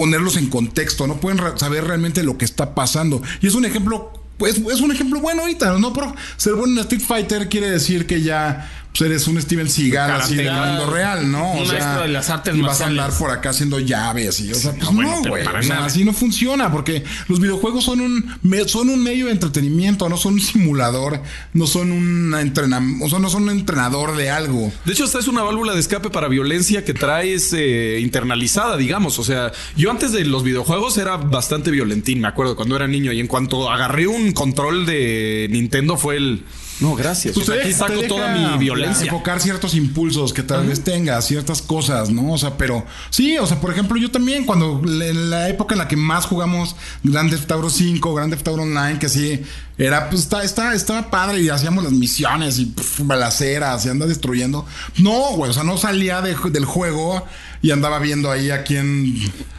ponerlos 0.00 0.38
en 0.38 0.46
contexto, 0.46 1.06
no 1.06 1.20
pueden 1.20 1.58
saber 1.58 1.84
realmente 1.84 2.22
lo 2.22 2.38
que 2.38 2.46
está 2.46 2.74
pasando. 2.74 3.20
Y 3.42 3.48
es 3.48 3.54
un 3.54 3.66
ejemplo, 3.66 4.10
pues 4.38 4.56
es 4.56 4.80
un 4.80 4.90
ejemplo 4.90 5.20
bueno 5.20 5.42
ahorita, 5.42 5.78
no 5.78 5.92
por 5.92 6.14
ser 6.38 6.54
bueno 6.54 6.72
en 6.72 6.78
Street 6.78 7.02
Fighter 7.06 7.50
quiere 7.50 7.70
decir 7.70 8.06
que 8.06 8.22
ya 8.22 8.79
pues, 8.92 9.02
eres 9.02 9.26
un 9.26 9.40
Steven 9.40 9.68
Seagal 9.68 10.20
así 10.20 10.36
del 10.36 10.52
mundo 10.52 10.90
real, 10.90 11.30
¿no? 11.30 11.52
Un 11.52 11.66
maestro 11.66 12.02
de 12.02 12.08
las 12.08 12.30
artes 12.30 12.54
y 12.54 12.60
vas 12.60 12.80
a 12.80 12.86
andar 12.86 13.12
por 13.12 13.30
acá 13.30 13.50
haciendo 13.50 13.78
llaves 13.78 14.40
y 14.40 14.52
o 14.52 14.54
sea, 14.54 14.72
pues, 14.72 14.90
no, 14.92 15.22
güey, 15.22 15.46
o 15.46 15.62
sea, 15.62 15.84
así 15.84 16.04
no 16.04 16.12
funciona 16.12 16.70
porque 16.70 17.04
los 17.28 17.40
videojuegos 17.40 17.84
son 17.84 18.00
un 18.00 18.40
son 18.66 18.90
un 18.90 19.02
medio 19.02 19.26
de 19.26 19.32
entretenimiento, 19.32 20.08
no 20.08 20.16
son 20.16 20.34
un 20.34 20.40
simulador, 20.40 21.22
no 21.52 21.66
son 21.66 21.92
un 21.92 22.34
entrenamiento, 22.34 23.04
o 23.04 23.08
sea, 23.08 23.18
no 23.18 23.30
son 23.30 23.44
un 23.44 23.50
entrenador 23.50 24.16
de 24.16 24.30
algo. 24.30 24.72
De 24.84 24.92
hecho, 24.92 25.04
esta 25.04 25.18
es 25.18 25.28
una 25.28 25.42
válvula 25.42 25.74
de 25.74 25.80
escape 25.80 26.10
para 26.10 26.28
violencia 26.28 26.84
que 26.84 26.94
traes 26.94 27.52
eh, 27.52 27.98
internalizada, 28.00 28.76
digamos. 28.76 29.18
O 29.18 29.24
sea, 29.24 29.52
yo 29.76 29.90
antes 29.90 30.12
de 30.12 30.24
los 30.24 30.42
videojuegos 30.42 30.98
era 30.98 31.16
bastante 31.16 31.70
violentín, 31.70 32.20
me 32.20 32.28
acuerdo, 32.28 32.56
cuando 32.56 32.76
era 32.76 32.86
niño. 32.86 33.12
Y 33.12 33.20
en 33.20 33.26
cuanto 33.26 33.70
agarré 33.70 34.06
un 34.06 34.32
control 34.32 34.86
de 34.86 35.48
Nintendo 35.50 35.96
fue 35.96 36.16
el... 36.16 36.44
No, 36.80 36.94
gracias. 36.94 37.34
Pues 37.34 37.48
O 37.48 37.52
sea, 37.52 37.56
te 37.56 37.68
aquí 37.68 37.72
deja- 37.74 37.86
saco 37.88 38.02
toda 38.08 38.34
mi 38.34 38.58
violencia. 38.58 39.04
Enfocar 39.04 39.40
ciertos 39.40 39.74
impulsos 39.74 40.32
que 40.32 40.42
tal 40.42 40.66
vez 40.66 40.82
tengas, 40.82 41.26
ciertas 41.26 41.60
cosas, 41.62 42.08
¿no? 42.10 42.32
O 42.32 42.38
sea, 42.38 42.56
pero 42.56 42.86
sí, 43.10 43.36
o 43.38 43.46
sea, 43.46 43.60
por 43.60 43.70
ejemplo, 43.70 43.96
yo 43.98 44.10
también, 44.10 44.44
cuando 44.46 44.80
en 44.84 45.28
la 45.30 45.48
época 45.48 45.74
en 45.74 45.78
la 45.78 45.88
que 45.88 45.96
más 45.96 46.24
jugamos 46.26 46.76
Grand 47.02 47.30
Theft 47.30 47.50
Auto 47.52 47.68
5, 47.70 48.14
Grand 48.14 48.32
Theft 48.32 48.48
Auto 48.48 48.62
Online, 48.62 48.98
que 48.98 49.08
sí, 49.08 49.42
era, 49.76 50.08
pues 50.08 50.22
está, 50.22 50.42
está, 50.42 50.74
estaba 50.74 51.10
padre 51.10 51.40
y 51.42 51.48
hacíamos 51.48 51.84
las 51.84 51.92
misiones 51.92 52.58
y 52.58 52.66
pf, 52.66 53.02
balaceras 53.04 53.84
y 53.84 53.88
anda 53.90 54.06
destruyendo. 54.06 54.64
No, 54.98 55.32
güey, 55.36 55.50
o 55.50 55.54
sea, 55.54 55.64
no 55.64 55.76
salía 55.76 56.20
de- 56.22 56.36
del 56.50 56.64
juego 56.64 57.24
y 57.62 57.72
andaba 57.72 57.98
viendo 57.98 58.30
ahí 58.30 58.50
a 58.50 58.62
quién. 58.64 59.16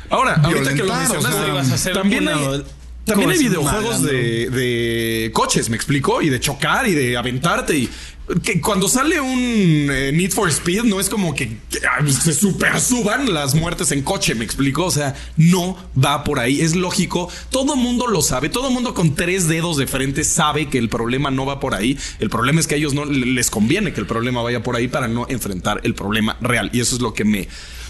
Ahora, 0.10 0.42
ahorita 0.44 0.74
que 0.74 0.84
lo 0.84 0.92
o 0.94 0.96
mencionaste, 0.98 1.38
sea, 1.38 1.48
ibas 1.48 1.72
a 1.72 1.76
hacer 1.76 1.94
también 1.94 2.24
una- 2.28 2.36
hay, 2.38 2.64
también 3.06 3.32
hay 3.32 3.40
videojuegos 3.40 4.04
de, 4.04 4.50
de 4.50 5.32
coches, 5.34 5.70
me 5.70 5.76
explico, 5.76 6.22
y 6.22 6.30
de 6.30 6.40
chocar 6.40 6.88
y 6.88 6.94
de 6.94 7.18
aventarte. 7.18 7.78
Y 7.78 7.90
que 8.44 8.62
cuando 8.62 8.88
sale 8.88 9.20
un 9.20 9.90
eh, 9.92 10.12
Need 10.14 10.32
for 10.32 10.50
Speed, 10.50 10.84
no 10.84 11.00
es 11.00 11.10
como 11.10 11.36
que, 11.36 11.58
que, 11.70 12.12
se 12.12 12.34
super 12.34 12.80
suban 12.80 13.34
las 13.34 13.56
muertes 13.56 13.92
en 13.92 14.04
coche, 14.04 14.36
me 14.36 14.46
explico. 14.46 14.86
O 14.86 14.92
sea, 14.92 15.16
no 15.38 15.78
va 16.02 16.24
por 16.24 16.40
ahí. 16.40 16.62
Es 16.62 16.76
lógico. 16.76 17.30
Todo 17.50 17.76
mundo 17.76 18.08
lo 18.08 18.22
sabe. 18.22 18.50
Todo 18.50 18.70
mundo 18.70 18.94
con 18.94 19.16
tres 19.16 19.48
dedos 19.48 19.78
de 19.78 19.88
frente 19.88 20.24
sabe 20.24 20.70
que 20.70 20.78
el 20.78 20.90
problema 20.90 21.32
no 21.32 21.46
va 21.46 21.60
por 21.60 21.74
ahí. 21.74 21.98
El 22.20 22.30
problema 22.30 22.60
es 22.60 22.68
que 22.68 22.76
a 22.76 22.78
ellos 22.78 22.94
no 22.94 23.06
les 23.06 23.50
conviene 23.50 23.94
que 23.94 24.00
el 24.00 24.08
problema 24.08 24.42
vaya 24.42 24.64
por 24.64 24.76
ahí 24.76 24.88
para 24.88 25.08
no 25.08 25.26
enfrentar 25.30 25.82
el 25.84 25.94
problema 25.94 26.38
real. 26.42 26.70
Y 26.74 26.80
eso 26.80 26.96
es 26.96 27.02
lo 27.02 27.14
que 27.14 27.26
me. 27.26 27.48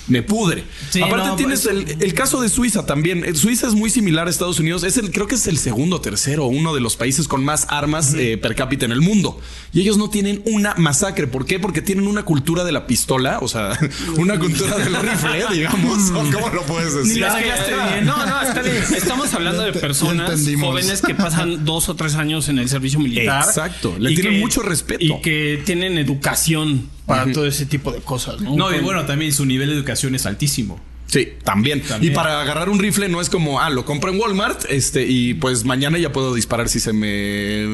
Me 0.08 0.24
pudre. 0.24 0.64
Sí, 0.90 1.02
Aparte 1.02 1.28
no, 1.28 1.36
tienes 1.36 1.62
pues- 1.62 1.76
el, 1.92 2.02
el 2.04 2.14
caso 2.14 2.42
de 2.42 2.50
Suiza 2.50 2.86
también. 2.86 3.24
Eh, 3.24 3.36
Suiza 3.36 3.68
es 3.68 3.76
muy 3.76 3.90
similar 3.90 4.28
a 4.28 4.30
Estados 4.30 4.60
Unidos. 4.60 4.84
Es 4.84 4.98
el, 4.98 5.12
creo 5.12 5.28
que 5.28 5.36
es 5.36 5.48
el 5.48 5.58
segundo 5.58 5.98
o 5.98 6.02
tercero, 6.02 6.46
uno 6.46 6.74
de 6.74 6.82
los 6.82 6.96
países 6.98 7.28
con 7.28 7.44
más 7.46 7.68
armas 7.70 8.14
eh, 8.16 8.38
per 8.38 8.56
cápita 8.56 8.86
en 8.86 8.92
el 8.92 9.02
mundo. 9.02 9.40
Y 9.74 9.82
ellos 9.82 9.98
no 9.98 10.10
tienen 10.10 10.42
una 10.46 10.74
masacre. 10.76 11.28
¿Por 11.28 11.46
qué? 11.46 11.60
Porque 11.60 11.82
tienen 11.82 12.08
una 12.08 12.24
cultura 12.24 12.64
de 12.64 12.72
la 12.72 12.88
pistola, 12.88 13.40
o 13.42 13.48
sea, 13.48 13.78
una 14.18 14.38
cultura 14.40 14.78
del 14.78 14.96
rifle, 14.96 15.46
digamos. 15.54 16.10
¿O 16.12 16.24
¿Cómo 16.32 16.50
lo 16.50 16.64
puedes 16.64 16.94
Ni 16.94 17.20
decir? 17.20 17.20
la. 17.22 18.02
No, 18.02 18.26
no, 18.26 18.42
está 18.42 18.62
bien. 18.64 18.84
Estamos 18.98 19.34
hablando 19.34 19.62
de 19.64 19.74
personas 19.74 20.42
jóvenes 20.60 21.02
que 21.02 21.16
pasan 21.16 21.64
dos 21.64 21.90
o 21.90 21.96
tres 21.96 22.16
años 22.16 22.50
en 22.50 22.58
el 22.60 22.68
servicio 22.70 23.00
militar. 23.00 23.44
Exacto. 23.48 23.96
Le 24.00 24.14
tienen 24.16 24.34
que- 24.34 24.40
mucho 24.40 24.62
respeto. 24.62 25.04
Y 25.04 25.22
que 25.22 25.62
tienen 25.66 25.98
educación 25.98 26.90
para 27.06 27.32
todo 27.32 27.46
ese 27.46 27.66
tipo 27.66 27.92
de 27.92 28.00
cosas. 28.00 28.42
No, 28.42 28.56
No, 28.56 28.76
y 28.76 28.80
bueno, 28.80 29.06
también 29.06 29.32
su 29.34 29.46
nivel 29.46 29.70
de 29.70 29.76
educación 29.76 30.16
es 30.16 30.26
altísimo. 30.26 30.80
Sí, 31.12 31.28
también. 31.44 31.82
También. 31.82 32.14
Y 32.14 32.16
para 32.16 32.40
agarrar 32.40 32.70
un 32.70 32.80
rifle 32.80 33.10
no 33.10 33.20
es 33.20 33.30
como, 33.30 33.60
ah, 33.60 33.70
lo 33.70 33.84
compro 33.84 34.14
en 34.14 34.20
Walmart, 34.20 34.64
este, 34.70 35.06
y 35.06 35.34
pues 35.34 35.66
mañana 35.66 35.98
ya 35.98 36.14
puedo 36.14 36.34
disparar 36.34 36.70
si 36.70 36.80
se 36.80 36.94
me 36.94 37.68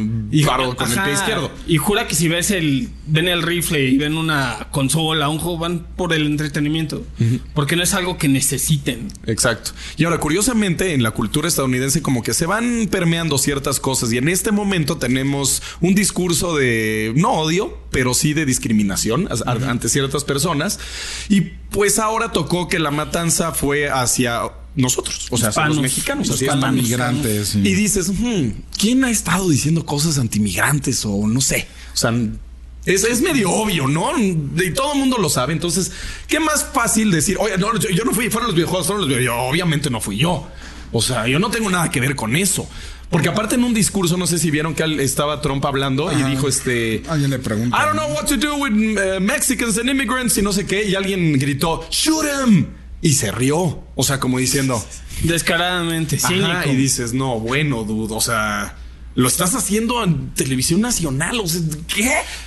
paro 0.43 0.75
con 0.75 0.91
el 0.91 0.99
pie 0.99 1.13
izquierdo. 1.13 1.51
Y 1.67 1.77
jura 1.77 2.07
que 2.07 2.15
si 2.15 2.29
ves 2.29 2.49
el, 2.49 2.89
ven 3.05 3.27
el 3.27 3.43
rifle 3.43 3.79
y 3.89 3.97
ven 3.97 4.17
una 4.17 4.69
consola, 4.71 5.29
un 5.29 5.37
juego, 5.37 5.59
van 5.59 5.85
por 5.95 6.13
el 6.13 6.25
entretenimiento. 6.25 7.05
Porque 7.53 7.75
no 7.75 7.83
es 7.83 7.93
algo 7.93 8.17
que 8.17 8.27
necesiten. 8.27 9.09
Exacto. 9.27 9.71
Y 9.97 10.05
ahora, 10.05 10.19
curiosamente, 10.19 10.95
en 10.95 11.03
la 11.03 11.11
cultura 11.11 11.47
estadounidense 11.47 12.01
como 12.01 12.23
que 12.23 12.33
se 12.33 12.47
van 12.47 12.87
permeando 12.89 13.37
ciertas 13.37 13.79
cosas 13.79 14.11
y 14.11 14.17
en 14.17 14.29
este 14.29 14.51
momento 14.51 14.97
tenemos 14.97 15.61
un 15.79 15.93
discurso 15.93 16.55
de, 16.55 17.13
no 17.15 17.33
odio, 17.33 17.77
pero 17.91 18.15
sí 18.15 18.33
de 18.33 18.47
discriminación 18.47 19.29
ante 19.45 19.89
ciertas 19.89 20.23
personas. 20.23 20.79
Y 21.29 21.51
pues 21.71 21.99
ahora 21.99 22.31
tocó 22.31 22.67
que 22.67 22.79
la 22.79 22.91
matanza 22.91 23.51
fue 23.51 23.89
hacia 23.89 24.41
nosotros, 24.75 25.27
o 25.31 25.37
sea, 25.37 25.49
hacia 25.49 25.65
los 25.65 25.75
Hispanos. 25.77 25.81
mexicanos, 25.81 26.29
hacia 26.29 26.45
Hispanos. 26.53 26.75
hispanos. 26.81 26.83
Migrantes. 26.83 27.47
sí. 27.49 27.59
Y 27.59 27.73
dices, 27.73 28.09
"Hmm, 28.09 28.49
¿quién 28.77 29.03
ha 29.03 29.09
estado 29.11 29.49
diciendo 29.49 29.85
cosas 29.85 30.17
antimigrantes 30.17 31.03
o 31.05 31.27
no 31.27 31.41
sé? 31.41 31.67
O 31.93 31.97
sea, 31.97 32.13
es, 32.85 33.03
es 33.03 33.21
medio 33.21 33.51
obvio, 33.51 33.87
¿no? 33.87 34.17
Y 34.17 34.35
todo 34.73 34.93
el 34.93 34.99
mundo 34.99 35.17
lo 35.17 35.29
sabe. 35.29 35.51
Entonces, 35.53 35.91
¿qué 36.27 36.39
más 36.39 36.65
fácil 36.73 37.11
decir? 37.11 37.37
Oye, 37.39 37.57
no, 37.57 37.77
yo, 37.77 37.89
yo 37.89 38.05
no 38.05 38.13
fui, 38.13 38.29
fueron 38.29 38.47
los 38.47 38.55
videojuegos, 38.55 38.87
fueron 38.87 39.01
los 39.01 39.09
videojuegos. 39.09 39.43
Yo, 39.45 39.49
obviamente 39.49 39.89
no 39.89 39.99
fui 39.99 40.17
yo. 40.17 40.47
O 40.93 41.01
sea, 41.01 41.27
yo 41.27 41.37
no 41.37 41.49
tengo 41.51 41.69
nada 41.69 41.89
que 41.91 41.99
ver 41.99 42.15
con 42.15 42.35
eso. 42.37 42.69
Porque 43.09 43.29
aparte 43.29 43.55
en 43.55 43.63
un 43.63 43.73
discurso, 43.73 44.17
no 44.17 44.27
sé 44.27 44.37
si 44.37 44.51
vieron 44.51 44.75
que 44.75 44.83
estaba 45.01 45.41
Trump 45.41 45.65
hablando 45.65 46.11
y 46.11 46.23
dijo 46.23 46.47
este... 46.47 47.03
Alguien 47.07 47.29
le 47.29 47.39
pregunta. 47.39 47.77
I 47.77 47.85
don't 47.85 47.97
know 47.97 48.13
what 48.13 48.25
to 48.25 48.35
do 48.35 48.55
with 48.57 48.73
uh, 48.73 49.19
Mexicans 49.21 49.77
and 49.77 49.89
immigrants 49.89 50.37
y 50.37 50.41
no 50.41 50.51
sé 50.51 50.65
qué. 50.65 50.83
Y 50.83 50.95
alguien 50.95 51.39
gritó, 51.39 51.87
shoot 51.89 52.25
him. 52.25 52.67
Y 53.01 53.13
se 53.13 53.31
rió. 53.31 53.83
O 53.95 54.03
sea, 54.03 54.19
como 54.19 54.39
diciendo, 54.39 54.83
Descaradamente, 55.23 56.17
Ajá, 56.17 56.27
cínico. 56.27 56.69
y 56.71 56.75
dices, 56.75 57.13
no, 57.13 57.39
bueno, 57.39 57.83
dude, 57.83 58.13
o 58.13 58.21
sea, 58.21 58.75
lo 59.17 59.27
estás 59.27 59.55
haciendo 59.55 60.03
en 60.03 60.29
televisión 60.35 60.79
nacional, 60.81 61.39
o 61.39 61.47
sea, 61.47 61.59
¿qué? 61.87 62.03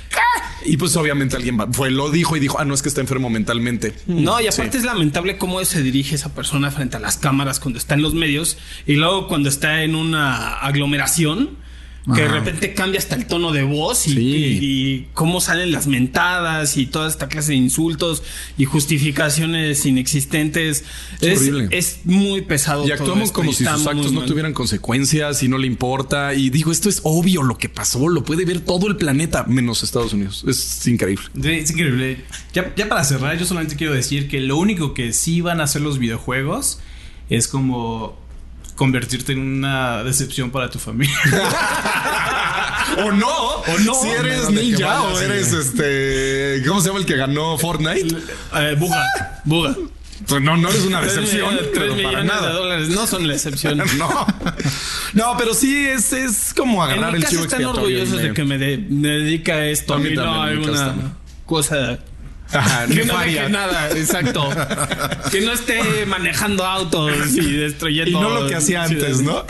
¿Qué? 0.08 0.70
Y 0.70 0.76
pues 0.76 0.94
obviamente 0.96 1.34
alguien 1.34 1.58
va- 1.58 1.66
fue, 1.72 1.90
lo 1.90 2.10
dijo 2.10 2.36
y 2.36 2.40
dijo, 2.40 2.60
ah, 2.60 2.64
no, 2.64 2.74
es 2.74 2.82
que 2.82 2.88
está 2.88 3.00
enfermo 3.00 3.28
mentalmente. 3.28 3.92
No, 4.06 4.40
y 4.40 4.46
aparte 4.46 4.72
Sí. 4.72 4.78
es 4.78 4.84
lamentable 4.84 5.36
cómo 5.36 5.64
se 5.64 5.82
dirige 5.82 6.14
esa 6.14 6.32
persona 6.32 6.70
frente 6.70 6.96
a 6.96 7.00
las 7.00 7.16
cámaras 7.16 7.58
cuando 7.58 7.78
está 7.78 7.94
en 7.94 8.02
los 8.02 8.14
medios 8.14 8.56
y 8.86 8.94
luego 8.94 9.26
cuando 9.26 9.48
está 9.48 9.82
en 9.82 9.94
una 9.96 10.54
aglomeración. 10.60 11.58
Que 12.14 12.22
de 12.22 12.28
repente 12.28 12.72
cambia 12.72 12.98
hasta 12.98 13.14
el 13.14 13.26
tono 13.26 13.52
de 13.52 13.62
voz 13.62 14.06
y, 14.06 14.12
Sí. 14.14 14.20
y- 14.20 14.58
y 14.94 15.06
cómo 15.12 15.38
salen 15.40 15.70
las 15.70 15.86
mentadas 15.86 16.78
y 16.78 16.86
toda 16.86 17.06
esta 17.08 17.28
clase 17.28 17.52
de 17.52 17.58
insultos 17.58 18.22
y 18.56 18.64
justificaciones 18.64 19.84
inexistentes. 19.84 20.84
Es 21.20 21.38
horrible. 21.40 21.68
es 21.72 22.00
muy 22.04 22.40
pesado. 22.40 22.86
Y 22.88 22.92
actuamos 22.92 23.24
esto 23.24 23.34
como 23.34 23.50
y 23.50 23.54
si 23.54 23.64
sus 23.64 23.86
actos 23.86 24.12
no 24.12 24.20
mal. 24.20 24.28
tuvieran 24.28 24.54
consecuencias 24.54 25.42
y 25.42 25.48
no 25.48 25.58
le 25.58 25.66
importa. 25.66 26.32
Y 26.34 26.48
digo, 26.50 26.72
esto 26.72 26.88
es 26.88 27.00
obvio 27.04 27.42
lo 27.42 27.58
que 27.58 27.68
pasó, 27.68 28.08
lo 28.08 28.24
puede 28.24 28.44
ver 28.46 28.60
todo 28.60 28.86
el 28.88 28.96
planeta, 28.96 29.44
menos 29.46 29.82
Estados 29.82 30.12
Unidos. 30.14 30.42
Es 30.48 30.86
increíble. 30.86 31.24
Es 31.44 31.70
increíble. 31.70 32.24
Ya, 32.54 32.72
ya 32.76 32.88
para 32.88 33.04
cerrar, 33.04 33.38
yo 33.38 33.44
solamente 33.44 33.76
quiero 33.76 33.92
decir 33.92 34.26
que 34.28 34.40
lo 34.40 34.56
único 34.56 34.94
que 34.94 35.12
sí 35.12 35.42
van 35.42 35.60
a 35.60 35.64
hacer 35.64 35.82
los 35.82 35.98
videojuegos 35.98 36.78
es 37.28 37.46
como 37.46 38.18
convertirte 38.80 39.32
en 39.32 39.40
una 39.40 40.02
decepción 40.04 40.50
para 40.50 40.70
tu 40.70 40.78
familia. 40.78 41.14
O 43.04 43.12
no, 43.12 43.28
o 43.28 43.78
no. 43.84 43.94
Si 43.94 44.08
eres 44.08 44.50
ninja 44.50 45.02
o 45.02 45.16
sí. 45.16 45.24
eres 45.24 45.52
este. 45.52 46.60
¿Cómo 46.66 46.80
se 46.80 46.88
llama 46.88 46.98
el 46.98 47.06
que 47.06 47.14
ganó 47.14 47.56
Fortnite? 47.56 48.16
Eh, 48.56 48.74
buga, 48.76 49.06
buga. 49.44 49.76
Pues 50.26 50.42
no, 50.42 50.56
no 50.56 50.68
eres 50.70 50.82
una 50.82 51.00
decepción. 51.00 51.56
Pero 51.72 51.96
para 52.02 52.18
de 52.18 52.24
nada. 52.24 52.50
dólares 52.52 52.88
no 52.88 53.06
son 53.06 53.28
la 53.28 53.34
excepción. 53.34 53.80
No. 53.96 54.26
No, 55.12 55.36
pero 55.38 55.54
sí 55.54 55.86
es, 55.86 56.12
es 56.12 56.52
como 56.52 56.84
En 56.84 56.90
agarrar 56.92 57.12
mi 57.12 57.18
el 57.18 57.26
chivo 57.26 57.44
están 57.44 57.64
orgullosos 57.64 58.20
de 58.20 58.32
que 58.34 58.44
me, 58.44 58.58
de- 58.58 58.78
me 58.78 59.08
dedica 59.08 59.52
a 59.54 59.66
esto. 59.66 59.94
A 59.94 59.96
A 59.96 60.00
mí 60.00 60.10
no 60.14 60.22
también, 60.22 60.44
hay 60.58 60.64
en 60.64 60.70
una 60.70 61.12
cosa 61.46 61.98
Ajá, 62.52 62.86
que 62.86 63.04
no 63.04 63.18
deje 63.18 63.48
nada, 63.48 63.90
exacto. 63.90 64.48
que 65.30 65.40
no 65.40 65.52
esté 65.52 66.04
manejando 66.06 66.64
autos 66.66 67.12
y 67.36 67.52
destruyendo. 67.52 68.10
Y 68.10 68.14
no 68.14 68.30
lo 68.30 68.48
que 68.48 68.56
hacía 68.56 68.82
antes, 68.84 69.20
¿no? 69.22 69.44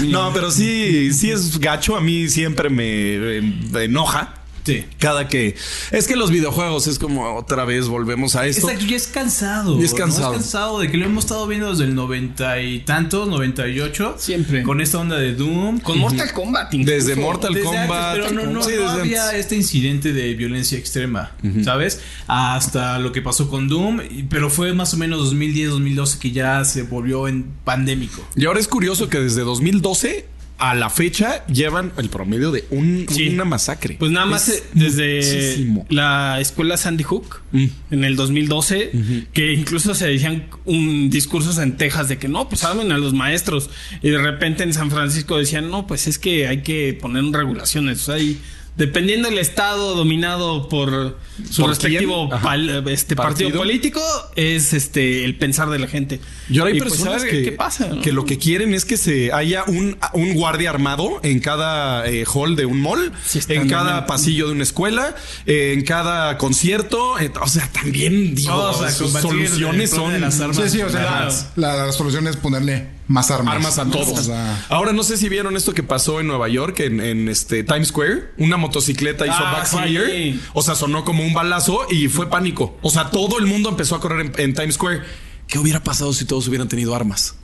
no, 0.04 0.32
pero 0.32 0.50
sí, 0.50 1.12
sí 1.12 1.30
es 1.30 1.58
gacho. 1.58 1.96
A 1.96 2.00
mí 2.00 2.28
siempre 2.28 2.68
me, 2.68 3.38
eh, 3.38 3.42
me 3.70 3.84
enoja. 3.84 4.34
Sí. 4.64 4.84
Cada 4.98 5.28
que. 5.28 5.56
Es 5.90 6.06
que 6.06 6.16
los 6.16 6.30
videojuegos 6.30 6.86
es 6.86 6.98
como 6.98 7.34
otra 7.36 7.64
vez 7.64 7.88
volvemos 7.88 8.36
a 8.36 8.46
esto. 8.46 8.68
Exacto, 8.68 8.86
y 8.90 8.94
es 8.94 9.06
cansado. 9.06 9.80
Y 9.80 9.84
es 9.84 9.92
¿no? 9.92 9.96
cansado. 9.98 10.32
Es 10.32 10.38
cansado 10.40 10.78
de 10.80 10.90
que 10.90 10.96
lo 10.96 11.06
hemos 11.06 11.24
estado 11.24 11.46
viendo 11.46 11.70
desde 11.70 11.84
el 11.84 11.94
noventa 11.94 12.60
y 12.60 12.80
tantos, 12.80 13.28
98. 13.28 14.16
Siempre. 14.18 14.62
Con 14.62 14.80
esta 14.80 14.98
onda 14.98 15.16
de 15.16 15.34
Doom. 15.34 15.80
Con 15.80 15.98
Mortal 15.98 16.32
Kombat. 16.32 16.74
incluso. 16.74 16.94
Desde 16.94 17.16
Mortal 17.16 17.54
Desde 17.54 17.66
Kombat. 17.66 18.14
antes, 18.16 18.30
pero 18.32 18.44
no, 18.46 18.50
no, 18.52 18.62
Sí, 18.62 18.72
no 18.78 18.88
había 18.90 19.24
antes. 19.24 19.40
este 19.40 19.56
incidente 19.56 20.12
de 20.12 20.34
violencia 20.34 20.78
extrema, 20.78 21.32
¿sabes? 21.64 22.00
Hasta 22.26 22.98
lo 22.98 23.12
que 23.12 23.22
pasó 23.22 23.48
con 23.48 23.68
Doom, 23.68 24.00
pero 24.28 24.50
fue 24.50 24.72
más 24.74 24.94
o 24.94 24.96
menos 24.96 25.18
2010, 25.20 25.70
2012 25.70 26.18
que 26.18 26.30
ya 26.32 26.64
se 26.64 26.82
volvió 26.82 27.28
en 27.28 27.46
pandémico. 27.64 28.22
Y 28.36 28.44
ahora 28.46 28.60
es 28.60 28.68
curioso 28.68 29.08
que 29.08 29.18
desde 29.18 29.42
2012 29.42 30.26
a 30.60 30.74
la 30.74 30.90
fecha 30.90 31.44
llevan 31.46 31.92
el 31.96 32.08
promedio 32.10 32.52
de 32.52 32.64
un- 32.70 33.06
Sí. 33.08 33.28
una 33.28 33.44
masacre. 33.44 33.96
Pues 33.98 34.10
nada 34.12 34.26
más 34.26 34.48
Es 34.48 34.58
eh, 34.58 34.64
desde 34.74 35.16
muchísimo. 35.16 35.86
la 35.88 36.38
escuela 36.40 36.76
Sandy 36.76 37.02
Hook 37.04 37.40
Mm. 37.52 37.64
en 37.90 38.04
el 38.04 38.14
2012, 38.16 38.92
que 39.32 39.52
incluso 39.54 39.94
se 39.94 40.06
decían 40.06 40.46
un 40.66 41.10
discursos 41.10 41.58
en 41.58 41.76
Texas 41.76 42.08
de 42.08 42.18
que 42.18 42.28
no, 42.28 42.48
pues 42.48 42.62
hablen 42.64 42.92
a 42.92 42.98
los 42.98 43.12
maestros. 43.14 43.70
Y 44.02 44.10
de 44.10 44.18
repente 44.18 44.62
en 44.62 44.72
San 44.74 44.90
Francisco 44.90 45.36
decían, 45.38 45.70
no, 45.70 45.86
pues 45.86 46.06
es 46.06 46.18
que 46.18 46.46
hay 46.46 46.62
que 46.62 46.96
poner 47.00 47.24
regulaciones. 47.24 48.02
O 48.02 48.12
sea, 48.12 48.18
y 48.18 48.38
dependiendo 48.80 49.28
del 49.28 49.38
estado 49.38 49.94
dominado 49.94 50.68
por 50.70 51.18
su 51.50 51.60
¿Por 51.62 51.70
respectivo 51.70 52.28
pal- 52.30 52.88
este 52.88 53.14
partido, 53.14 53.48
Partido. 53.50 53.58
político, 53.60 54.00
es 54.36 54.72
este 54.72 55.24
el 55.24 55.36
pensar 55.36 55.68
de 55.68 55.78
la 55.78 55.86
gente. 55.86 56.18
Y 56.48 56.58
ahora 56.58 56.72
hay 56.72 56.78
pues, 56.78 56.92
personas 56.94 57.22
que, 57.24 57.42
¿Qué 57.44 57.52
pasa? 57.52 57.88
no? 57.88 58.00
que 58.00 58.12
lo 58.12 58.24
que 58.24 58.38
quieren 58.38 58.72
es 58.74 58.84
que 58.86 58.96
se 58.96 59.32
haya 59.32 59.64
un, 59.66 59.98
un 60.14 60.34
guardia 60.34 60.70
armado 60.70 61.20
en 61.22 61.40
cada 61.40 62.06
eh, 62.08 62.24
hall 62.26 62.56
de 62.56 62.64
un 62.66 62.80
mall, 62.80 63.12
Sí, 63.26 63.40
en 63.48 63.68
cada 63.68 64.06
pasillo 64.06 64.46
de 64.46 64.52
una 64.54 64.62
escuela, 64.62 65.14
eh, 65.46 65.74
en 65.76 65.84
cada 65.84 66.38
concierto. 66.38 67.18
eh, 67.18 67.30
o 67.40 67.46
sea, 67.48 67.68
también 67.72 68.34
digo, 68.34 68.54
O 68.54 68.72
sea, 68.74 68.90
soluciones 68.90 69.90
son 69.90 70.12
de 70.14 70.20
las 70.20 70.40
armas. 70.40 70.56
Sí, 70.56 70.78
sí, 70.78 70.82
o 70.82 70.88
sea, 70.88 71.00
Claro. 71.06 71.34
la, 71.56 71.86
la 71.86 71.92
solución 71.92 72.26
es 72.28 72.36
ponerle 72.36 72.98
más 73.10 73.30
armas. 73.30 73.54
armas 73.56 73.78
a 73.78 73.84
todos. 73.86 74.18
O 74.18 74.22
sea, 74.22 74.64
Ahora 74.68 74.92
no 74.92 75.02
sé 75.02 75.16
si 75.16 75.28
vieron 75.28 75.56
esto 75.56 75.74
que 75.74 75.82
pasó 75.82 76.20
en 76.20 76.26
Nueva 76.28 76.48
York, 76.48 76.80
en, 76.80 77.00
en, 77.00 77.28
este 77.28 77.64
Times 77.64 77.88
Square. 77.88 78.30
Una 78.38 78.56
motocicleta 78.56 79.26
hizo 79.26 79.34
Ah, 79.38 79.52
backfire. 79.58 80.06
sí. 80.32 80.40
O 80.54 80.62
sea, 80.62 80.74
sonó 80.74 81.04
como 81.04 81.24
un 81.24 81.34
balazo 81.34 81.86
y 81.90 82.08
fue 82.08 82.30
pánico. 82.30 82.78
O 82.82 82.90
sea, 82.90 83.10
todo 83.10 83.38
el 83.38 83.46
mundo 83.46 83.68
empezó 83.68 83.96
a 83.96 84.00
correr 84.00 84.26
en, 84.26 84.32
en 84.40 84.54
Times 84.54 84.76
Square. 84.76 85.02
¿Qué 85.48 85.58
hubiera 85.58 85.82
pasado 85.82 86.12
si 86.12 86.24
todos 86.24 86.46
hubieran 86.46 86.68
tenido 86.68 86.94
armas? 86.94 87.34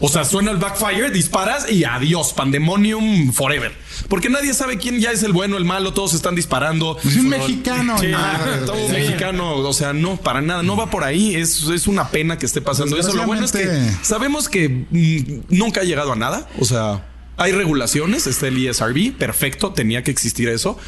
O 0.00 0.08
sea, 0.08 0.24
suena 0.24 0.50
el 0.50 0.56
backfire, 0.56 1.10
disparas 1.10 1.70
y 1.70 1.84
adiós, 1.84 2.32
pandemonium 2.32 3.32
forever. 3.32 3.72
Porque 4.08 4.30
nadie 4.30 4.54
sabe 4.54 4.78
quién 4.78 4.98
ya 4.98 5.12
es 5.12 5.22
el 5.22 5.32
bueno, 5.32 5.56
el 5.58 5.64
malo, 5.64 5.92
todos 5.92 6.14
están 6.14 6.34
disparando. 6.34 6.98
es 7.04 7.16
un 7.16 7.28
mexicano. 7.28 7.98
Sí. 7.98 8.10
Ah, 8.14 8.60
todo 8.64 8.86
sí. 8.86 8.92
mexicano, 8.92 9.56
o 9.56 9.72
sea, 9.72 9.92
no, 9.92 10.16
para 10.16 10.40
nada, 10.40 10.62
no 10.62 10.76
va 10.76 10.90
por 10.90 11.04
ahí. 11.04 11.36
Es, 11.36 11.62
es 11.64 11.86
una 11.86 12.08
pena 12.08 12.38
que 12.38 12.46
esté 12.46 12.60
pasando 12.60 12.98
eso. 12.98 13.12
Lo 13.14 13.26
bueno 13.26 13.44
es 13.44 13.52
que 13.52 13.68
sabemos 14.02 14.48
que 14.48 14.68
mm, 14.68 15.54
nunca 15.54 15.82
ha 15.82 15.84
llegado 15.84 16.12
a 16.12 16.16
nada. 16.16 16.48
O 16.58 16.64
sea, 16.64 17.04
hay 17.40 17.52
regulaciones, 17.52 18.26
está 18.26 18.48
el 18.48 18.66
ESRB, 18.66 19.12
perfecto, 19.16 19.72
tenía 19.72 20.02
que 20.04 20.10
existir 20.10 20.48
eso. 20.48 20.78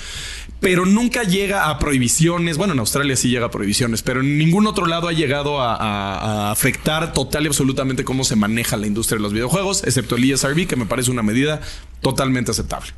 Pero 0.63 0.87
nunca 0.87 1.25
llega 1.25 1.69
a 1.69 1.79
prohibiciones. 1.79 2.57
Bueno, 2.57 2.73
en 2.73 2.79
Australia 2.79 3.17
sí 3.17 3.29
llega 3.29 3.47
a 3.47 3.51
prohibiciones, 3.51 4.01
pero 4.03 4.21
en 4.21 4.39
ningún 4.39 4.67
otro 4.67 4.87
lado 4.87 5.09
ha 5.09 5.13
llegado 5.13 5.61
a, 5.61 5.75
a- 5.75 6.47
a 6.49 6.51
afectar 6.53 7.13
total 7.13 7.43
y 7.45 7.47
absolutamente 7.49 8.05
cómo 8.05 8.25
se 8.25 8.37
maneja 8.37 8.77
la 8.79 8.87
industria 8.87 9.17
de 9.19 9.23
los 9.23 9.33
videojuegos, 9.35 9.83
excepto 9.85 10.17
el 10.17 10.31
ESRB, 10.33 10.67
que 10.67 10.77
me 10.77 10.87
parece 10.87 11.11
una 11.11 11.23
medida 11.23 11.61
totalmente 12.01 12.53
aceptable. 12.53 12.91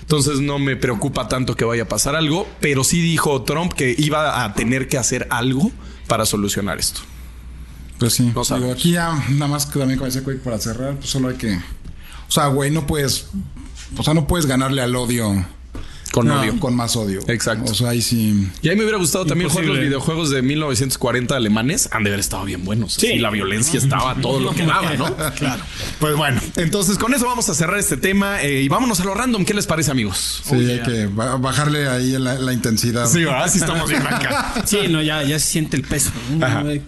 Entonces 0.00 0.40
no 0.40 0.58
me 0.58 0.74
preocupa 0.74 1.28
tanto 1.28 1.54
que 1.54 1.64
vaya 1.64 1.84
a 1.84 1.88
pasar 1.88 2.16
algo, 2.16 2.48
pero 2.60 2.82
sí 2.82 3.00
dijo 3.00 3.42
Trump 3.42 3.72
que 3.74 3.94
iba 3.96 4.42
a 4.44 4.54
tener 4.54 4.88
que 4.88 4.98
hacer 4.98 5.28
algo 5.30 5.70
para 6.08 6.26
solucionar 6.26 6.78
esto. 6.80 7.02
Pues 7.98 8.14
sí. 8.14 8.32
No 8.34 8.42
Digo, 8.42 8.72
aquí 8.72 8.92
ya, 8.92 9.12
nada 9.28 9.46
más 9.48 9.66
que 9.66 9.78
también 9.78 9.98
como 9.98 10.06
decía 10.06 10.24
Quake 10.24 10.40
para 10.40 10.58
cerrar, 10.58 10.96
pues 10.96 11.10
solo 11.10 11.28
hay 11.28 11.36
que. 11.36 11.52
O 11.54 12.30
sea, 12.32 12.46
güey, 12.48 12.70
no 12.70 12.86
puedes. 12.86 13.26
O 13.96 14.02
sea, 14.02 14.12
no 14.14 14.26
puedes 14.26 14.46
ganarle 14.46 14.82
al 14.82 14.96
odio. 14.96 15.44
Con 16.12 16.28
No, 16.28 16.40
odio. 16.40 16.60
Con 16.60 16.76
más 16.76 16.94
odio. 16.94 17.20
Exacto. 17.26 17.72
O 17.72 17.74
sea, 17.74 17.88
ahí 17.90 18.02
sí. 18.02 18.48
Y 18.62 18.68
a 18.68 18.72
mí 18.72 18.76
me 18.76 18.82
hubiera 18.84 18.98
gustado 18.98 19.26
también 19.26 19.50
jugar 19.50 19.64
los 19.66 19.78
videojuegos 19.80 20.30
de 20.30 20.42
1940 20.42 21.34
alemanes. 21.34 21.88
Han 21.90 22.04
de 22.04 22.10
haber 22.10 22.20
estado 22.20 22.44
bien 22.44 22.64
buenos. 22.64 22.94
Sí. 22.94 23.18
la 23.18 23.30
violencia 23.30 23.78
estaba 23.78 24.14
todo 24.16 24.38
lo 24.38 24.52
que 24.52 24.64
daba, 24.66 24.92
¿no? 24.94 25.14
Claro. 25.36 25.62
Pues 25.98 26.14
bueno, 26.16 26.40
entonces 26.56 26.98
con 26.98 27.14
eso 27.14 27.26
vamos 27.26 27.48
a 27.48 27.54
cerrar 27.54 27.78
este 27.78 27.96
tema 27.96 28.42
eh, 28.42 28.60
y 28.62 28.68
vámonos 28.68 29.00
a 29.00 29.04
lo 29.04 29.14
random. 29.14 29.44
¿Qué 29.44 29.54
les 29.54 29.66
parece, 29.66 29.90
amigos? 29.90 30.42
Sí, 30.44 30.54
hay 30.54 30.82
que 30.82 31.06
ba- 31.06 31.36
bajarle 31.38 31.88
ahí 31.88 32.12
la, 32.18 32.34
la 32.34 32.52
intensidad. 32.52 33.08
Sí, 33.08 33.24
¿verdad? 33.24 33.50
Sí 33.50 33.58
estamos 33.58 33.88
bien 33.88 34.06
acá. 34.06 34.54
Sí, 34.66 34.78
no, 34.88 35.02
ya, 35.02 35.22
ya 35.22 35.38
se 35.38 35.46
siente 35.46 35.76
el 35.76 35.82
peso. 35.82 36.10
Hay, 36.40 36.82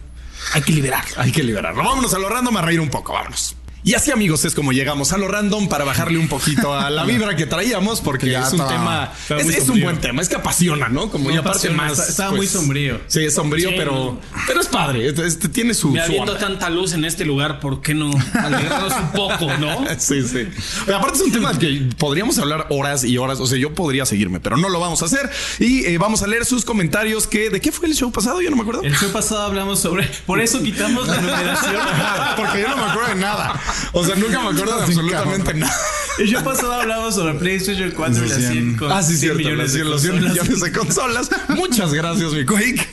hay 0.53 0.63
que 0.63 0.73
liberar. 0.73 1.05
Hay 1.17 1.33
que 1.33 1.43
liberarlo. 1.43 1.83
Vámonos 1.83 2.13
a 2.15 2.19
lo 2.19 2.29
random 2.29 2.57
a 2.59 2.63
reír 2.63 2.81
un 2.81 2.91
poco. 2.91 3.13
Vámonos. 3.15 3.57
Y 3.87 3.93
así, 3.93 4.11
amigos, 4.11 4.47
es 4.47 4.55
como 4.55 4.73
llegamos 4.73 5.13
a 5.13 5.19
lo 5.19 5.29
random 5.29 5.69
para 5.69 5.85
bajarle 5.85 6.19
un 6.19 6.27
poquito 6.29 6.73
a 6.75 6.89
la 6.89 7.05
vibra 7.07 7.37
que 7.37 7.45
traíamos, 7.45 8.01
porque 8.01 8.31
Ya 8.31 8.47
es 8.47 8.55
un 8.55 8.61
está- 8.61 8.73
tema, 8.73 9.13
está 9.29 9.37
es, 9.59 9.69
un 9.69 9.81
buen 9.83 10.01
tema, 10.01 10.23
es 10.23 10.31
que 10.31 10.37
apasiona, 10.37 10.89
¿no? 10.89 11.11
Como 11.11 11.29
No 11.29 11.35
y 11.35 11.39
aparte 11.39 11.69
más. 11.69 11.93
está- 11.99 12.09
estaba 12.11 12.33
muy 12.33 12.47
sombrío. 12.47 12.99
Sí, 13.09 13.21
es 13.25 13.35
sombrío, 13.35 13.69
Sí, 13.69 13.75
pero, 13.77 14.19
pero 14.47 14.61
es 14.63 14.69
padre. 14.69 15.07
Este, 15.09 15.27
este 15.27 15.49
tiene 15.51 15.75
su. 15.75 15.89
Habiendo 15.91 16.33
onda. 16.33 16.39
tanta 16.39 16.71
luz 16.71 16.95
en 16.95 17.05
este 17.05 17.27
lugar, 17.27 17.61
¿por 17.61 17.83
qué 17.83 17.93
no 17.93 18.11
alegrarnos 18.33 18.93
un 18.95 19.13
poco, 19.13 19.53
no? 19.59 19.85
Sí, 19.99 20.23
sí. 20.23 20.49
Pero 20.87 20.97
aparte 20.99 21.19
es 21.19 21.25
un 21.25 21.33
tema 21.33 21.59
que 21.59 21.89
podríamos 21.99 22.39
hablar 22.39 22.67
horas 22.71 23.05
y 23.05 23.19
horas. 23.19 23.39
O 23.41 23.47
sea, 23.47 23.59
yo 23.59 23.75
podría 23.75 24.07
seguirme, 24.07 24.41
pero 24.41 24.57
no 24.57 24.71
lo 24.71 24.81
vamos 24.81 25.03
a 25.03 25.05
hacer. 25.05 25.31
Y 25.61 25.85
eh, 25.85 25.99
vamos 25.99 26.23
a 26.23 26.27
leer 26.27 26.47
sus 26.47 26.65
comentarios. 26.65 27.27
Que, 27.27 27.51
¿De 27.51 27.61
qué 27.61 27.71
fue 27.71 27.87
el 27.89 27.95
show 27.95 28.11
pasado? 28.11 28.41
Yo 28.41 28.49
no 28.49 28.57
me 28.57 28.63
acuerdo. 28.63 28.83
El 28.83 28.97
show 28.97 29.11
pasado 29.13 29.43
hablamos 29.43 29.79
sobre. 29.81 30.09
Por 30.27 30.41
eso 30.41 30.63
quitamos 30.63 31.07
la 31.07 31.21
numeración. 31.21 31.77
Porque 32.37 32.63
yo 32.63 32.69
no 32.69 32.77
me 32.79 32.83
acuerdo 32.85 33.09
de 33.15 33.21
nada. 33.21 33.61
O 33.93 34.05
sea, 34.05 34.15
nunca 34.17 34.41
me 34.41 34.49
acuerdo 34.51 34.77
de 34.77 34.83
absolutamente 34.85 35.55
nada. 35.55 35.75
El 36.19 36.29
show 36.29 36.43
pasado 36.45 36.73
hablamos 36.75 37.15
sobre 37.15 37.35
PlayStation 37.35 37.91
4 37.91 38.25
y 38.25 38.29
las 38.29 38.39
100, 38.39 38.77
con 38.77 38.93
Ah, 38.93 39.03
sí, 39.03 39.17
100 39.17 39.19
cierto. 39.19 39.39
millones 39.39 39.73
de 39.73 39.85
los 39.85 40.01
100 40.03 40.13
consolas. 40.13 40.33
millones 40.43 40.61
de 40.61 40.73
consolas. 40.73 41.31
Muchas 41.49 41.93
gracias, 41.95 42.33
mi 42.33 42.45
Quake. 42.45 42.89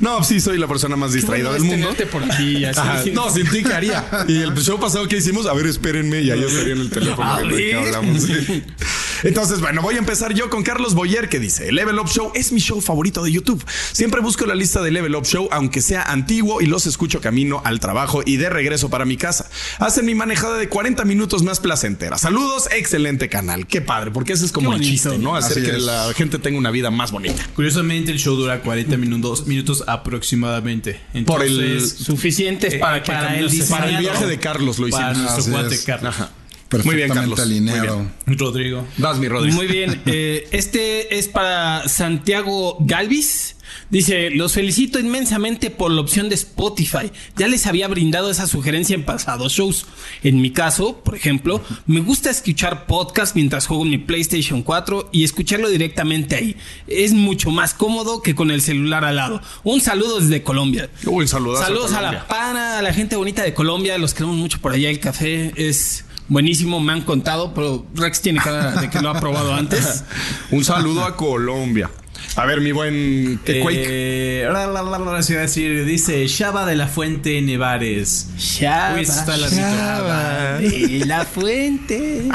No, 0.00 0.22
sí, 0.22 0.40
soy 0.40 0.58
la 0.58 0.68
persona 0.68 0.94
más 0.94 1.12
distraída 1.12 1.52
del 1.52 1.62
mundo. 1.62 1.74
Tenerte 1.88 2.06
por 2.06 2.22
aquí, 2.22 2.64
así. 2.64 2.78
Ajá. 2.78 3.02
No, 3.12 3.30
sin 3.30 3.48
ti, 3.48 3.64
¿qué 3.64 3.72
haría? 3.74 4.04
Y 4.28 4.42
el 4.42 4.54
show 4.56 4.78
pasado 4.78 5.08
que 5.08 5.16
hicimos, 5.16 5.46
a 5.46 5.52
ver, 5.54 5.66
espérenme, 5.66 6.22
y 6.22 6.30
ahí 6.30 6.42
estaría 6.44 6.74
en 6.74 6.80
el 6.82 6.90
teléfono 6.90 7.32
A 7.34 7.42
de 7.42 7.48
qué 7.48 7.74
ver. 7.74 7.76
hablamos. 7.96 8.22
sí. 8.22 8.62
Entonces, 9.24 9.60
bueno, 9.60 9.82
voy 9.82 9.96
a 9.96 9.98
empezar 9.98 10.32
yo 10.34 10.50
con 10.50 10.62
Carlos 10.62 10.94
Boyer, 10.94 11.28
que 11.28 11.38
dice: 11.38 11.72
Level 11.72 11.98
Up 11.98 12.08
Show 12.08 12.32
es 12.34 12.52
mi 12.52 12.60
show 12.60 12.80
favorito 12.80 13.22
de 13.22 13.32
YouTube. 13.32 13.64
Siempre 13.92 14.20
busco 14.20 14.46
la 14.46 14.54
lista 14.54 14.80
de 14.82 14.90
Level 14.90 15.14
Up 15.16 15.24
Show, 15.26 15.48
aunque 15.50 15.80
sea 15.82 16.02
antiguo, 16.02 16.60
y 16.60 16.66
los 16.66 16.86
escucho 16.86 17.20
camino 17.20 17.60
al 17.64 17.80
trabajo 17.80 18.22
y 18.24 18.36
de 18.36 18.48
regreso 18.50 18.90
para 18.90 19.04
mi 19.04 19.16
casa. 19.16 19.48
Hacen 19.78 20.06
mi 20.06 20.14
manejada 20.14 20.56
de 20.58 20.68
40 20.68 21.04
minutos 21.04 21.42
más 21.42 21.60
placentera. 21.60 22.18
Saludos, 22.18 22.68
excelente 22.70 23.28
canal. 23.28 23.66
Qué 23.66 23.80
padre, 23.80 24.10
porque 24.10 24.32
ese 24.32 24.44
es 24.46 24.52
como 24.52 24.72
el 24.74 24.80
chiste, 24.80 25.18
¿no? 25.18 25.34
Hacer 25.36 25.58
Así 25.58 25.62
que 25.70 25.76
es. 25.76 25.82
la 25.82 26.12
gente 26.14 26.38
tenga 26.38 26.58
una 26.58 26.70
vida 26.70 26.90
más 26.90 27.10
bonita. 27.12 27.42
Curiosamente, 27.54 28.12
el 28.12 28.18
show 28.18 28.36
dura 28.36 28.60
40 28.62 28.96
minutos, 28.96 29.46
minutos 29.46 29.84
aproximadamente. 29.86 31.00
Por 31.26 31.42
el- 31.42 31.58
Entonces, 31.60 32.04
Suficientes 32.04 32.74
eh, 32.74 32.78
para 32.78 33.02
que 33.02 33.12
para 33.12 33.38
el. 33.38 33.48
Para 33.68 33.88
el 33.90 33.96
viaje 33.98 34.26
de 34.26 34.38
Carlos 34.38 34.78
lo 34.78 34.88
para 34.88 35.10
hicimos. 35.12 35.18
nuestro 35.32 35.42
Así 35.42 35.50
cuate 35.50 35.74
es. 35.74 35.82
Carlos. 35.84 36.14
Ajá. 36.14 36.30
Perfectamente 36.68 36.84
Muy 36.84 36.96
bien, 36.96 37.08
Carlos. 37.08 37.40
alineado. 37.40 37.96
Muy 37.98 38.06
bien. 38.26 38.38
Rodrigo. 38.38 38.86
Vas, 38.98 39.18
mi. 39.18 39.28
Muy 39.28 39.66
bien. 39.66 40.02
eh, 40.06 40.48
este 40.52 41.18
es 41.18 41.28
para 41.28 41.88
Santiago 41.88 42.76
Galvis. 42.80 43.56
Dice, 43.90 44.30
los 44.30 44.52
felicito 44.52 44.98
inmensamente 44.98 45.70
por 45.70 45.90
la 45.90 46.00
opción 46.00 46.28
de 46.28 46.34
Spotify. 46.34 47.10
Ya 47.36 47.48
les 47.48 47.66
había 47.66 47.88
brindado 47.88 48.30
esa 48.30 48.46
sugerencia 48.46 48.94
en 48.94 49.04
pasados 49.04 49.52
shows. 49.52 49.86
En 50.22 50.40
mi 50.42 50.50
caso, 50.50 51.00
por 51.02 51.14
ejemplo, 51.14 51.62
me 51.86 52.00
gusta 52.00 52.30
escuchar 52.30 52.86
podcast 52.86 53.34
mientras 53.34 53.66
juego 53.66 53.84
en 53.84 53.90
mi 53.90 53.98
PlayStation 53.98 54.62
4 54.62 55.08
y 55.12 55.24
escucharlo 55.24 55.68
directamente 55.70 56.36
ahí. 56.36 56.56
Es 56.86 57.12
mucho 57.12 57.50
más 57.50 57.72
cómodo 57.72 58.20
que 58.22 58.34
con 58.34 58.50
el 58.50 58.60
celular 58.60 59.04
al 59.04 59.16
lado. 59.16 59.40
Un 59.64 59.80
saludo 59.80 60.20
desde 60.20 60.42
Colombia. 60.42 60.90
Uy, 61.06 61.26
Saludos 61.26 61.62
a 61.62 61.66
Colombia. 61.66 62.12
la 62.12 62.28
pana, 62.28 62.78
a 62.78 62.82
la 62.82 62.92
gente 62.92 63.16
bonita 63.16 63.42
de 63.42 63.54
Colombia. 63.54 63.96
Los 63.96 64.12
queremos 64.12 64.36
mucho 64.36 64.60
por 64.60 64.72
allá. 64.72 64.90
El 64.90 65.00
café 65.00 65.52
es 65.56 66.04
buenísimo, 66.28 66.80
me 66.80 66.92
han 66.92 67.02
contado, 67.02 67.54
pero 67.54 67.86
Rex 67.94 68.20
tiene 68.20 68.40
cara 68.40 68.72
de 68.80 68.90
que 68.90 69.00
lo 69.00 69.10
ha 69.10 69.20
probado 69.20 69.54
antes. 69.54 70.04
Un 70.50 70.64
saludo 70.64 71.04
a 71.04 71.16
Colombia. 71.16 71.90
A 72.36 72.46
ver, 72.46 72.60
mi 72.60 72.72
buen 72.72 73.40
que 73.44 73.60
Quake. 73.60 74.42
Eh, 74.42 74.48
la, 74.52 74.66
la, 74.66 74.82
la, 74.82 74.98
la, 74.98 75.22
se 75.22 75.32
iba 75.32 75.40
a 75.40 75.46
decir, 75.46 75.84
dice 75.84 76.26
Shaba 76.28 76.66
de 76.66 76.76
la 76.76 76.86
Fuente 76.86 77.40
Nevares. 77.42 78.28
Eso 78.36 78.96
está. 78.96 79.36
Shaba 79.36 80.58
de 80.58 81.04
la 81.04 81.24
fuente. 81.24 82.22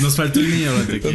Nos 0.00 0.16
faltó 0.16 0.40
el 0.40 0.50
niño. 0.50 0.72
Rodrigo. 0.72 1.10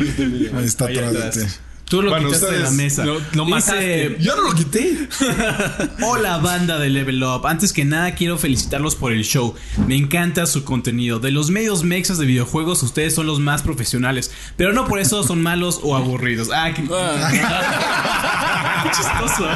Ahí 0.57 0.65
está 0.65 0.85
atrás. 0.85 1.59
Tú 1.89 2.03
lo 2.03 2.11
Bueno, 2.11 2.27
quitaste 2.27 2.51
de 2.51 2.59
la 2.59 2.69
mesa. 2.71 3.03
lo- 3.03 3.19
lo 3.33 3.45
mataste. 3.45 4.17
Yo 4.19 4.35
no 4.35 4.43
lo 4.43 4.53
quité. 4.53 5.07
Hola 6.03 6.37
banda 6.37 6.77
de 6.77 6.87
Level 6.89 7.23
Up, 7.23 7.47
antes 7.47 7.73
que 7.73 7.83
nada 7.83 8.13
quiero 8.13 8.37
felicitarlos 8.37 8.95
por 8.95 9.11
el 9.11 9.23
show, 9.23 9.55
me 9.87 9.95
encanta 9.95 10.45
su 10.45 10.63
contenido, 10.63 11.19
de 11.19 11.31
los 11.31 11.49
medios 11.49 11.83
mexas 11.83 12.19
de 12.19 12.27
videojuegos 12.27 12.83
ustedes 12.83 13.15
son 13.15 13.25
los 13.25 13.39
más 13.39 13.63
profesionales, 13.63 14.29
pero 14.55 14.71
no 14.71 14.85
por 14.87 14.99
eso 14.99 15.23
son 15.23 15.41
malos 15.41 15.79
o 15.81 15.95
aburridos. 15.95 16.49
Ah, 16.53 16.71
qué, 16.75 16.83
qué 18.83 18.89
chistoso. 18.95 19.47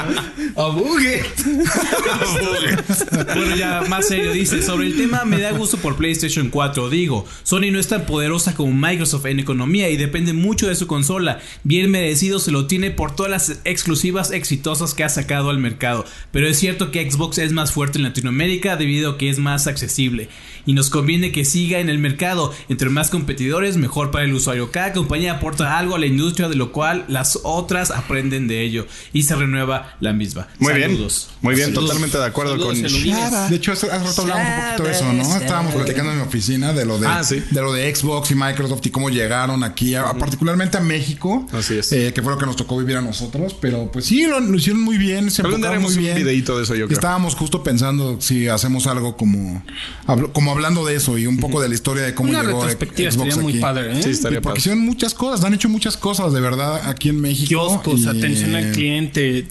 Bueno, 3.35 3.55
ya 3.55 3.81
más 3.89 4.07
serio, 4.07 4.31
dice, 4.31 4.61
sobre 4.63 4.87
el 4.87 4.97
tema 4.97 5.23
me 5.25 5.39
da 5.39 5.51
gusto 5.51 5.77
por 5.77 5.95
PlayStation 5.97 6.49
4, 6.49 6.89
digo, 6.89 7.25
Sony 7.43 7.71
no 7.71 7.79
es 7.79 7.87
tan 7.87 8.05
poderosa 8.05 8.55
como 8.55 8.73
Microsoft 8.73 9.25
en 9.27 9.39
economía 9.39 9.89
y 9.89 9.97
depende 9.97 10.33
mucho 10.33 10.67
de 10.67 10.75
su 10.75 10.87
consola, 10.87 11.39
bien 11.63 11.91
merecido 11.91 12.22
se 12.23 12.51
lo 12.51 12.67
tiene 12.67 12.89
por 12.91 13.15
todas 13.15 13.31
las 13.31 13.59
exclusivas 13.65 14.31
exitosas 14.31 14.93
que 14.93 15.03
ha 15.03 15.09
sacado 15.09 15.49
al 15.49 15.57
mercado, 15.59 16.05
pero 16.31 16.47
es 16.47 16.57
cierto 16.57 16.89
que 16.91 17.09
Xbox 17.09 17.37
es 17.37 17.51
más 17.51 17.71
fuerte 17.71 17.97
en 17.97 18.03
Latinoamérica 18.03 18.75
debido 18.77 19.11
a 19.11 19.17
que 19.17 19.29
es 19.29 19.39
más 19.39 19.67
accesible 19.67 20.29
y 20.65 20.73
nos 20.73 20.89
conviene 20.89 21.31
que 21.33 21.43
siga 21.43 21.79
en 21.79 21.89
el 21.89 21.99
mercado, 21.99 22.53
entre 22.69 22.89
más 22.89 23.09
competidores 23.09 23.75
mejor 23.77 24.11
para 24.11 24.23
el 24.25 24.33
usuario, 24.33 24.71
cada 24.71 24.93
compañía 24.93 25.33
aporta 25.33 25.77
algo 25.77 25.95
a 25.95 25.99
la 25.99 26.05
industria 26.05 26.47
de 26.47 26.55
lo 26.55 26.71
cual 26.71 27.03
las 27.09 27.39
otras 27.43 27.91
aprenden 27.91 28.47
de 28.47 28.61
ello 28.61 28.87
y 29.11 29.23
se 29.23 29.35
renueva 29.35 29.95
la 29.99 30.13
misma. 30.13 30.47
Muy 30.59 30.71
Saludos. 30.73 31.27
bien. 31.29 31.37
Muy 31.41 31.55
bien, 31.55 31.67
Saludos. 31.69 31.85
totalmente 31.89 32.17
de 32.17 32.25
acuerdo 32.25 32.51
Saludos, 32.53 32.79
con. 32.79 33.49
De 33.49 33.55
hecho, 33.57 33.71
hace, 33.73 33.91
hace 33.91 34.05
rato 34.05 34.21
hablamos 34.21 34.47
un 34.47 34.63
poquito 34.63 34.83
de 34.83 34.91
eso, 34.91 35.13
¿no? 35.13 35.37
Estábamos 35.37 35.73
platicando 35.75 36.11
en 36.11 36.17
mi 36.19 36.23
oficina 36.23 36.71
de 36.71 36.85
lo 36.85 36.97
de, 36.99 37.07
Ah, 37.07 37.23
sí. 37.23 37.43
de 37.51 37.61
lo 37.61 37.73
de 37.73 37.93
Xbox 37.93 38.31
y 38.31 38.35
Microsoft 38.35 38.85
y 38.85 38.89
cómo 38.89 39.09
llegaron 39.09 39.63
aquí, 39.65 39.95
a- 39.95 40.13
particularmente 40.13 40.77
a 40.77 40.81
México. 40.81 41.45
Así 41.51 41.77
es. 41.77 41.91
eh, 41.91 42.12
que 42.13 42.21
fue 42.21 42.31
lo 42.33 42.37
que 42.37 42.45
nos 42.45 42.55
tocó 42.55 42.77
vivir 42.77 42.97
a 42.97 43.01
nosotros. 43.01 43.55
Pero 43.59 43.91
pues 43.91 44.05
sí, 44.05 44.25
lo, 44.25 44.39
lo 44.39 44.57
hicieron 44.57 44.81
muy 44.81 44.97
bien. 44.97 45.31
Se 45.31 45.41
muy 45.43 45.93
un 45.93 45.97
bien. 45.97 46.15
videíto 46.15 46.57
de 46.57 46.63
eso, 46.63 46.75
yo 46.75 46.85
creo. 46.87 46.97
Estábamos 46.97 47.35
justo 47.35 47.63
pensando 47.63 48.19
si 48.21 48.47
hacemos 48.47 48.87
algo 48.87 49.17
como, 49.17 49.63
hablo- 50.07 50.31
como 50.33 50.51
hablando 50.51 50.85
de 50.85 50.95
eso 50.95 51.17
y 51.17 51.27
un 51.27 51.37
poco 51.37 51.61
de 51.61 51.69
la 51.69 51.75
historia 51.75 52.03
de 52.03 52.13
cómo 52.15 52.29
Una 52.29 52.41
llegó 52.43 52.59
retrospectiva 52.61 53.11
Xbox 53.11 53.27
estaría 53.27 53.43
muy 53.43 53.53
aquí. 53.53 53.61
padre, 53.61 53.91
¿eh? 53.99 54.03
Sí, 54.03 54.09
estaría 54.11 54.37
Y 54.37 54.41
porque 54.41 54.49
padre. 54.51 54.59
hicieron 54.59 54.79
muchas 54.85 55.13
cosas, 55.13 55.43
han 55.45 55.53
hecho 55.53 55.69
muchas 55.69 55.97
cosas 55.97 56.31
de 56.33 56.41
verdad 56.41 56.81
aquí 56.89 57.09
en 57.09 57.19
México. 57.21 57.47
Kioscos, 57.49 58.01
y- 58.01 58.07
atención 58.07 58.55
al 58.55 58.71
cliente, 58.71 59.47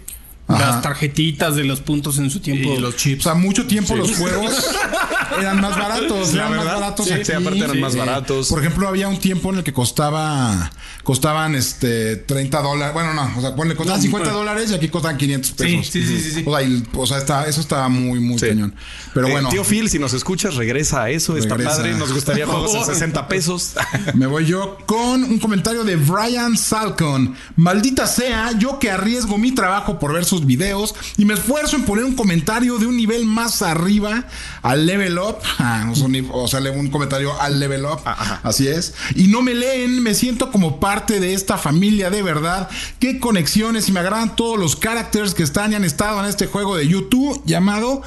Ajá. 0.48 0.66
las 0.72 0.82
tarjetitas 0.82 1.56
de 1.56 1.64
los 1.64 1.80
puntos 1.80 2.18
en 2.18 2.30
su 2.30 2.40
tiempo. 2.40 2.74
Y 2.74 2.78
los 2.78 2.94
O 2.94 2.96
chips. 2.96 3.24
sea, 3.24 3.34
mucho 3.34 3.66
tiempo 3.66 3.94
los 3.96 4.16
juegos 4.16 4.52
eran 5.40 5.60
más 5.60 5.76
baratos. 5.78 6.32
La 6.34 6.40
eran 6.46 6.50
verdad, 6.52 6.64
más 6.66 6.80
baratos 6.80 7.06
sí, 7.06 7.12
aquí. 7.12 7.24
sí, 7.24 7.32
aparte 7.32 7.58
eran 7.58 7.80
más 7.80 7.96
baratos. 7.96 8.48
Por 8.48 8.60
ejemplo, 8.60 8.88
había 8.88 9.08
un 9.08 9.18
tiempo 9.18 9.50
en 9.52 9.58
el 9.58 9.64
que 9.64 9.72
costaba 9.72 10.70
costaban 11.02 11.54
este 11.56 12.16
30 12.16 12.62
dólares. 12.62 12.94
Bueno, 12.94 13.12
no, 13.12 13.32
o 13.36 13.40
sea, 13.40 13.56
ponle 13.56 13.74
costaban 13.74 14.00
50 14.00 14.30
dólares 14.30 14.70
y 14.70 14.74
aquí 14.74 14.88
costan 14.88 15.16
500 15.16 15.50
pesos. 15.52 15.86
sí, 15.88 16.02
sí, 16.06 16.20
sí, 16.20 16.30
sí. 16.30 16.44
O 16.46 16.56
sea, 16.56 16.62
y- 16.66 16.82
o 16.94 17.06
sea, 17.06 17.18
está, 17.18 17.46
eso 17.46 17.60
está 17.60 17.88
muy, 17.88 18.20
muy 18.20 18.38
Sí. 18.38 18.46
cañón. 18.48 18.74
Pero 19.12 19.26
Eh, 19.28 19.32
bueno, 19.32 19.48
Tío 19.48 19.64
Phil, 19.64 19.88
si 19.90 19.98
nos 19.98 20.12
escuchas, 20.12 20.54
regresa 20.54 21.02
a 21.04 21.10
eso. 21.10 21.36
Está 21.36 21.56
Regresa. 21.56 21.76
padre. 21.78 21.94
Nos 21.94 22.12
gustaría 22.12 22.46
juegos 22.52 22.74
en 22.74 22.84
60 22.84 23.26
pesos. 23.28 23.74
me 24.14 24.26
voy 24.26 24.46
yo 24.46 24.78
con 24.86 25.24
un 25.24 25.38
comentario 25.38 25.82
de 25.84 25.96
Brian 25.96 26.56
Salcon. 26.56 27.34
Maldita 27.56 28.06
sea, 28.06 28.52
yo 28.58 28.78
que 28.78 28.90
arriesgo 28.90 29.38
mi 29.38 29.52
trabajo 29.52 29.98
por 29.98 30.12
ver 30.12 30.24
sus 30.24 30.46
videos 30.46 30.94
y 31.16 31.24
me 31.24 31.34
esfuerzo 31.34 31.76
en 31.76 31.82
poner 31.84 32.04
un 32.04 32.14
comentario 32.14 32.78
de 32.78 32.86
un 32.86 32.96
nivel 32.96 33.24
más 33.24 33.62
arriba 33.62 34.26
al 34.62 34.86
level 34.86 35.18
up. 35.22 35.38
Ah, 35.64 35.88
o 35.90 35.94
sea, 35.94 36.06
un, 36.06 36.28
o 36.32 36.48
sea, 36.48 36.60
un 36.72 36.88
comentario 36.88 37.40
al 37.40 37.60
level 37.60 37.84
up. 37.84 38.00
Así 38.42 38.66
es. 38.66 38.94
Y 39.14 39.28
no 39.28 39.42
me 39.42 39.54
leen, 39.54 40.02
me 40.02 40.12
siento 40.12 40.50
como 40.50 40.80
parte 40.80 41.20
de 41.20 41.34
esta 41.34 41.56
familia 41.56 42.10
de 42.10 42.22
verdad. 42.22 42.68
Qué 42.98 43.20
conexiones 43.20 43.88
y 43.88 43.92
me 43.92 44.00
agradan 44.00 44.34
todos 44.34 44.58
los 44.58 44.76
characters 44.76 45.34
que 45.34 45.44
están 45.44 45.72
y 45.72 45.76
han 45.76 45.84
estado 45.84 46.20
en 46.20 46.26
este 46.26 46.46
juego 46.46 46.76
de 46.76 46.88
YouTube 46.88 47.42
llamado 47.46 48.02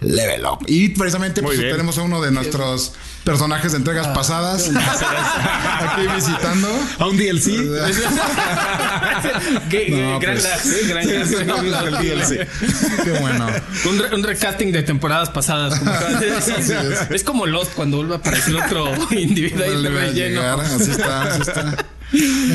Level 0.00 0.46
Up. 0.46 0.64
Y 0.66 0.90
precisamente 0.90 1.42
pues, 1.42 1.58
tenemos 1.58 1.98
a 1.98 2.02
uno 2.02 2.22
de 2.22 2.30
nuestros 2.30 2.94
personajes 3.24 3.72
de 3.72 3.78
entregas 3.78 4.06
pasadas 4.08 4.70
aquí 5.80 6.02
visitando. 6.14 6.68
A 6.98 7.06
un 7.06 7.16
DLC. 7.16 7.44
Qué- 9.70 9.90
No, 9.90 10.18
gran 10.20 10.36
pues. 10.36 10.86
gran 10.88 11.06
DLC. 12.02 12.46
Qué 13.04 13.10
bueno. 13.20 13.46
Un, 13.88 13.98
re- 13.98 14.14
un 14.14 14.22
recasting 14.22 14.72
de 14.72 14.82
temporadas 14.82 15.30
pasadas. 15.30 15.78
como 15.78 15.90
es. 15.92 16.48
es. 17.10 17.24
como 17.24 17.46
Lost 17.46 17.72
cuando 17.74 17.98
vuelve 17.98 18.14
a 18.14 18.18
aparecer 18.18 18.54
otro 18.56 18.92
individuo 19.12 19.64
ahí 19.64 19.70
de 19.70 19.76
Vuelve 19.76 20.00
a 20.00 20.02
relleno. 20.04 20.40
llegar, 20.40 20.60
Así 20.60 20.90
está, 20.90 21.22
así 21.22 21.40
está. 21.42 21.86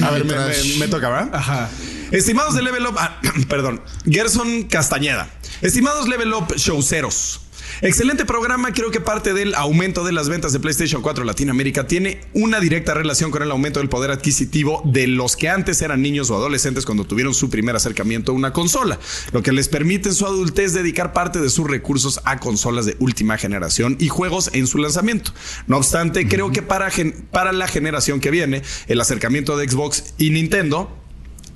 A 0.07 0.11
ver, 0.11 0.26
me- 0.26 0.78
me 0.80 0.88
toca, 0.88 1.09
¿verdad? 1.09 1.30
Ajá. 1.34 1.70
Estimados 2.11 2.55
de 2.55 2.61
Level 2.63 2.88
Up, 2.88 2.95
ah, 2.97 3.20
perdón, 3.49 3.82
Gerson 4.05 4.63
Castañeda. 4.63 5.28
Estimados 5.61 6.07
Level 6.07 6.34
Up 6.34 6.53
Showceros. 6.55 7.41
Excelente 7.82 8.25
programa, 8.25 8.73
creo 8.73 8.91
que 8.91 8.99
parte 8.99 9.34
del 9.34 9.55
aumento 9.55 10.03
de 10.03 10.11
las 10.11 10.27
ventas 10.27 10.51
de 10.51 10.59
PlayStation 10.59 11.01
4 11.01 11.23
Latinoamérica 11.23 11.88
tiene 11.88 12.19
una 12.34 12.59
directa 12.59 12.93
relación 12.93 13.32
con 13.32 13.41
el 13.41 13.49
aumento 13.51 13.80
del 13.80 13.88
poder 13.88 14.11
adquisitivo 14.11 14.82
de 14.84 15.07
los 15.07 15.38
que 15.38 15.47
antes 15.47 15.82
eran 15.82 16.01
niños 16.01 16.30
o 16.30 16.36
adolescentes 16.36 16.86
cuando 16.86 17.05
tuvieron 17.05 17.34
su 17.34 17.49
primer 17.49 17.77
acercamiento 17.77 18.34
a 18.34 18.36
una 18.36 18.51
consola, 18.51 18.99
lo 19.32 19.41
que 19.43 19.53
les 19.53 19.69
permite 19.69 20.09
en 20.09 20.15
su 20.15 20.25
adultez 20.25 20.73
dedicar 20.73 21.13
parte 21.13 21.39
de 21.39 21.49
sus 21.49 21.69
recursos 21.69 22.19
a 22.25 22.41
consolas 22.41 22.86
de 22.86 22.97
última 22.99 23.38
generación 23.38 23.95
y 23.97 24.09
juegos 24.09 24.49
en 24.51 24.67
su 24.67 24.77
lanzamiento. 24.77 25.32
No 25.67 25.77
obstante, 25.77 26.27
creo 26.27 26.51
que 26.51 26.61
para, 26.61 26.91
para 27.32 27.53
la 27.53 27.69
generación 27.69 28.19
que 28.19 28.30
viene, 28.30 28.61
el 28.88 28.99
acercamiento 28.99 29.55
de 29.55 29.69
Xbox 29.69 30.15
y 30.17 30.32
Nintendo 30.32 30.99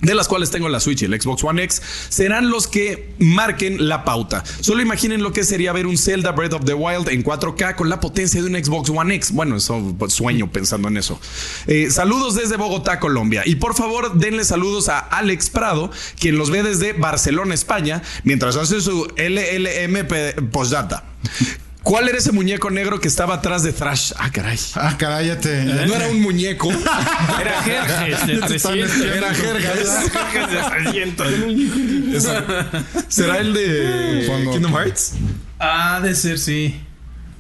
de 0.04 0.14
las 0.14 0.28
cuales 0.28 0.52
tengo 0.52 0.70
la 0.70 0.80
Switch 0.80 1.02
y 1.02 1.06
el 1.06 1.20
Xbox 1.20 1.44
One 1.44 1.64
X, 1.64 1.82
serán 2.10 2.50
los 2.50 2.68
que 2.68 3.14
marquen 3.20 3.88
la 3.88 4.06
pauta. 4.06 4.44
Solo 4.60 4.82
imaginen 4.82 5.24
lo 5.24 5.34
que 5.34 5.44
sería 5.44 5.74
ver 5.74 5.88
un 5.88 5.98
Zelda 5.98 6.32
Breath 6.32 6.54
of 6.54 6.66
the 6.66 6.74
Wild 6.74 7.10
en 7.10 7.24
4K 7.24 7.76
con 7.76 7.90
la 7.90 8.00
potencia 8.00 8.42
de 8.42 8.48
un 8.48 8.64
Xbox 8.64 8.90
One 8.90 9.16
X. 9.16 9.32
Bueno, 9.32 9.56
eso 9.56 9.96
pues, 9.98 10.14
sueño 10.14 10.52
pensando 10.52 10.88
en 10.90 10.98
eso. 10.98 11.20
Eh, 11.68 11.90
saludos 11.90 12.36
desde 12.36 12.58
Bogotá, 12.58 13.00
Colombia. 13.00 13.44
Y 13.46 13.56
por 13.56 13.76
favor, 13.76 14.16
denle 14.16 14.46
saludos 14.46 14.90
a 14.90 15.00
Alex 15.00 15.50
Prado, 15.50 15.92
quien 16.20 16.38
los 16.38 16.52
ve 16.52 16.64
desde 16.64 16.94
Barcelona, 16.94 17.54
España, 17.54 18.02
mientras 18.24 18.56
hace 18.56 18.82
su 18.82 19.08
LLM 19.18 20.50
postdata. 20.52 21.06
¿Cuál 21.84 22.08
era 22.08 22.18
ese 22.18 22.32
muñeco 22.32 22.70
negro 22.70 23.00
que 23.02 23.10
estaba 23.10 23.36
atrás 23.36 23.62
de 23.64 23.74
Thrash? 23.74 24.14
Ah, 24.18 24.32
caray. 24.32 24.58
Ah, 24.76 24.96
caray, 24.98 25.28
ya 25.28 25.38
te. 25.40 25.66
No 25.66 25.94
era 25.94 26.08
un 26.08 26.22
muñeco. 26.22 26.72
Era 26.72 27.62
Jerjes 27.62 28.28
de 28.28 28.38
300. 28.38 29.02
Era 29.02 29.34
Jerjes. 29.34 29.90
Jerjes 30.32 30.50
de 30.50 31.12
300. 31.12 33.04
¿Será 33.10 33.40
el 33.40 33.54
de. 33.54 34.46
Kingdom 34.54 34.74
Hearts? 34.74 35.14
Ah, 35.60 36.00
de 36.02 36.16
ser, 36.16 36.40
sí. 36.40 36.80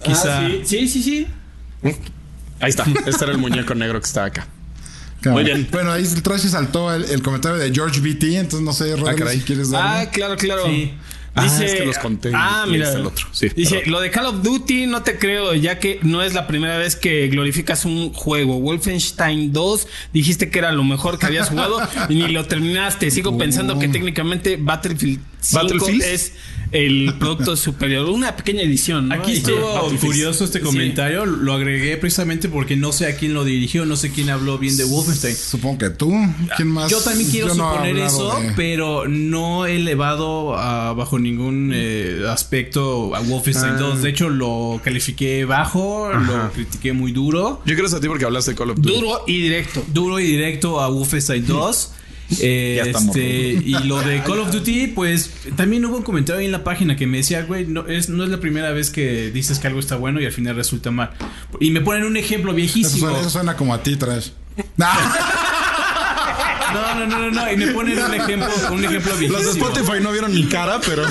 Quizá. 0.03 0.39
Ah, 0.39 0.49
sí, 0.65 0.87
sí, 0.87 0.87
sí, 0.89 1.03
sí. 1.03 1.27
Ahí 2.59 2.69
está. 2.69 2.85
Este 3.05 3.23
era 3.23 3.31
el 3.31 3.37
muñeco 3.37 3.73
negro 3.75 3.99
que 3.99 4.05
está 4.07 4.25
acá. 4.25 4.45
Claro. 5.21 5.37
Muy 5.37 5.45
bien. 5.45 5.67
Bueno, 5.71 5.91
ahí 5.93 6.03
el 6.03 6.21
trash 6.21 6.47
saltó 6.49 6.93
el, 6.93 7.05
el 7.05 7.21
comentario 7.23 7.57
de 7.57 7.73
George 7.73 8.01
BT, 8.01 8.23
entonces 8.35 8.59
no 8.59 8.73
sé, 8.73 8.93
Rodri, 8.97 9.15
caray. 9.15 9.39
si 9.39 9.45
quieres 9.45 9.69
darle. 9.69 10.01
Ah, 10.01 10.11
claro, 10.11 10.35
claro. 10.35 10.65
Sí. 10.65 10.93
Ah, 11.35 11.45
es 11.45 11.73
que 11.73 11.85
los 11.85 11.97
conté. 11.97 12.31
Ah, 12.33 12.65
mira. 12.67 12.91
el 12.91 13.05
otro. 13.05 13.25
Sí, 13.31 13.49
dice, 13.55 13.77
perdón. 13.77 13.91
lo 13.91 14.01
de 14.01 14.11
Call 14.11 14.25
of 14.27 14.43
Duty 14.43 14.85
no 14.85 15.01
te 15.01 15.17
creo, 15.17 15.55
ya 15.55 15.79
que 15.79 15.99
no 16.03 16.21
es 16.21 16.33
la 16.33 16.45
primera 16.45 16.77
vez 16.77 16.95
que 16.95 17.27
glorificas 17.27 17.85
un 17.85 18.13
juego. 18.13 18.59
Wolfenstein 18.59 19.51
2 19.51 19.87
dijiste 20.13 20.49
que 20.49 20.59
era 20.59 20.71
lo 20.71 20.83
mejor 20.83 21.17
que 21.17 21.25
habías 21.25 21.49
jugado 21.49 21.79
y 22.09 22.15
ni 22.15 22.27
lo 22.27 22.45
terminaste. 22.45 23.09
Sigo 23.09 23.37
pensando 23.39 23.79
que 23.79 23.87
técnicamente 23.87 24.57
Battlefield 24.57 25.19
5 25.19 25.32
¿Battlefield? 25.51 26.01
es 26.03 26.31
el 26.71 27.13
producto 27.19 27.55
superior. 27.55 28.09
Una 28.09 28.35
pequeña 28.35 28.61
edición. 28.63 29.09
¿no? 29.09 29.15
Aquí 29.15 29.33
estuvo 29.33 29.89
Sí. 29.91 29.97
curioso 29.97 30.43
este 30.45 30.59
Sí. 30.59 30.65
comentario. 30.65 31.25
Lo 31.25 31.53
agregué 31.53 31.97
precisamente 31.97 32.49
porque 32.49 32.75
no 32.75 32.91
sé 32.91 33.05
a 33.07 33.15
quién 33.15 33.33
lo 33.35 33.43
dirigió, 33.45 33.85
no 33.85 33.95
sé 33.95 34.11
quién 34.11 34.29
habló 34.31 34.57
bien 34.57 34.75
de 34.77 34.83
Wolfenstein. 34.85 35.35
Supongo 35.35 35.77
que 35.77 35.89
tú. 35.91 36.11
¿Quién 36.55 36.69
más? 36.69 36.89
Yo 36.89 36.99
también 37.01 37.29
quiero 37.29 37.49
Yo 37.49 37.53
no 37.55 37.69
he 37.69 37.73
suponer 37.75 37.97
eso, 37.97 38.39
de- 38.39 38.51
pero 38.55 39.07
no 39.07 39.67
he 39.67 39.75
elevado 39.75 40.57
a- 40.57 40.93
bajo 40.93 41.19
ningún 41.19 41.71
eh, 41.75 42.23
aspecto 42.27 43.15
a 43.15 43.19
Wolfenstein 43.19 43.73
Ah. 43.75 43.79
2. 43.79 44.01
De 44.01 44.09
hecho, 44.09 44.29
lo 44.29 44.81
califiqué 44.83 45.45
bajo, 45.45 46.11
lo 46.11 46.51
critiqué 46.53 46.91
muy 46.93 47.11
duro. 47.11 47.61
Yo 47.65 47.73
creo 47.75 47.81
que 47.81 47.85
es 47.87 47.93
a 47.93 47.99
ti 47.99 48.07
porque 48.07 48.25
hablaste 48.25 48.51
de 48.51 48.57
Call 48.57 48.71
of 48.71 48.77
Duty. 48.79 48.95
Duro 48.95 49.23
y 49.27 49.41
directo. 49.41 49.83
Duro 49.93 50.19
y 50.19 50.23
directo 50.25 50.81
a 50.81 50.87
Wolfenstein 50.89 51.45
2. 51.45 51.91
Eh, 52.39 52.75
Ya 52.77 52.83
estamos 52.83 53.15
este, 53.15 53.27
y 53.63 53.73
lo 53.83 54.01
de 54.01 54.21
Call 54.23 54.39
of 54.39 54.51
Duty, 54.51 54.87
pues 54.87 55.31
también 55.55 55.85
hubo 55.85 55.97
un 55.97 56.03
comentario 56.03 56.39
ahí 56.39 56.45
en 56.45 56.51
la 56.51 56.63
página 56.63 56.95
que 56.95 57.05
me 57.05 57.17
decía, 57.17 57.43
güey, 57.43 57.65
no 57.67 57.87
es, 57.87 58.09
no 58.09 58.23
es 58.23 58.29
la 58.29 58.39
primera 58.39 58.71
vez 58.71 58.89
que 58.89 59.31
dices 59.31 59.59
que 59.59 59.67
algo 59.67 59.79
está 59.79 59.95
bueno 59.97 60.19
y 60.21 60.25
al 60.25 60.31
final 60.31 60.55
resulta 60.55 60.89
mal. 60.91 61.11
Y 61.59 61.71
me 61.71 61.81
ponen 61.81 62.05
un 62.05 62.17
ejemplo 62.17 62.51
Eso 62.51 62.57
viejísimo. 62.57 62.97
suena, 63.07 63.19
eso 63.19 63.29
suena 63.29 63.55
como 63.55 63.73
a 63.73 63.83
ti, 63.83 63.95
trash. 63.95 64.29
Nah. 64.77 64.87
No, 66.73 66.95
no, 66.95 67.07
no, 67.07 67.19
no, 67.19 67.31
no. 67.31 67.51
Y 67.51 67.57
me 67.57 67.67
ponen 67.67 67.99
un 67.99 68.13
ejemplo, 68.13 68.49
un 68.71 68.83
ejemplo 68.85 69.15
viejísimo. 69.17 69.37
Los 69.43 69.53
de 69.55 69.59
Spotify 69.61 70.01
no 70.01 70.11
vieron 70.11 70.33
mi 70.33 70.45
cara, 70.47 70.79
pero. 70.85 71.03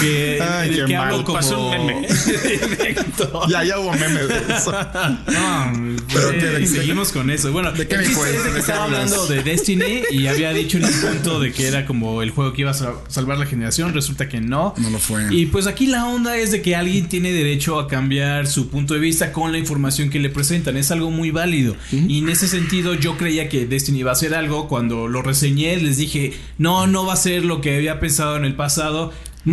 Que, 0.00 0.40
Ay, 0.42 0.70
qué 0.70 0.84
que 0.86 0.96
mal. 0.96 1.08
hablo 1.08 1.24
como... 1.24 1.38
Pasó 1.38 1.70
un 1.70 1.86
meme. 1.86 2.08
Ya, 3.48 3.64
ya 3.64 3.78
hubo 3.78 3.92
memes 3.92 4.28
de 4.28 4.38
eso. 4.56 4.72
No, 4.72 5.72
Pero 6.12 6.28
güey, 6.28 6.40
¿qué- 6.40 6.46
de 6.46 6.58
qué- 6.60 6.66
seguimos 6.66 7.12
con 7.12 7.30
eso. 7.30 7.52
Bueno, 7.52 7.72
¿De 7.72 7.86
qué 7.86 7.98
me 7.98 8.04
cuentas? 8.04 8.28
es 8.28 8.32
de 8.32 8.38
¿De 8.38 8.44
que 8.48 8.52
qué 8.54 8.60
estaba 8.60 8.84
hablando 8.84 9.26
de 9.26 9.42
Destiny 9.42 10.02
y 10.10 10.26
había 10.26 10.52
dicho 10.52 10.78
en 10.78 10.84
un 10.84 10.92
punto 10.92 11.40
de 11.40 11.52
que 11.52 11.66
era 11.68 11.86
como 11.86 12.22
el 12.22 12.30
juego 12.30 12.52
que 12.52 12.62
iba 12.62 12.70
a 12.72 12.74
sal- 12.74 12.94
salvar 13.08 13.38
la 13.38 13.46
generación. 13.46 13.94
Resulta 13.94 14.28
que 14.28 14.40
no. 14.40 14.74
No 14.78 14.90
lo 14.90 14.98
fue. 14.98 15.26
Y 15.30 15.46
pues 15.46 15.66
aquí 15.66 15.86
la 15.86 16.06
onda 16.06 16.36
es 16.36 16.50
de 16.52 16.62
que 16.62 16.74
alguien 16.76 17.08
tiene 17.08 17.32
derecho 17.32 17.78
a 17.78 17.86
cambiar 17.88 18.46
su 18.46 18.68
punto 18.68 18.94
de 18.94 19.00
vista 19.00 19.32
con 19.32 19.52
la 19.52 19.58
información 19.58 20.10
que 20.10 20.18
le 20.18 20.28
presentan. 20.30 20.76
Es 20.76 20.90
algo 20.90 21.10
muy 21.10 21.30
válido. 21.30 21.76
Y 21.92 22.18
en 22.18 22.28
ese 22.28 22.48
sentido 22.48 22.91
yo 22.94 23.16
creía 23.16 23.48
que 23.48 23.66
Destiny 23.66 24.00
iba 24.00 24.12
a 24.12 24.16
ser 24.16 24.34
algo. 24.34 24.68
Cuando 24.68 25.08
lo 25.08 25.22
reseñé 25.22 25.76
les 25.78 25.96
dije, 25.96 26.32
no, 26.58 26.86
no 26.86 27.06
va 27.06 27.14
a 27.14 27.16
ser 27.16 27.44
lo 27.44 27.60
que 27.60 27.76
había 27.76 28.00
pensado 28.00 28.36
en 28.36 28.44
el 28.44 28.54
pasado. 28.54 29.12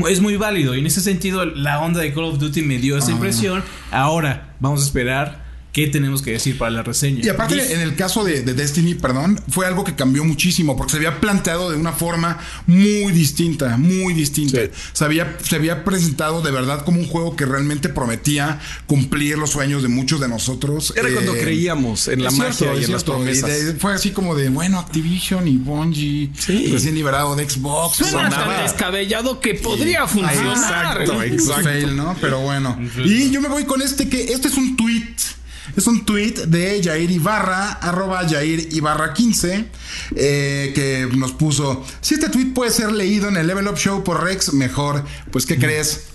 Es 0.10 0.22
muy 0.22 0.38
válido. 0.38 0.76
Y 0.76 0.80
en 0.80 0.86
ese 0.86 1.02
sentido 1.02 1.46
la 1.46 1.82
onda 1.82 2.00
de 2.02 2.14
Call 2.14 2.26
of 2.26 2.40
Duty 2.40 2.62
me 2.62 2.78
dio 2.78 2.98
esa 2.98 3.10
Ah. 3.10 3.12
impresión. 3.16 3.64
Ahora 3.92 4.56
vamos 4.60 4.82
a 4.82 4.86
esperar 4.86 5.49
qué 5.72 5.88
tenemos 5.88 6.22
que 6.24 6.32
decir 6.32 6.58
para 6.58 6.72
la 6.72 6.84
reseña. 6.84 7.20
Y 7.24 7.30
aparte, 7.30 7.74
en 7.74 7.82
el 7.82 7.96
caso 7.96 8.24
de, 8.24 8.42
de 8.42 8.54
Destiny, 8.54 8.96
perdón, 8.96 9.40
fue 9.50 9.68
algo 9.68 9.84
que 9.84 9.96
cambió 9.96 10.24
muchísimo 10.24 10.76
porque 10.76 10.92
se 10.92 10.98
había 10.98 11.20
planteado 11.22 11.70
de 11.70 11.78
una 11.78 11.92
forma 11.94 12.40
muy 12.66 13.12
distinta, 13.12 13.78
muy 13.78 14.14
distinta. 14.14 14.62
Sí. 14.62 14.70
Se, 14.94 15.06
había, 15.06 15.38
se 15.44 15.56
había 15.56 15.84
presentado 15.84 16.42
de 16.42 16.50
verdad 16.52 16.84
como 16.84 17.00
un 17.00 17.08
juego 17.08 17.36
que 17.36 17.46
realmente 17.46 17.88
prometía 17.90 18.60
cumplir 18.88 19.38
los 19.38 19.52
sueños 19.52 19.84
de 19.84 19.90
muchos 19.90 20.20
de 20.20 20.28
nosotros. 20.28 20.94
Era 20.98 21.08
Eh, 21.10 21.14
cuando 21.14 21.34
creíamos 21.34 22.08
en 22.08 22.24
la 22.24 22.32
magia 22.32 22.54
cierto, 22.54 22.80
y 22.82 22.84
en 22.86 22.92
las 22.92 23.04
promesas. 23.04 23.50
Y 23.50 23.66
de- 23.66 23.74
fue 23.76 23.94
así 23.94 24.10
como 24.10 24.36
de, 24.36 24.50
bueno, 24.50 24.80
Activision 24.80 25.48
y 25.48 25.58
Bungie, 25.58 26.32
Sí. 26.38 26.68
recién 26.72 26.96
liberado 26.96 27.36
de 27.36 27.48
Xbox. 27.50 27.98
Suena 27.98 28.30
tan 28.30 28.64
descabellado 28.64 29.40
que 29.40 29.54
podría 29.56 30.08
funcionar. 30.08 31.02
Exacto, 31.02 31.22
exacto. 31.24 31.64
fail, 31.64 31.96
¿no? 31.96 32.16
Pero 32.20 32.40
bueno. 32.42 32.78
Y 33.06 33.30
yo 33.30 33.40
me 33.40 33.50
voy 33.50 33.66
con 33.66 33.82
este 33.84 34.10
que 34.10 34.34
este 34.34 34.48
es 34.48 34.56
un 34.58 34.76
tweet. 34.76 35.06
Es 35.76 35.88
un 35.88 36.06
tweet 36.06 36.34
de 36.48 36.82
Jair 36.84 37.10
Ibarra, 37.12 37.74
arroba 37.74 38.28
Jair 38.28 38.70
Ibarra 38.74 39.14
15, 39.14 39.66
eh, 40.16 40.72
que 40.76 41.08
nos 41.18 41.32
puso, 41.34 41.84
si 42.02 42.16
este 42.16 42.30
tweet 42.30 42.54
puede 42.54 42.72
ser 42.72 42.92
leído 42.92 43.28
en 43.30 43.38
el 43.38 43.48
Level 43.48 43.68
Up 43.68 43.78
Show 43.78 44.04
por 44.04 44.24
Rex, 44.24 44.54
mejor. 44.54 45.04
Pues, 45.32 45.46
¿qué 45.46 45.58
crees? 45.58 46.06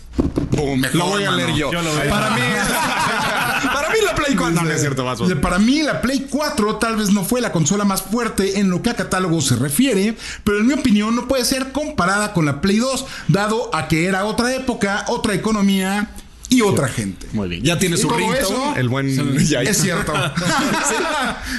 Boom, 0.52 0.80
Mejor, 0.80 0.96
lo 0.96 1.06
voy 1.06 1.24
a 1.24 1.30
mano. 1.32 1.36
leer 1.44 1.56
yo. 1.56 1.72
Yo 1.72 1.82
lo 1.82 1.90
voy 1.92 2.06
a- 2.06 2.10
Para 2.10 2.30
mí. 2.30 2.40
para 3.74 3.88
mí 3.90 3.96
la 4.04 4.14
Play 4.14 4.36
4. 4.36 4.50
No, 4.54 4.62
no 4.62 4.70
es 4.70 4.80
cierto, 4.80 5.04
vas, 5.04 5.18
vas. 5.18 5.28
Dice, 5.28 5.40
Para 5.40 5.58
mí 5.58 5.82
la 5.82 6.00
Play 6.00 6.26
4 6.30 6.76
tal 6.76 6.94
vez 6.96 7.10
no 7.10 7.24
fue 7.24 7.40
la 7.40 7.50
consola 7.50 7.84
más 7.84 8.02
fuerte 8.02 8.60
en 8.60 8.70
lo 8.70 8.80
que 8.80 8.90
a 8.90 8.94
catálogo 8.94 9.40
se 9.40 9.56
refiere, 9.56 10.16
pero 10.44 10.58
en 10.60 10.66
mi 10.68 10.74
opinión 10.74 11.16
no 11.16 11.26
puede 11.26 11.44
ser 11.44 11.72
comparada 11.72 12.32
con 12.32 12.46
la 12.46 12.60
Play 12.60 12.76
2, 12.78 13.06
dado 13.26 13.74
a 13.74 13.88
que 13.88 14.06
era 14.06 14.24
otra 14.24 14.54
época, 14.54 15.04
otra 15.08 15.34
economía 15.34 16.10
y 16.50 16.60
otra 16.60 16.88
gente. 16.88 17.26
Muy 17.32 17.48
bien. 17.48 17.62
Ya 17.62 17.78
tiene 17.78 17.96
su 17.96 18.08
ringtone, 18.08 18.78
el 18.80 18.88
buen. 18.88 19.08
Es 19.38 19.78
cierto. 19.78 20.12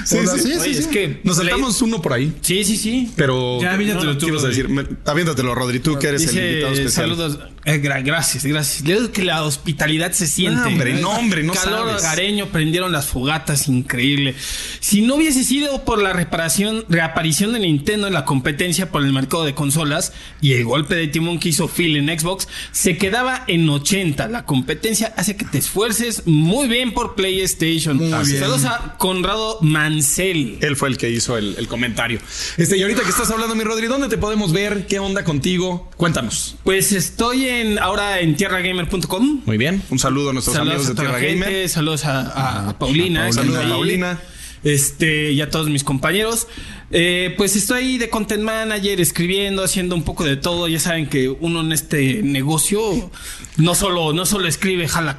Sí, 0.04 0.18
sí. 0.18 0.26
sí, 0.26 0.38
sí, 0.52 0.58
Oye, 0.58 0.74
sí. 0.74 0.80
es 0.80 0.86
que 0.86 1.20
Nos 1.24 1.36
saltamos 1.36 1.80
uno 1.82 2.00
por 2.00 2.12
ahí. 2.12 2.32
Sí, 2.40 2.64
sí, 2.64 2.76
sí. 2.76 3.10
Pero. 3.16 3.60
Ya, 3.60 3.72
aviéntatelo 3.74 4.12
no, 4.12 4.18
tú, 4.18 4.26
quiero 4.26 4.38
Rodri. 4.40 4.48
decir, 4.50 4.68
me- 4.68 4.86
aviéntatelo, 5.04 5.54
Rodri, 5.54 5.80
tú 5.80 5.98
que 5.98 6.08
eres 6.08 6.26
el 6.28 6.36
invitado 6.38 6.72
especial. 6.74 6.92
saludos. 7.16 7.38
Eh, 7.68 7.82
gra- 7.82 8.00
gracias, 8.04 8.44
gracias. 8.44 8.86
Le 8.86 8.94
digo 8.94 9.10
que 9.10 9.24
la 9.24 9.42
hospitalidad 9.42 10.12
se 10.12 10.28
siente. 10.28 10.60
No, 10.60 10.66
hombre, 10.68 10.92
no, 10.94 11.10
hombre, 11.10 11.42
no 11.42 11.52
Calor 11.52 11.88
sabes. 11.88 12.02
hogareño, 12.02 12.46
prendieron 12.46 12.92
las 12.92 13.06
fogatas, 13.06 13.66
increíble. 13.66 14.36
Si 14.78 15.02
no 15.02 15.16
hubiese 15.16 15.42
sido 15.42 15.84
por 15.84 16.00
la 16.00 16.12
reparación, 16.12 16.84
reaparición 16.88 17.52
de 17.52 17.58
Nintendo 17.58 18.06
en 18.06 18.12
la 18.12 18.24
competencia 18.24 18.92
por 18.92 19.02
el 19.04 19.12
mercado 19.12 19.44
de 19.44 19.54
consolas 19.54 20.12
y 20.40 20.52
el 20.52 20.64
golpe 20.64 20.94
de 20.94 21.08
timón 21.08 21.40
que 21.40 21.48
hizo 21.48 21.66
Phil 21.66 21.96
en 21.96 22.16
Xbox, 22.16 22.46
se 22.70 22.96
quedaba 22.96 23.42
en 23.48 23.68
80. 23.68 24.28
La 24.28 24.44
competencia 24.44 25.12
hace 25.16 25.36
que 25.36 25.44
te 25.44 25.58
esfuerces 25.58 26.22
muy 26.24 26.68
bien 26.68 26.94
por 26.94 27.16
PlayStation. 27.16 27.96
Muy 27.96 28.06
bien. 28.26 28.38
Saludos 28.38 28.64
a 28.64 28.94
Conrado 28.96 29.58
Mancel. 29.62 30.58
Él 30.60 30.76
fue 30.76 30.88
el 30.90 30.96
que 30.98 31.10
hizo 31.10 31.36
el, 31.36 31.56
el 31.58 31.66
comentario. 31.66 32.20
Este, 32.58 32.76
y 32.76 32.82
ahorita 32.82 33.02
que 33.02 33.10
estás 33.10 33.28
hablando, 33.32 33.56
mi 33.56 33.64
Rodri, 33.64 33.88
¿dónde 33.88 34.08
te 34.08 34.18
podemos 34.18 34.52
ver? 34.52 34.86
¿Qué 34.86 35.00
onda 35.00 35.24
contigo? 35.24 35.90
Cuéntanos. 35.96 36.54
Pues 36.62 36.92
estoy 36.92 37.46
en 37.48 37.55
ahora 37.80 38.20
en 38.20 38.36
tierragamer.com. 38.36 39.42
Muy 39.44 39.56
bien. 39.58 39.82
Un 39.90 39.98
saludo 39.98 40.30
a 40.30 40.32
nuestros 40.32 40.56
Saludos 40.56 40.74
amigos 40.76 40.90
a 40.90 40.94
de 40.94 41.00
Tierra 41.08 41.20
gente, 41.20 41.44
Gamer. 41.44 41.68
saludos 41.68 42.04
a, 42.04 42.20
a- 42.20 42.68
a 42.70 42.78
Paulina. 42.78 43.32
Saludos 43.32 43.64
a. 43.64 43.68
Paulina. 43.68 44.18
Este, 44.64 45.30
y 45.32 45.40
a 45.40 45.50
todos 45.50 45.68
mis 45.68 45.84
compañeros. 45.84 46.48
Eh, 46.90 47.34
pues 47.36 47.54
estoy 47.56 47.78
ahí 47.82 47.98
de 47.98 48.08
content 48.10 48.42
manager, 48.42 49.00
escribiendo, 49.00 49.62
haciendo 49.62 49.94
un 49.94 50.02
poco 50.02 50.24
de 50.24 50.36
todo. 50.36 50.66
Ya 50.68 50.80
saben 50.80 51.06
que 51.08 51.28
uno 51.28 51.60
en 51.60 51.72
este 51.72 52.22
negocio 52.22 53.10
no 53.58 53.74
solo, 53.74 54.12
no 54.12 54.26
solo 54.26 54.48
escribe, 54.48 54.88
jala, 54.88 55.18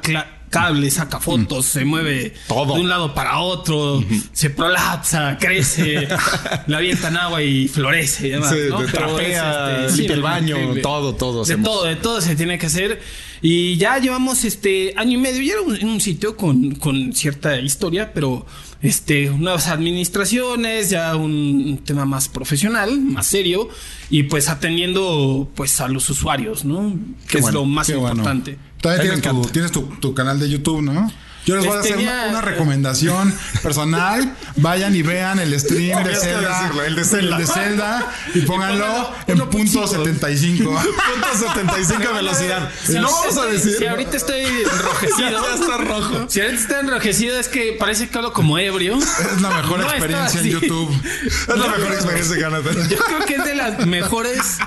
cables, 0.50 0.94
saca 0.94 1.20
fotos, 1.20 1.66
se 1.66 1.84
mueve 1.84 2.34
Todo. 2.46 2.74
de 2.74 2.80
un 2.80 2.88
lado 2.88 3.14
para 3.14 3.38
otro, 3.38 4.02
se 4.32 4.50
prolapsa, 4.50 5.36
crece, 5.38 6.08
le 6.66 6.76
avientan 6.76 7.16
agua 7.16 7.42
y 7.42 7.68
florece 7.68 8.28
y 8.28 8.30
demás. 8.30 8.50
Se 8.50 8.68
¿no? 8.68 8.84
trapea, 8.84 9.84
es, 9.84 9.90
este, 9.90 9.96
limpia 9.98 10.14
el 10.16 10.22
baño, 10.22 10.56
increíble. 10.56 10.82
todo, 10.82 11.14
todo 11.14 11.36
De 11.38 11.42
hacemos. 11.42 11.68
todo, 11.68 11.84
de 11.84 11.96
todo 11.96 12.20
se 12.20 12.36
tiene 12.36 12.58
que 12.58 12.66
hacer. 12.66 13.00
Y 13.40 13.76
ya 13.76 13.98
llevamos 13.98 14.44
este 14.44 14.94
año 14.96 15.12
y 15.12 15.20
medio. 15.20 15.42
Ya 15.42 15.52
era 15.52 15.62
un, 15.62 15.84
un 15.84 16.00
sitio 16.00 16.36
con, 16.36 16.74
con 16.74 17.12
cierta 17.12 17.60
historia, 17.60 18.12
pero 18.12 18.44
este, 18.82 19.26
nuevas 19.30 19.68
administraciones, 19.68 20.90
ya 20.90 21.16
un 21.16 21.80
tema 21.84 22.04
más 22.04 22.28
profesional, 22.28 23.00
más 23.00 23.26
serio, 23.26 23.68
y 24.10 24.24
pues 24.24 24.48
atendiendo 24.48 25.50
pues 25.54 25.80
a 25.80 25.88
los 25.88 26.08
usuarios, 26.10 26.64
¿no? 26.64 26.92
Que 27.26 27.32
Qué 27.32 27.38
es 27.38 27.42
bueno, 27.42 27.60
lo 27.60 27.64
más 27.66 27.92
bueno. 27.94 28.22
Todavía 28.80 29.02
tienes, 29.02 29.22
tu, 29.22 29.42
tienes 29.46 29.72
tu, 29.72 29.82
tu 30.00 30.14
canal 30.14 30.38
de 30.38 30.48
YouTube, 30.48 30.82
¿no? 30.82 31.10
Yo 31.46 31.56
les 31.56 31.64
voy 31.64 31.76
a 31.78 31.80
Este, 31.80 31.94
hacer 31.94 32.04
una, 32.06 32.26
una 32.28 32.40
recomendación 32.42 33.34
personal. 33.62 34.34
Vayan 34.56 34.94
y 34.94 35.00
vean 35.02 35.38
el 35.38 35.58
stream 35.58 36.04
de 36.04 36.14
Zelda. 36.14 36.60
decirlo, 36.62 36.82
el 36.84 36.94
de 36.94 37.04
Zelda. 37.04 37.36
el 37.36 37.46
de 37.46 37.52
Zelda, 37.52 38.12
y 38.34 38.40
pónganlo 38.42 38.84
pónganlo 38.84 39.14
en 39.28 39.38
1.5. 39.38 39.48
punto 39.48 39.86
75. 39.86 40.64
Punto 40.70 41.54
75 41.54 42.12
velocidad. 42.14 42.70
Si 42.84 42.92
no 42.92 43.08
ahorita 43.08 43.16
vamos 43.18 43.24
a 43.24 43.40
estoy- 43.40 43.52
decir. 43.52 43.76
Si 43.78 43.86
ahorita 43.86 44.16
estoy 44.18 44.40
enrojecido. 44.44 45.30
Ya 45.30 45.54
está 45.54 45.76
rojo. 45.78 46.26
Si 46.28 46.40
ahorita 46.40 46.60
estoy 46.62 46.80
enrojecido 46.80 47.38
es 47.40 47.48
que 47.48 47.76
parece 47.78 48.08
que 48.10 48.18
hablo 48.18 48.32
como 48.34 48.58
ebrio. 48.58 48.98
Es 48.98 49.40
la 49.40 49.48
mejor 49.50 49.78
No 49.80 49.84
está 49.86 49.96
experiencia 49.96 50.40
en. 50.40 50.46
YouTube. 50.48 51.02
Es 51.24 51.48
la 51.48 51.56
mejor 51.56 51.92
experiencia 51.94 52.36
que 52.36 52.42
van 52.44 52.54
a 52.54 52.60
tener. 52.60 52.88
Yo 52.88 52.98
creo 52.98 53.20
que 53.24 53.34
es 53.36 53.44
de 53.44 53.54
las 53.54 53.86
mejores 53.86 54.58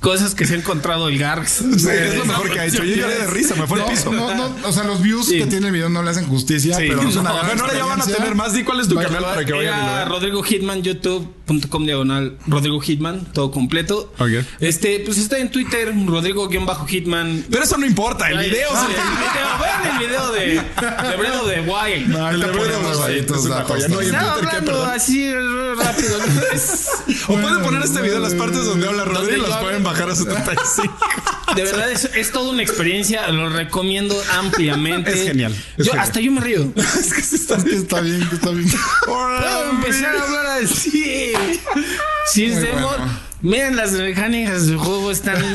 cosas 0.00 0.34
que 0.34 0.46
se 0.46 0.54
ha 0.54 0.56
encontrado 0.58 1.08
el 1.08 1.18
Garx. 1.18 1.50
Sí, 1.76 1.88
es 1.88 2.16
lo 2.16 2.24
mejor 2.24 2.50
que 2.50 2.60
ha 2.60 2.66
hecho. 2.66 2.84
Yo 2.84 2.94
lloré 2.96 3.14
de 3.18 3.26
risa, 3.26 3.54
me 3.56 3.66
fue 3.66 3.78
el 3.78 3.84
No, 3.84 3.90
piso. 3.90 4.12
no, 4.12 4.34
no, 4.34 4.56
o 4.68 4.72
sea, 4.72 4.84
los 4.84 5.02
views 5.02 5.26
Sí. 5.26 5.38
que 5.38 5.46
tiene 5.46 5.66
el 5.68 5.72
video 5.72 5.88
no 5.88 6.02
le 6.02 6.10
hacen 6.10 6.26
justicia, 6.26 6.76
Sí. 6.76 6.84
pero 6.88 7.02
es 7.08 7.16
una 7.16 7.30
No, 7.30 7.36
gran 7.38 7.60
ahora 7.60 7.74
ya 7.74 7.84
van 7.84 8.00
a 8.00 8.06
tener 8.06 8.34
más. 8.34 8.52
Di 8.52 8.62
cuál 8.64 8.80
es 8.80 8.88
tu 8.88 8.94
canal 8.94 9.22
para 9.24 9.44
que 9.44 9.52
vayan 9.52 9.74
vean. 9.86 10.08
Rodrigo 10.08 10.42
Hitman, 10.42 10.82
youtube.com 11.48 11.84
diagonal 11.86 12.36
Rodrigo 12.46 12.80
Hitman, 12.80 13.24
todo 13.32 13.50
completo. 13.50 14.12
Ok. 14.18 14.44
Este, 14.60 15.00
pues 15.04 15.18
está 15.18 15.38
en 15.38 15.50
Twitter, 15.50 15.92
Rodrigo-Hitman. 16.06 17.46
Pero 17.50 17.64
eso 17.64 17.76
no 17.78 17.86
importa. 17.86 18.28
El 18.28 18.38
Ay, 18.38 18.50
video 18.50 18.68
ah, 18.72 18.86
el 18.88 18.92
video, 19.18 19.58
vean 19.60 19.92
el 19.92 20.06
video 20.06 20.32
de, 20.32 20.46
de 20.54 21.30
of 21.30 21.48
the 21.48 21.60
Wild. 21.60 22.08
No, 22.08 22.30
el 22.30 22.40
de 22.40 22.46
ponemos 22.48 23.00
ahí, 23.00 23.20
Wild. 23.20 23.88
No, 23.88 24.02
y 24.02 24.06
en 24.06 24.14
Estaba 24.14 24.34
Twitter, 24.34 24.50
¿qué, 24.50 24.56
hablando 24.56 24.72
perdón? 24.72 24.90
así 24.90 25.32
rápido. 25.34 26.18
O 27.28 27.36
pueden 27.38 27.62
poner 27.62 27.82
este 27.82 28.00
video 28.00 28.16
en 28.16 28.22
las 28.22 28.34
partes 28.34 28.64
donde 28.64 28.88
habla 28.88 29.04
Rodrigo 29.04 29.46
y 29.46 29.50
yo 29.50 29.60
pueden 29.60 29.82
bajar 29.82 30.10
a 30.10 30.14
75. 30.14 30.98
De 31.54 31.62
verdad 31.62 31.90
es, 31.90 32.04
es 32.14 32.32
toda 32.32 32.50
una 32.50 32.62
experiencia, 32.62 33.28
lo 33.28 33.48
recomiendo 33.48 34.14
ampliamente. 34.38 35.12
Es 35.12 35.26
genial, 35.28 35.52
es 35.76 35.86
Yo, 35.86 35.92
genial. 35.92 36.06
hasta 36.06 36.20
yo 36.20 36.32
me 36.32 36.40
río. 36.40 36.72
es 36.76 37.12
que 37.14 37.22
sí 37.22 37.36
está 37.36 37.56
Es 37.56 37.64
que 37.64 37.76
está 37.76 38.00
bien, 38.00 38.28
está 38.32 38.50
bien. 38.50 38.70
Puedo 39.04 39.70
empezar 39.70 40.16
a 40.16 40.22
hablar 40.22 40.46
así. 40.62 41.32
Bueno. 42.82 43.20
miren 43.42 43.76
las 43.76 43.92
mecánicas 43.92 44.66
del 44.66 44.76
juego 44.78 45.10
están. 45.10 45.36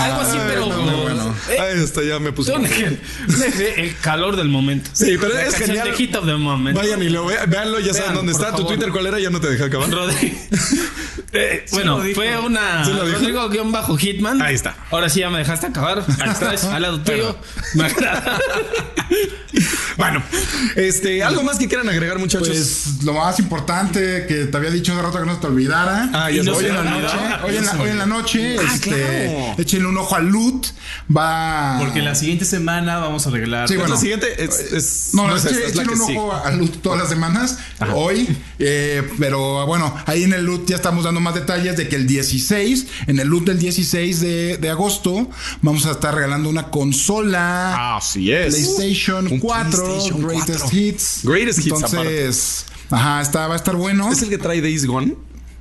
Algo 0.00 0.20
así, 0.20 0.38
pero 0.46 0.66
no, 0.66 1.02
bueno. 1.02 1.34
eh, 1.50 1.58
Ahí 1.60 1.82
está, 1.82 2.02
ya 2.02 2.18
me 2.18 2.32
puse. 2.32 2.52
son 2.52 2.64
el, 2.66 3.00
el 3.76 3.96
calor 3.98 4.36
del 4.36 4.48
momento. 4.48 4.90
Sí, 4.92 5.16
pero 5.20 5.34
La 5.34 5.42
es 5.42 5.54
genial. 5.56 5.90
de 5.90 5.96
Hit 5.96 6.14
of 6.16 6.26
the 6.26 6.34
Moment. 6.34 6.76
Vayan 6.76 7.02
y 7.02 7.08
lo 7.08 7.26
vean, 7.26 7.48
véanlo, 7.50 7.80
ya 7.80 7.92
saben 7.94 8.14
dónde 8.14 8.32
está. 8.32 8.54
Tu. 8.54 8.64
Twitter, 8.66 8.90
¿cuál 8.90 9.06
era? 9.06 9.18
Ya 9.18 9.30
no 9.30 9.40
te 9.40 9.48
dejé 9.50 9.64
acabar. 9.64 9.90
Rodrigo. 9.90 10.36
Eh, 11.34 11.64
bueno, 11.72 11.96
lo 11.98 12.04
dijo. 12.04 12.16
fue 12.20 12.38
una 12.38 12.84
¿Sí? 12.84 12.92
Rodrigo-Hitman. 12.92 14.42
Ahí 14.42 14.54
está. 14.54 14.76
Ahora 14.90 15.08
sí 15.08 15.20
ya 15.20 15.30
me 15.30 15.38
dejaste 15.38 15.66
acabar. 15.66 16.04
Ahí 16.20 16.30
estás, 16.30 16.64
al 16.64 16.82
lado 16.82 17.00
tuyo. 17.00 17.36
Me 17.74 17.84
agrada. 17.86 18.38
Bueno, 19.98 20.22
este, 20.76 21.22
algo 21.22 21.42
más 21.42 21.58
que 21.58 21.68
quieran 21.68 21.88
agregar, 21.88 22.18
muchachos. 22.18 22.48
Pues 22.48 23.04
lo 23.04 23.12
más 23.12 23.38
importante 23.38 24.24
que 24.26 24.46
te 24.46 24.56
había 24.56 24.70
dicho 24.70 24.92
hace 24.92 25.02
rato 25.02 25.20
que 25.20 25.26
no 25.26 25.34
se 25.34 25.40
te 25.42 25.46
olvidara. 25.46 26.08
Ah, 26.14 26.30
ya 26.30 26.50
hoy 26.50 26.64
en 26.66 26.74
la 26.74 26.82
noche, 26.82 27.16
hoy 27.44 27.56
en 27.56 27.66
la, 27.66 27.72
hoy 27.80 27.90
en 27.90 27.98
la 27.98 28.06
noche, 28.06 28.56
Ah, 28.58 28.72
este, 28.74 28.90
claro. 28.90 29.54
Échenle 29.72 29.88
un 29.88 29.96
ojo 29.96 30.14
al 30.14 30.26
loot. 30.28 30.66
Va. 31.14 31.76
Porque 31.80 32.02
la 32.02 32.14
siguiente 32.14 32.44
semana 32.44 32.98
vamos 32.98 33.26
a 33.26 33.30
regalar. 33.30 33.68
Sí, 33.68 33.74
¿Es 33.74 33.80
bueno. 33.80 33.94
la 33.94 34.00
siguiente 34.00 34.44
es, 34.44 34.58
es- 34.72 35.10
No, 35.14 35.26
no, 35.26 35.36
es 35.36 35.44
echen- 35.44 35.52
esta, 35.56 35.66
es 35.68 35.74
la 35.76 35.82
échenle 35.82 35.94
que 35.94 36.00
un 36.00 36.06
sigue. 36.06 36.18
ojo 36.18 36.32
al 36.44 36.58
loot 36.58 36.82
todas 36.82 36.98
las 36.98 37.08
semanas, 37.08 37.58
hoy. 37.94 38.28
eh, 38.58 39.02
pero 39.18 39.66
bueno, 39.66 39.94
ahí 40.06 40.24
en 40.24 40.32
el 40.34 40.44
loot 40.44 40.66
ya 40.68 40.76
estamos 40.76 41.04
dando 41.04 41.20
más 41.20 41.34
detalles 41.34 41.76
de 41.76 41.88
que 41.88 41.96
el 41.96 42.06
16, 42.06 42.86
en 43.06 43.18
el 43.18 43.28
loot 43.28 43.46
del 43.46 43.58
16 43.58 44.20
de, 44.20 44.58
de 44.58 44.70
agosto, 44.70 45.28
vamos 45.62 45.86
a 45.86 45.92
estar 45.92 46.14
regalando 46.14 46.48
una 46.50 46.68
consola. 46.68 47.96
Así 47.96 48.30
es. 48.32 48.54
PlayStation 48.54 49.26
Un 49.26 49.38
4, 49.38 49.70
PlayStation 49.84 50.22
Greatest 50.26 50.60
4. 50.60 50.78
Hits. 50.78 51.20
Greatest 51.24 51.58
Hits, 51.60 51.66
Entonces, 51.66 52.64
ajá, 52.90 53.20
está, 53.22 53.46
va 53.48 53.54
a 53.54 53.56
estar 53.56 53.76
bueno. 53.76 54.12
¿Es 54.12 54.20
el 54.22 54.28
que 54.28 54.38
trae 54.38 54.60
Days 54.60 54.84
Gone? 54.86 55.16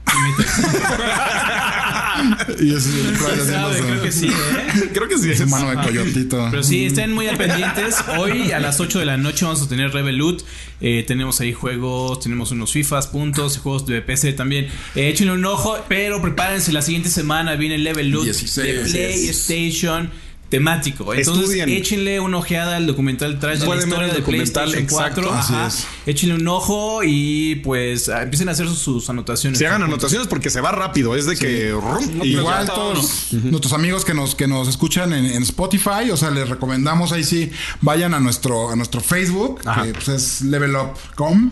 Y 2.59 2.74
es 2.76 2.86
el 2.88 3.18
Sabe, 3.45 3.78
su- 3.78 3.84
creo 3.86 4.01
que 4.01 4.12
sí, 4.12 4.28
¿eh? 4.28 4.89
Creo 4.93 5.07
que 5.07 5.18
sí. 5.18 5.36
su 5.36 5.43
es. 5.43 5.49
mano 5.49 5.70
de 5.70 5.78
coyotito. 5.78 6.47
Pero 6.51 6.64
sí, 6.64 6.86
estén 6.86 7.14
muy 7.14 7.28
al 7.28 7.38
pendientes. 7.38 7.95
Hoy 8.18 8.51
a 8.51 8.59
las 8.59 8.80
8 8.80 8.99
de 8.99 9.05
la 9.05 9.18
noche 9.18 9.45
vamos 9.45 9.62
a 9.62 9.68
tener 9.70 9.91
Rebel 9.91 10.18
Loot. 10.18 10.43
Eh, 10.82 11.03
tenemos 11.07 11.39
ahí 11.41 11.53
juegos, 11.53 12.20
tenemos 12.22 12.51
unos 12.51 12.72
FIFAs, 12.72 13.07
puntos, 13.07 13.57
juegos 13.57 13.86
de 13.86 14.01
PC 14.01 14.34
también. 14.34 14.66
Eh, 14.95 15.09
échenle 15.09 15.34
un 15.34 15.45
ojo, 15.45 15.78
pero 15.88 16.22
prepárense. 16.22 16.72
La 16.72 16.82
siguiente 16.82 17.09
semana 17.09 17.55
viene 17.55 17.76
el 17.76 17.84
Level 17.84 18.09
Loot 18.09 18.26
16. 18.26 18.91
de 18.93 18.99
PlayStation 18.99 20.09
temático. 20.52 21.12
Entonces, 21.14 21.43
Estudien. 21.45 21.70
échenle 21.70 22.20
una 22.20 22.38
ojeada 22.38 22.76
al 22.76 22.86
documental 22.86 23.39
trash 23.39 23.54
de 23.56 23.60
la 23.62 23.66
Pueden 23.66 23.89
ver 23.89 24.02
historia 24.02 24.08
el 24.10 24.14
de 24.14 24.20
documental, 24.20 24.70
PlayStation 24.70 24.88
4. 24.88 25.24
exacto. 25.24 25.34
Así 25.34 25.54
Ajá. 25.54 25.68
es. 25.68 25.88
Échenle 26.06 26.36
un 26.36 26.47
ojo 26.47 26.99
y 27.04 27.56
pues 27.64 28.10
ah, 28.10 28.22
empiecen 28.22 28.49
a 28.49 28.52
hacer 28.52 28.68
sus, 28.68 28.80
sus 28.80 29.10
anotaciones. 29.10 29.58
Se 29.58 29.66
hagan 29.66 29.82
anotaciones 29.82 30.28
porque 30.28 30.49
se 30.49 30.60
va 30.62 30.72
rápido. 30.72 31.16
Es 31.16 31.26
de 31.26 31.38
que. 31.38 31.72
rum, 31.72 32.22
Igual 32.24 32.68
todos 32.68 33.30
nuestros 33.32 33.74
amigos 33.74 34.04
que 34.06 34.14
nos 34.14 34.36
que 34.36 34.45
nos 34.47 34.68
escuchan 34.68 35.14
en, 35.14 35.26
en 35.26 35.41
Spotify, 35.43 36.12
o 36.12 36.18
sea, 36.18 36.30
les 36.32 36.47
recomendamos 36.49 37.14
ahí 37.14 37.24
sí 37.24 37.49
vayan 37.80 38.14
a 38.14 38.20
nuestro 38.20 38.70
a 38.70 38.76
nuestro 38.76 38.99
Facebook, 39.02 39.62
Ajá. 39.66 39.84
que 39.84 39.93
pues 39.93 40.10
es 40.10 40.41
levelup.com. 40.41 41.52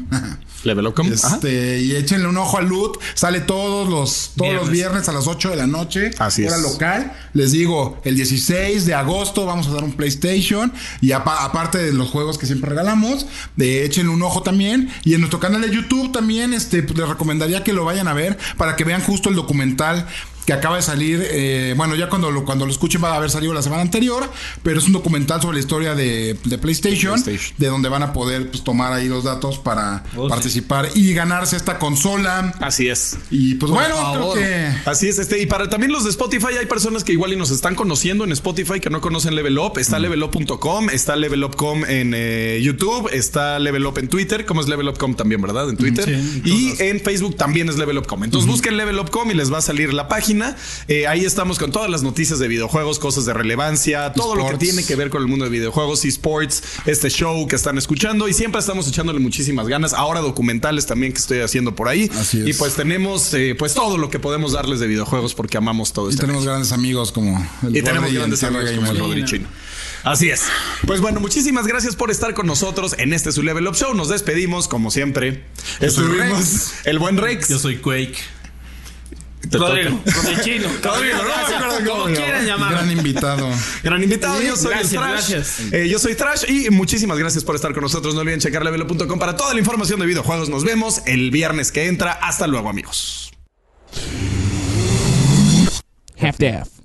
Level 0.63 0.87
up. 0.87 0.93
com. 0.93 1.07
Ajá. 1.07 1.35
Este, 1.35 1.79
y 1.81 1.95
échenle 1.95 2.27
un 2.27 2.37
ojo 2.37 2.57
al 2.57 2.67
loot. 2.67 2.97
Sale 3.13 3.39
todos 3.39 3.87
los, 3.89 4.31
todos 4.35 4.53
los 4.53 4.69
Viernes. 4.69 4.71
viernes 4.71 5.09
a 5.09 5.13
las 5.13 5.25
8 5.27 5.51
de 5.51 5.55
la 5.55 5.67
noche. 5.67 6.11
Así 6.19 6.45
hora 6.45 6.57
es. 6.57 6.61
local. 6.61 7.13
Les 7.33 7.51
digo, 7.53 8.01
el 8.03 8.15
16 8.17 8.85
de 8.89 8.95
agosto 8.95 9.45
vamos 9.45 9.67
a 9.67 9.71
dar 9.71 9.83
un 9.83 9.93
PlayStation. 9.93 10.71
Y 11.01 11.11
apa- 11.11 11.45
aparte 11.45 11.77
de 11.77 11.93
los 11.93 12.09
juegos 12.09 12.37
que 12.37 12.45
siempre 12.45 12.69
regalamos, 12.69 13.25
de 13.55 13.85
échenle 13.85 14.11
un 14.11 14.21
ojo 14.21 14.41
también. 14.43 14.89
Y 15.05 15.13
en 15.13 15.21
nuestro 15.21 15.39
canal 15.39 15.61
de 15.61 15.69
YouTube 15.73 16.11
también, 16.11 16.53
este, 16.53 16.83
pues, 16.83 16.97
les 16.97 17.07
recomendaría 17.07 17.63
que 17.63 17.73
lo 17.73 17.85
vayan 17.85 18.07
a 18.07 18.13
ver 18.13 18.37
para 18.57 18.75
que 18.75 18.83
vean 18.83 19.01
justo 19.01 19.29
el 19.29 19.35
documental 19.35 20.07
que 20.49 20.53
acaba 20.53 20.77
de 20.77 20.81
salir, 20.81 21.21
eh, 21.29 21.75
bueno, 21.77 21.93
ya 21.93 22.09
cuando 22.09 22.31
lo, 22.31 22.43
cuando 22.43 22.65
lo 22.65 22.71
escuchen 22.71 23.03
va 23.03 23.11
a 23.13 23.17
haber 23.17 23.29
salido 23.29 23.53
la 23.53 23.61
semana 23.61 23.83
anterior, 23.83 24.27
pero 24.63 24.79
es 24.79 24.85
un 24.87 24.93
documental 24.93 25.39
sobre 25.39 25.57
la 25.57 25.59
historia 25.59 25.93
de, 25.93 26.39
de 26.43 26.57
PlayStation, 26.57 27.21
PlayStation. 27.21 27.53
de 27.59 27.67
donde 27.67 27.87
van 27.87 28.01
a 28.01 28.13
poder 28.13 28.49
pues, 28.49 28.63
tomar 28.63 28.91
ahí 28.91 29.07
los 29.07 29.25
datos 29.25 29.59
para 29.59 30.03
Oh, 30.17 30.23
sí. 30.23 30.29
participar 30.29 30.89
y 30.95 31.13
ganarse 31.13 31.55
esta 31.55 31.77
consola. 31.77 32.51
Así 32.61 32.89
es. 32.89 33.17
Y 33.29 33.55
pues 33.55 33.71
bueno, 33.71 33.95
favor. 33.95 34.33
creo 34.39 34.43
que 34.43 34.89
Así 34.89 35.07
es, 35.07 35.19
este, 35.19 35.39
y 35.39 35.45
para 35.45 35.69
también 35.69 35.91
los 35.91 36.03
de 36.05 36.09
Spotify, 36.09 36.47
hay 36.59 36.65
personas 36.65 37.03
que 37.03 37.11
igual 37.13 37.31
y 37.31 37.35
nos 37.35 37.51
están 37.51 37.75
conociendo 37.75 38.23
en 38.23 38.31
Spotify 38.31 38.79
que 38.79 38.89
no 38.89 39.01
conocen 39.01 39.35
Level 39.35 39.59
Up. 39.59 39.77
Está 39.77 39.99
levelup.com, 39.99 40.89
está 40.89 41.15
levelup.com 41.15 41.85
en 41.85 42.13
eh, 42.15 42.59
YouTube, 42.63 43.07
está 43.13 43.59
Level 43.59 43.85
Up 43.85 43.99
en 43.99 44.07
Twitter, 44.07 44.47
como 44.47 44.61
es 44.61 44.67
Levelup.com 44.67 45.13
también, 45.13 45.41
¿verdad? 45.43 45.69
En 45.69 45.77
Twitter. 45.77 46.05
Sí, 46.05 46.41
y 46.43 46.73
en 46.83 46.99
Facebook 47.01 47.35
también 47.35 47.69
es 47.69 47.77
Levelup.com. 47.77 48.23
Entonces 48.23 48.49
busquen 48.49 48.75
Levelup.com 48.77 49.29
y 49.29 49.35
les 49.35 49.53
va 49.53 49.59
a 49.59 49.61
salir 49.61 49.93
la 49.93 50.07
página. 50.07 50.38
Eh, 50.87 51.07
ahí 51.07 51.25
estamos 51.25 51.59
con 51.59 51.71
todas 51.71 51.89
las 51.89 52.03
noticias 52.03 52.39
de 52.39 52.47
videojuegos, 52.47 52.99
cosas 52.99 53.25
de 53.25 53.33
relevancia, 53.33 54.13
todo 54.13 54.35
lo 54.35 54.47
que 54.49 54.57
tiene 54.57 54.83
que 54.83 54.95
ver 54.95 55.09
con 55.09 55.21
el 55.21 55.27
mundo 55.27 55.45
de 55.45 55.51
videojuegos, 55.51 56.05
esports, 56.05 56.63
este 56.85 57.09
show 57.09 57.47
que 57.47 57.55
están 57.55 57.77
escuchando 57.77 58.27
y 58.27 58.33
siempre 58.33 58.59
estamos 58.59 58.87
echándole 58.87 59.19
muchísimas 59.19 59.67
ganas. 59.67 59.93
Ahora 59.93 60.21
documentales 60.21 60.85
también 60.85 61.13
que 61.13 61.19
estoy 61.19 61.39
haciendo 61.39 61.75
por 61.75 61.87
ahí. 61.87 62.09
Así 62.19 62.41
es. 62.41 62.47
Y 62.47 62.53
pues 62.53 62.75
tenemos 62.75 63.33
eh, 63.33 63.55
pues 63.57 63.73
todo 63.73 63.97
lo 63.97 64.09
que 64.09 64.19
podemos 64.19 64.53
darles 64.53 64.79
de 64.79 64.87
videojuegos 64.87 65.33
porque 65.33 65.57
amamos 65.57 65.93
todo 65.93 66.07
y 66.07 66.11
esto. 66.11 66.21
tenemos 66.21 66.45
grandes 66.45 66.71
amigos 66.71 67.11
como 67.11 67.37
el 67.63 67.75
Y 67.75 67.81
tenemos 67.81 68.11
grandes 68.11 68.43
amigos 68.43 68.71
como 68.71 68.91
el. 68.91 68.97
Rodri 68.99 69.25
Chino. 69.25 69.47
Así 70.03 70.29
es. 70.29 70.43
Pues 70.85 71.01
bueno, 71.01 71.19
muchísimas 71.19 71.67
gracias 71.67 71.95
por 71.95 72.09
estar 72.09 72.33
con 72.33 72.47
nosotros 72.47 72.95
en 72.97 73.13
este 73.13 73.31
su 73.31 73.43
Level 73.43 73.67
Up 73.67 73.75
Show. 73.75 73.93
Nos 73.93 74.09
despedimos, 74.09 74.67
como 74.67 74.91
siempre. 74.91 75.43
Estuvimos 75.79 76.73
el 76.85 76.99
buen 76.99 77.17
Rex. 77.17 77.49
Yo 77.49 77.59
soy 77.59 77.77
Quake. 77.77 78.38
Te 79.49 79.57
Rodrigo, 79.57 79.97
toca. 80.03 80.11
Rodrigo 80.17 80.41
Chino. 80.43 80.69
Rodrigo, 80.83 81.17
no 81.17 81.23
me 81.23 81.31
acuerdo 81.55 81.77
cómo 81.89 82.03
Como 82.03 82.05
quieran 82.15 82.45
llama. 82.45 82.65
llamarlo. 82.69 82.77
Gran 82.77 82.91
invitado. 82.91 83.49
Gran 83.83 84.03
invitado, 84.03 84.41
yo 84.41 84.55
soy 84.55 84.71
gracias, 84.71 84.91
Trash. 84.91 85.29
gracias. 85.29 85.59
Eh, 85.73 85.87
yo 85.89 85.97
soy 85.99 86.15
Trash 86.15 86.43
y 86.49 86.69
muchísimas 86.69 87.17
gracias 87.17 87.43
por 87.43 87.55
estar 87.55 87.73
con 87.73 87.83
nosotros. 87.83 88.13
No 88.15 88.21
olviden 88.21 88.39
checar 88.41 88.63
levelo.com 88.63 89.17
para 89.19 89.35
toda 89.37 89.53
la 89.53 89.59
información 89.59 89.99
de 89.99 90.05
videojuegos. 90.07 90.49
Nos 90.49 90.63
vemos 90.63 91.01
el 91.05 91.31
viernes 91.31 91.71
que 91.71 91.87
entra. 91.87 92.11
Hasta 92.11 92.47
luego, 92.47 92.69
amigos. 92.69 93.31
Half-Death. 96.19 96.78